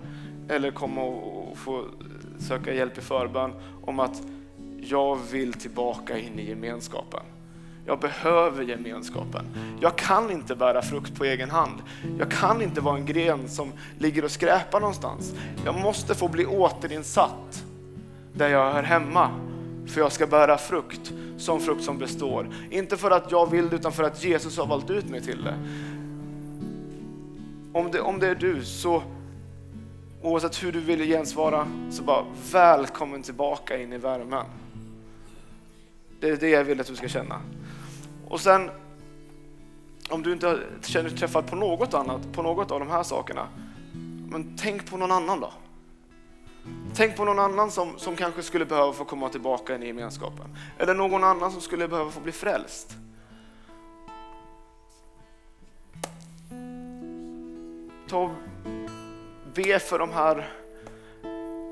eller 0.50 0.72
komma 0.72 1.04
och 1.04 1.58
få 1.58 1.86
söka 2.40 2.74
hjälp 2.74 2.98
i 2.98 3.02
förbön 3.02 3.54
om 3.82 4.00
att 4.00 4.22
jag 4.82 5.20
vill 5.32 5.54
tillbaka 5.54 6.18
in 6.18 6.40
i 6.40 6.50
gemenskapen. 6.50 7.24
Jag 7.86 8.00
behöver 8.00 8.64
gemenskapen. 8.64 9.46
Jag 9.82 9.96
kan 9.98 10.32
inte 10.32 10.56
bära 10.56 10.82
frukt 10.82 11.16
på 11.16 11.26
egen 11.26 11.50
hand. 11.50 11.82
Jag 12.20 12.32
kan 12.32 12.62
inte 12.62 12.82
vara 12.82 12.98
en 12.98 13.06
gren 13.06 13.50
som 13.50 13.72
ligger 13.98 14.24
och 14.24 14.32
skräpar 14.32 14.80
någonstans. 14.80 15.36
Jag 15.66 15.76
måste 15.76 16.16
få 16.16 16.28
bli 16.28 16.46
återinsatt 16.46 17.64
där 18.34 18.50
jag 18.50 18.74
hör 18.74 18.84
hemma 18.84 19.32
för 19.88 20.02
jag 20.02 20.12
ska 20.12 20.28
bära 20.28 20.58
frukt, 20.58 21.14
som 21.38 21.60
frukt 21.60 21.84
som 21.84 21.98
består. 21.98 22.50
Inte 22.70 22.98
för 22.98 23.12
att 23.12 23.32
jag 23.32 23.52
vill 23.52 23.70
det 23.70 23.76
utan 23.76 23.92
för 23.92 24.04
att 24.04 24.24
Jesus 24.24 24.58
har 24.58 24.66
valt 24.66 24.90
ut 24.90 25.10
mig 25.10 25.22
till 25.22 25.44
det. 25.44 25.56
Om 27.80 27.92
det, 27.92 28.02
om 28.02 28.20
det 28.20 28.28
är 28.28 28.36
du 28.36 28.66
så 28.66 29.04
oavsett 30.22 30.64
hur 30.64 30.72
du 30.72 30.80
vill 30.80 31.00
gensvara 31.00 31.68
så 31.92 32.04
bara 32.04 32.26
välkommen 32.52 33.24
tillbaka 33.24 33.78
in 33.78 33.94
i 33.94 33.98
värmen. 33.98 34.46
Det 36.20 36.30
är 36.30 36.38
det 36.38 36.50
jag 36.50 36.64
vill 36.64 36.82
att 36.82 36.88
du 36.88 36.96
ska 36.96 37.08
känna. 37.08 37.42
Och 38.28 38.42
sen, 38.42 38.70
om 40.10 40.24
du 40.24 40.34
inte 40.34 40.60
känner 40.82 41.10
dig 41.10 41.18
träffad 41.18 41.48
på 41.48 41.56
något 41.56 41.94
annat, 41.94 42.32
på 42.34 42.44
något 42.44 42.72
av 42.72 42.80
de 42.80 42.90
här 42.90 43.04
sakerna, 43.04 43.48
men 44.30 44.58
tänk 44.58 44.90
på 44.90 44.98
någon 44.98 45.12
annan 45.12 45.40
då. 45.40 45.54
Tänk 46.96 47.16
på 47.16 47.26
någon 47.26 47.40
annan 47.40 47.72
som, 47.72 47.98
som 47.98 48.16
kanske 48.16 48.44
skulle 48.44 48.66
behöva 48.66 48.94
få 48.94 49.06
komma 49.06 49.30
tillbaka 49.30 49.76
in 49.76 49.84
i 49.84 49.88
gemenskapen. 49.88 50.56
Eller 50.78 50.94
någon 50.94 51.24
annan 51.24 51.52
som 51.52 51.62
skulle 51.62 51.88
behöva 51.88 52.12
få 52.12 52.20
bli 52.20 52.32
frälst. 52.32 52.96
Ta 58.10 58.18
och 58.18 58.32
be 59.54 59.80
för 59.80 60.00
de 60.00 60.10
här 60.10 60.50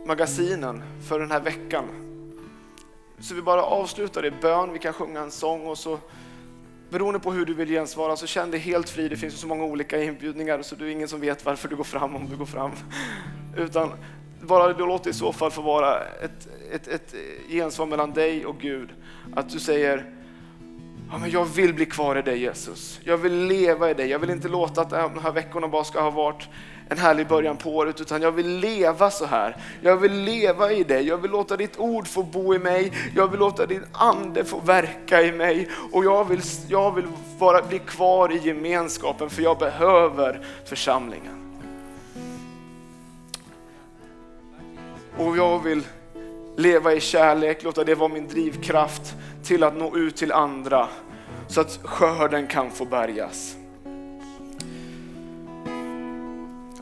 magasinen, 0.05 0.83
för 1.09 1.19
den 1.19 1.31
här 1.31 1.39
veckan. 1.39 1.85
Så 3.19 3.35
vi 3.35 3.41
bara 3.41 3.63
avslutar 3.63 4.25
i 4.25 4.31
bön, 4.31 4.73
vi 4.73 4.79
kan 4.79 4.93
sjunga 4.93 5.19
en 5.19 5.31
sång 5.31 5.67
och 5.67 5.77
så 5.77 5.99
beroende 6.89 7.19
på 7.19 7.31
hur 7.31 7.45
du 7.45 7.53
vill 7.53 7.69
gensvara 7.69 8.15
så 8.15 8.27
känn 8.27 8.51
dig 8.51 8.59
helt 8.59 8.89
fri. 8.89 9.09
Det 9.09 9.17
finns 9.17 9.33
ju 9.33 9.37
så 9.37 9.47
många 9.47 9.63
olika 9.63 10.03
inbjudningar 10.03 10.61
så 10.61 10.75
du 10.75 10.87
är 10.87 10.89
ingen 10.89 11.07
som 11.07 11.19
vet 11.19 11.45
varför 11.45 11.67
du 11.67 11.75
går 11.75 11.83
fram 11.83 12.15
om 12.15 12.29
du 12.29 12.37
går 12.37 12.45
fram. 12.45 12.71
Utan 13.55 13.91
bara 14.41 14.67
låt 14.67 15.03
det 15.03 15.09
i 15.09 15.13
så 15.13 15.33
fall 15.33 15.51
få 15.51 15.61
vara 15.61 15.99
ett, 16.03 16.47
ett, 16.71 16.87
ett 16.87 17.15
gensvar 17.49 17.85
mellan 17.85 18.13
dig 18.13 18.45
och 18.45 18.59
Gud. 18.59 18.89
Att 19.35 19.49
du 19.49 19.59
säger, 19.59 20.16
ja, 21.11 21.17
men 21.17 21.29
jag 21.29 21.45
vill 21.45 21.73
bli 21.73 21.85
kvar 21.85 22.15
i 22.15 22.21
dig 22.21 22.39
Jesus. 22.39 22.99
Jag 23.03 23.17
vill 23.17 23.33
leva 23.33 23.91
i 23.91 23.93
dig. 23.93 24.07
Jag 24.07 24.19
vill 24.19 24.29
inte 24.29 24.47
låta 24.47 24.81
att 24.81 24.89
de 24.89 25.23
här 25.23 25.31
veckorna 25.31 25.67
bara 25.67 25.83
ska 25.83 26.01
ha 26.01 26.09
varit 26.09 26.49
en 26.89 26.97
härlig 26.97 27.27
början 27.27 27.57
på 27.57 27.75
året, 27.75 28.01
utan 28.01 28.21
jag 28.21 28.31
vill 28.31 28.57
leva 28.57 29.11
så 29.11 29.25
här. 29.25 29.57
Jag 29.81 29.97
vill 29.97 30.13
leva 30.13 30.71
i 30.71 30.83
dig. 30.83 31.07
Jag 31.07 31.17
vill 31.17 31.31
låta 31.31 31.57
ditt 31.57 31.79
ord 31.79 32.07
få 32.07 32.23
bo 32.23 32.55
i 32.55 32.59
mig. 32.59 32.93
Jag 33.15 33.27
vill 33.27 33.39
låta 33.39 33.65
din 33.65 33.85
ande 33.91 34.45
få 34.45 34.59
verka 34.59 35.21
i 35.21 35.31
mig 35.31 35.69
och 35.91 36.05
jag 36.05 36.25
vill, 36.25 36.41
jag 36.67 36.95
vill 36.95 37.07
vara, 37.39 37.61
bli 37.61 37.79
kvar 37.79 38.31
i 38.31 38.37
gemenskapen 38.37 39.29
för 39.29 39.41
jag 39.41 39.57
behöver 39.57 40.45
församlingen. 40.65 41.61
Och 45.17 45.37
jag 45.37 45.63
vill 45.63 45.83
leva 46.57 46.93
i 46.93 46.99
kärlek, 46.99 47.63
låta 47.63 47.83
det 47.83 47.95
vara 47.95 48.09
min 48.09 48.27
drivkraft 48.27 49.15
till 49.43 49.63
att 49.63 49.75
nå 49.75 49.97
ut 49.97 50.15
till 50.15 50.31
andra 50.31 50.87
så 51.47 51.61
att 51.61 51.79
skörden 51.83 52.47
kan 52.47 52.71
få 52.71 52.85
bärgas. 52.85 53.55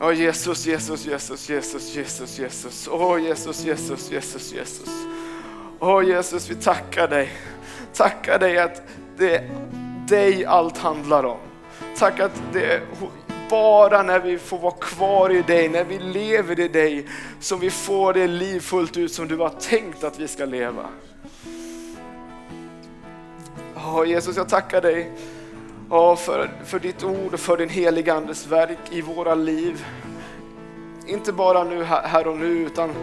Åh 0.00 0.08
oh, 0.08 0.14
Jesus, 0.14 0.66
Jesus, 0.66 1.06
Jesus, 1.06 1.48
Jesus, 1.48 1.96
Jesus, 1.96 2.38
Jesus. 2.38 2.88
Åh 2.92 3.12
oh, 3.12 3.22
Jesus, 3.22 3.64
Jesus, 3.64 4.10
Jesus, 4.10 4.52
Jesus. 4.52 4.90
Åh 5.80 5.98
oh, 5.98 6.04
Jesus, 6.04 6.50
vi 6.50 6.54
tackar 6.54 7.08
dig. 7.08 7.32
Tackar 7.94 8.38
dig 8.38 8.58
att 8.58 8.82
det 9.16 9.36
är 9.36 9.50
dig 10.08 10.44
allt 10.44 10.78
handlar 10.78 11.24
om. 11.24 11.38
Tack 11.96 12.20
att 12.20 12.42
det 12.52 12.64
är 12.64 12.82
bara 13.50 14.02
när 14.02 14.20
vi 14.20 14.38
får 14.38 14.58
vara 14.58 14.74
kvar 14.74 15.30
i 15.30 15.42
dig, 15.42 15.68
när 15.68 15.84
vi 15.84 15.98
lever 15.98 16.60
i 16.60 16.68
dig, 16.68 17.06
som 17.40 17.60
vi 17.60 17.70
får 17.70 18.12
det 18.12 18.26
liv 18.26 18.60
fullt 18.60 18.96
ut 18.96 19.12
som 19.12 19.28
du 19.28 19.36
har 19.36 19.48
tänkt 19.48 20.04
att 20.04 20.18
vi 20.18 20.28
ska 20.28 20.44
leva. 20.44 20.86
Oh, 23.74 24.08
Jesus, 24.08 24.36
jag 24.36 24.48
tackar 24.48 24.80
dig 24.80 25.12
oh, 25.90 26.16
för, 26.16 26.50
för 26.64 26.78
ditt 26.78 27.04
ord 27.04 27.34
och 27.34 27.40
för 27.40 27.56
din 27.56 27.68
heliga 27.68 28.14
Andes 28.14 28.46
verk 28.46 28.78
i 28.90 29.00
våra 29.00 29.34
liv. 29.34 29.84
Inte 31.06 31.32
bara 31.32 31.64
nu 31.64 31.84
här 31.84 32.26
och 32.26 32.36
nu, 32.36 32.46
utan 32.46 32.94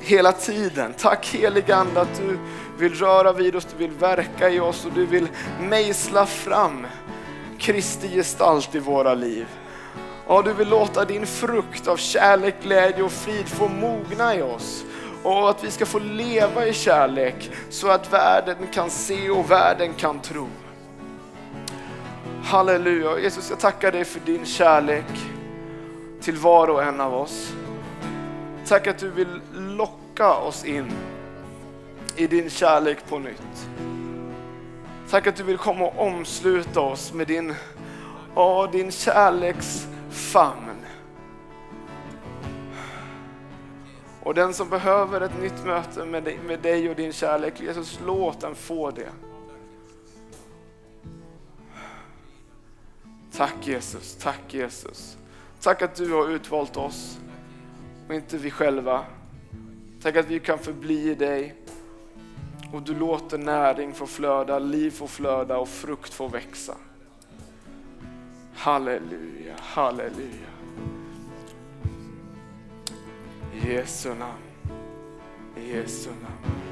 hela 0.00 0.32
tiden. 0.32 0.94
Tack 0.98 1.26
helige 1.26 1.76
Ande 1.76 2.00
att 2.00 2.20
du 2.26 2.38
vill 2.78 2.94
röra 2.94 3.32
vid 3.32 3.56
oss, 3.56 3.64
du 3.64 3.76
vill 3.76 3.96
verka 3.96 4.50
i 4.50 4.60
oss 4.60 4.84
och 4.84 4.92
du 4.92 5.06
vill 5.06 5.28
mejsla 5.60 6.26
fram 6.26 6.86
Kristi 7.58 8.08
gestalt 8.08 8.74
i 8.74 8.78
våra 8.78 9.14
liv. 9.14 9.46
Ja, 10.28 10.42
du 10.42 10.52
vill 10.52 10.68
låta 10.68 11.04
din 11.04 11.26
frukt 11.26 11.88
av 11.88 11.96
kärlek, 11.96 12.54
glädje 12.62 13.02
och 13.02 13.12
frid 13.12 13.48
få 13.48 13.68
mogna 13.68 14.36
i 14.36 14.42
oss 14.42 14.84
och 15.22 15.50
att 15.50 15.64
vi 15.64 15.70
ska 15.70 15.86
få 15.86 15.98
leva 15.98 16.66
i 16.66 16.72
kärlek 16.72 17.50
så 17.70 17.88
att 17.88 18.12
världen 18.12 18.56
kan 18.72 18.90
se 18.90 19.30
och 19.30 19.50
världen 19.50 19.94
kan 19.94 20.20
tro. 20.20 20.48
Halleluja. 22.44 23.18
Jesus, 23.18 23.50
jag 23.50 23.60
tackar 23.60 23.92
dig 23.92 24.04
för 24.04 24.20
din 24.20 24.46
kärlek 24.46 25.04
till 26.20 26.36
var 26.36 26.68
och 26.68 26.82
en 26.82 27.00
av 27.00 27.14
oss. 27.14 27.52
Tack 28.66 28.86
att 28.86 28.98
du 28.98 29.10
vill 29.10 29.40
locka 29.52 30.34
oss 30.34 30.64
in 30.64 30.92
i 32.16 32.26
din 32.26 32.50
kärlek 32.50 32.98
på 33.08 33.18
nytt. 33.18 33.68
Tack 35.10 35.26
att 35.26 35.36
du 35.36 35.42
vill 35.42 35.58
komma 35.58 35.84
och 35.84 36.06
omsluta 36.06 36.80
oss 36.80 37.12
med 37.12 37.26
din, 37.26 37.54
oh, 38.34 38.70
din 38.70 38.92
famn. 40.14 40.76
Och 44.22 44.34
den 44.34 44.54
som 44.54 44.68
behöver 44.68 45.20
ett 45.20 45.40
nytt 45.40 45.64
möte 45.64 46.04
med 46.04 46.24
dig, 46.24 46.38
med 46.46 46.60
dig 46.60 46.90
och 46.90 46.96
din 46.96 47.12
kärlek, 47.12 47.60
Jesus 47.60 48.00
låt 48.06 48.40
den 48.40 48.54
få 48.54 48.90
det. 48.90 49.10
Tack 53.32 53.54
Jesus, 53.66 54.16
tack 54.16 54.54
Jesus. 54.54 55.16
Tack 55.60 55.82
att 55.82 55.94
du 55.94 56.12
har 56.12 56.28
utvalt 56.28 56.76
oss 56.76 57.18
och 58.08 58.14
inte 58.14 58.36
vi 58.36 58.50
själva. 58.50 59.04
Tack 60.02 60.16
att 60.16 60.26
vi 60.26 60.40
kan 60.40 60.58
förbli 60.58 61.10
i 61.10 61.14
dig 61.14 61.54
och 62.72 62.82
du 62.82 62.94
låter 62.94 63.38
näring 63.38 63.92
få 63.92 64.06
flöda, 64.06 64.58
liv 64.58 64.90
få 64.90 65.06
flöda 65.06 65.58
och 65.58 65.68
frukt 65.68 66.14
få 66.14 66.28
växa. 66.28 66.74
Halleluja, 68.54 69.56
halleluja. 69.60 70.50
I 73.52 73.60
Jesu 73.60 74.14
namn. 74.14 74.38
I 75.56 75.60
Jesu 75.60 76.10
namn. 76.10 76.64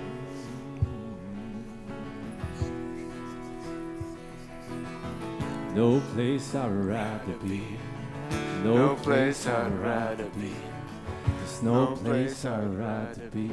No 5.74 6.00
place 6.14 6.54
I'd 6.54 6.70
rather 6.70 7.32
be. 7.42 7.62
No, 8.62 8.76
no 8.76 8.94
place 8.96 9.46
I'd 9.46 9.72
rather 9.78 10.28
be. 10.36 10.54
There's 11.38 11.62
no, 11.62 11.90
no 11.90 11.96
place 11.96 12.44
I'd 12.44 12.78
rather 12.78 13.28
be. 13.30 13.50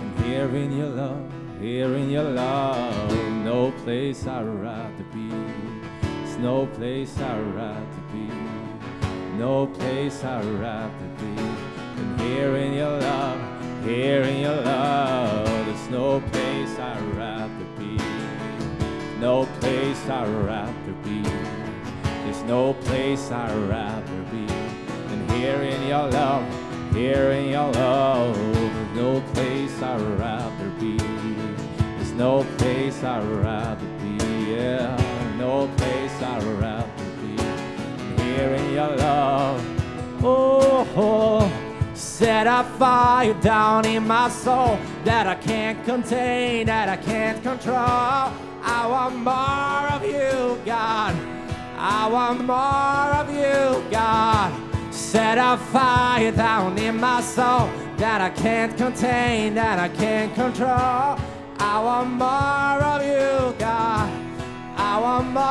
And 0.00 0.24
here 0.24 0.48
in 0.56 0.76
your 0.76 0.88
love, 0.88 1.32
here 1.60 1.94
in 1.94 2.10
your 2.10 2.24
love. 2.24 3.12
No 3.44 3.70
place 3.84 4.26
I'd 4.26 4.46
rather 4.46 5.04
be. 5.12 5.67
No 6.40 6.66
place 6.66 7.18
I'd 7.18 7.40
rather 7.56 8.02
be. 8.12 8.30
No 9.36 9.66
place 9.66 10.22
I'd 10.22 10.44
rather 10.44 11.08
be. 11.18 11.42
And 12.00 12.20
here 12.20 12.54
in 12.56 12.74
your 12.74 13.00
love, 13.00 13.84
here 13.84 14.22
in 14.22 14.42
your 14.42 14.62
love. 14.62 15.46
There's 15.66 15.88
no 15.90 16.20
place 16.30 16.78
I'd 16.78 17.02
rather 17.16 17.64
be. 17.76 17.98
No 19.18 19.46
place 19.58 20.08
I'd 20.08 20.28
rather 20.28 20.92
be. 21.02 21.22
There's 22.22 22.42
no 22.44 22.74
place 22.86 23.32
I'd 23.32 23.56
rather 23.68 24.22
be 24.30 24.46
than 25.08 25.28
here 25.30 25.60
in 25.62 25.88
your 25.88 26.08
love, 26.08 26.94
here 26.94 27.32
in 27.32 27.48
your 27.50 27.72
love. 27.72 28.38
No 28.94 29.20
place 29.34 29.82
I'd 29.82 30.00
rather 30.20 30.70
be. 30.78 30.98
There's 31.96 32.12
no 32.12 32.44
place 32.58 33.02
I'd 33.02 33.24
rather 33.24 33.86
be. 33.98 34.18
Yeah, 34.52 35.34
no 35.36 35.68
place 35.76 36.07
Be 36.18 36.24
than 36.24 38.18
here 38.18 38.54
in 38.54 38.72
your 38.72 38.96
love. 38.96 40.24
Oh, 40.24 40.88
oh. 40.96 41.92
set 41.94 42.48
a 42.48 42.64
fire 42.76 43.34
down 43.34 43.86
in 43.86 44.04
my 44.04 44.28
soul 44.28 44.80
that 45.04 45.28
I 45.28 45.36
can't 45.36 45.84
contain, 45.84 46.66
that 46.66 46.88
I 46.88 46.96
can't 46.96 47.40
control. 47.40 47.76
I 47.76 48.86
want 48.88 49.16
more 49.16 49.86
of 49.94 50.04
you, 50.04 50.60
God. 50.64 51.14
I 51.76 52.08
want 52.08 52.44
more 52.44 53.10
of 53.20 53.30
you, 53.30 53.88
God. 53.88 54.52
Set 54.92 55.38
a 55.38 55.56
fire 55.56 56.32
down 56.32 56.76
in 56.78 56.98
my 56.98 57.20
soul 57.20 57.70
that 57.96 58.20
I 58.20 58.30
can't 58.30 58.76
contain, 58.76 59.54
that 59.54 59.78
I 59.78 59.88
can't 59.88 60.34
control. 60.34 61.16
I 61.60 61.80
want 61.80 62.10
more 62.10 62.82
of 62.82 63.02
you, 63.02 63.54
God. 63.56 64.17
I 64.98 65.00
want 65.00 65.30
more. 65.30 65.46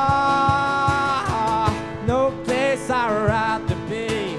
No 2.06 2.30
place 2.44 2.90
I'd 2.90 3.26
rather 3.26 3.76
be. 3.88 4.36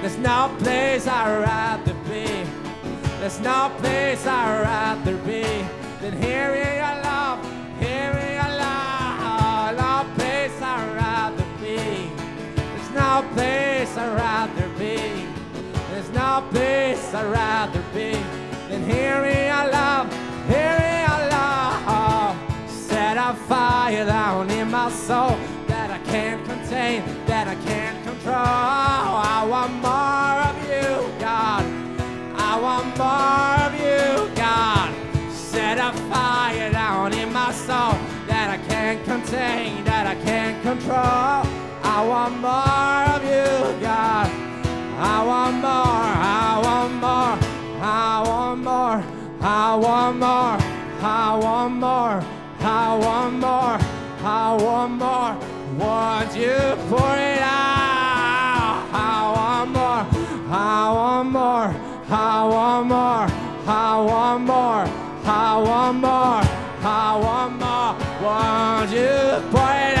There's 0.00 0.18
no 0.18 0.54
place 0.60 1.08
I'd 1.08 1.40
rather 1.42 1.94
be. 2.08 2.44
There's 3.18 3.40
no 3.40 3.72
place 3.78 4.24
I'd 4.24 4.60
rather 4.62 5.16
be 5.26 5.42
than 6.00 6.22
here 6.22 6.54
in 6.54 6.76
your 6.76 7.02
love, 7.02 7.44
here 7.80 8.12
in 8.12 8.34
your 8.40 8.56
love. 8.56 9.76
No 9.76 10.06
place 10.14 10.62
I'd 10.62 10.94
rather 10.94 11.44
be. 11.60 12.12
There's 12.54 12.90
no 12.92 13.24
place 13.34 13.96
I'd 13.96 14.14
rather 14.14 14.68
be. 14.78 15.26
There's 15.90 16.10
no 16.10 16.44
place 16.52 17.12
I'd 17.12 17.32
rather 17.32 17.82
be 17.92 18.16
than 18.68 18.84
here 18.88 19.24
in 19.24 19.46
your 19.48 19.66
love, 19.72 20.08
here. 20.46 20.85
A 23.28 23.34
fire 23.34 24.06
down 24.06 24.48
in 24.50 24.70
my 24.70 24.88
soul 24.88 25.36
that 25.66 25.90
I 25.90 25.98
can't 26.08 26.44
contain, 26.44 27.02
that 27.26 27.48
I 27.48 27.56
can't 27.66 28.00
control. 28.04 28.36
I 28.36 29.44
want 29.50 29.72
more 29.82 30.36
of 30.50 30.56
you, 30.70 31.10
God. 31.18 31.64
I 32.36 32.52
want 32.64 32.86
more 32.96 33.66
of 33.66 33.72
you, 33.74 34.32
God. 34.36 34.94
Set 35.32 35.78
a 35.78 35.92
fire 36.08 36.70
down 36.70 37.14
in 37.14 37.32
my 37.32 37.50
soul 37.50 37.98
that 38.28 38.48
I 38.48 38.58
can't 38.68 39.04
contain, 39.04 39.82
that 39.82 40.06
I 40.06 40.14
can't 40.22 40.62
control. 40.62 41.42
I 41.82 42.04
want 42.06 42.34
more 42.38 43.00
of 43.16 43.22
you, 43.24 43.80
God. 43.80 44.30
I 44.98 45.24
want 45.26 45.56
more, 45.56 46.06
I 46.46 46.60
want 46.62 46.94
more, 47.06 47.34
I 47.82 48.22
want 48.24 48.62
more, 48.62 49.02
I 49.40 49.74
want 49.74 50.16
more, 50.16 50.58
I 51.02 51.38
want 51.42 51.74
more, 51.74 52.35
want 52.98 53.34
more, 53.34 53.78
I 54.22 54.56
want 54.60 54.92
more. 54.92 55.32
Won't 55.78 56.36
you 56.36 56.56
pour 56.88 57.14
it 57.16 57.40
out? 57.42 58.88
I 58.92 59.32
want 59.36 59.70
more, 59.70 60.02
I 60.50 60.92
want 60.96 61.30
more, 61.30 61.68
I 62.08 62.44
want 62.44 62.86
more, 62.88 63.26
I 63.66 64.00
want 64.08 64.44
more, 64.44 64.84
I 65.24 65.56
want 65.66 65.98
more, 65.98 66.42
I 66.82 67.16
want 67.24 67.52
more. 67.62 67.92
Won't 68.22 68.90
you 68.92 69.50
pour 69.50 69.70
it 69.70 69.90
out? 69.90 69.95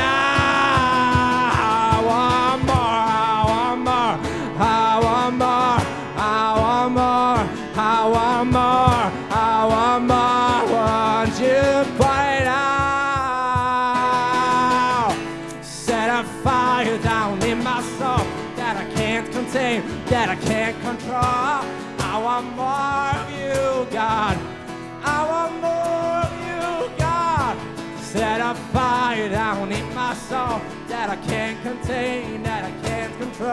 Contain, 31.66 32.44
that 32.44 32.64
I 32.64 32.70
can't 32.86 33.12
control. 33.18 33.50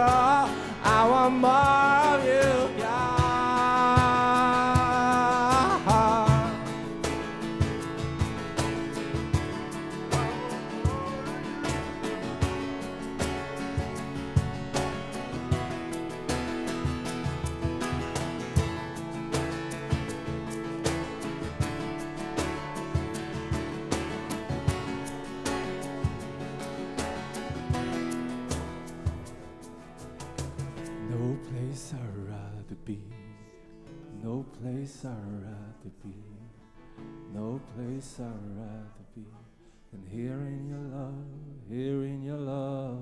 I 0.84 1.08
want 1.10 1.36
more 1.36 1.50
of 1.50 2.24
you, 2.24 2.80
God. 2.80 3.23
Place 34.84 35.06
I'd 35.06 35.44
rather 35.46 35.92
be. 36.04 36.14
No 37.34 37.62
place 37.74 38.20
I'd 38.20 38.58
rather 38.58 39.06
be 39.16 39.24
than 39.92 40.06
here 40.12 40.34
in 40.34 40.68
your 40.68 41.00
love, 41.00 41.14
here 41.70 42.04
in 42.04 42.22
your 42.22 42.38
love. 42.38 43.00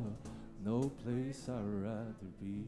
No 0.63 0.81
place 1.03 1.49
I'd 1.49 1.65
rather 1.65 2.29
be. 2.39 2.65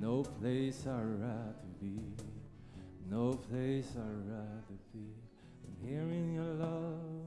No 0.00 0.22
place 0.22 0.86
I'd 0.86 1.20
rather 1.20 1.68
be. 1.78 2.00
No 3.10 3.34
place 3.34 3.90
I'd 3.96 4.30
rather 4.30 4.78
be 4.94 5.12
than 5.62 5.90
here 5.90 6.00
in 6.00 6.32
your 6.32 6.54
love. 6.54 7.25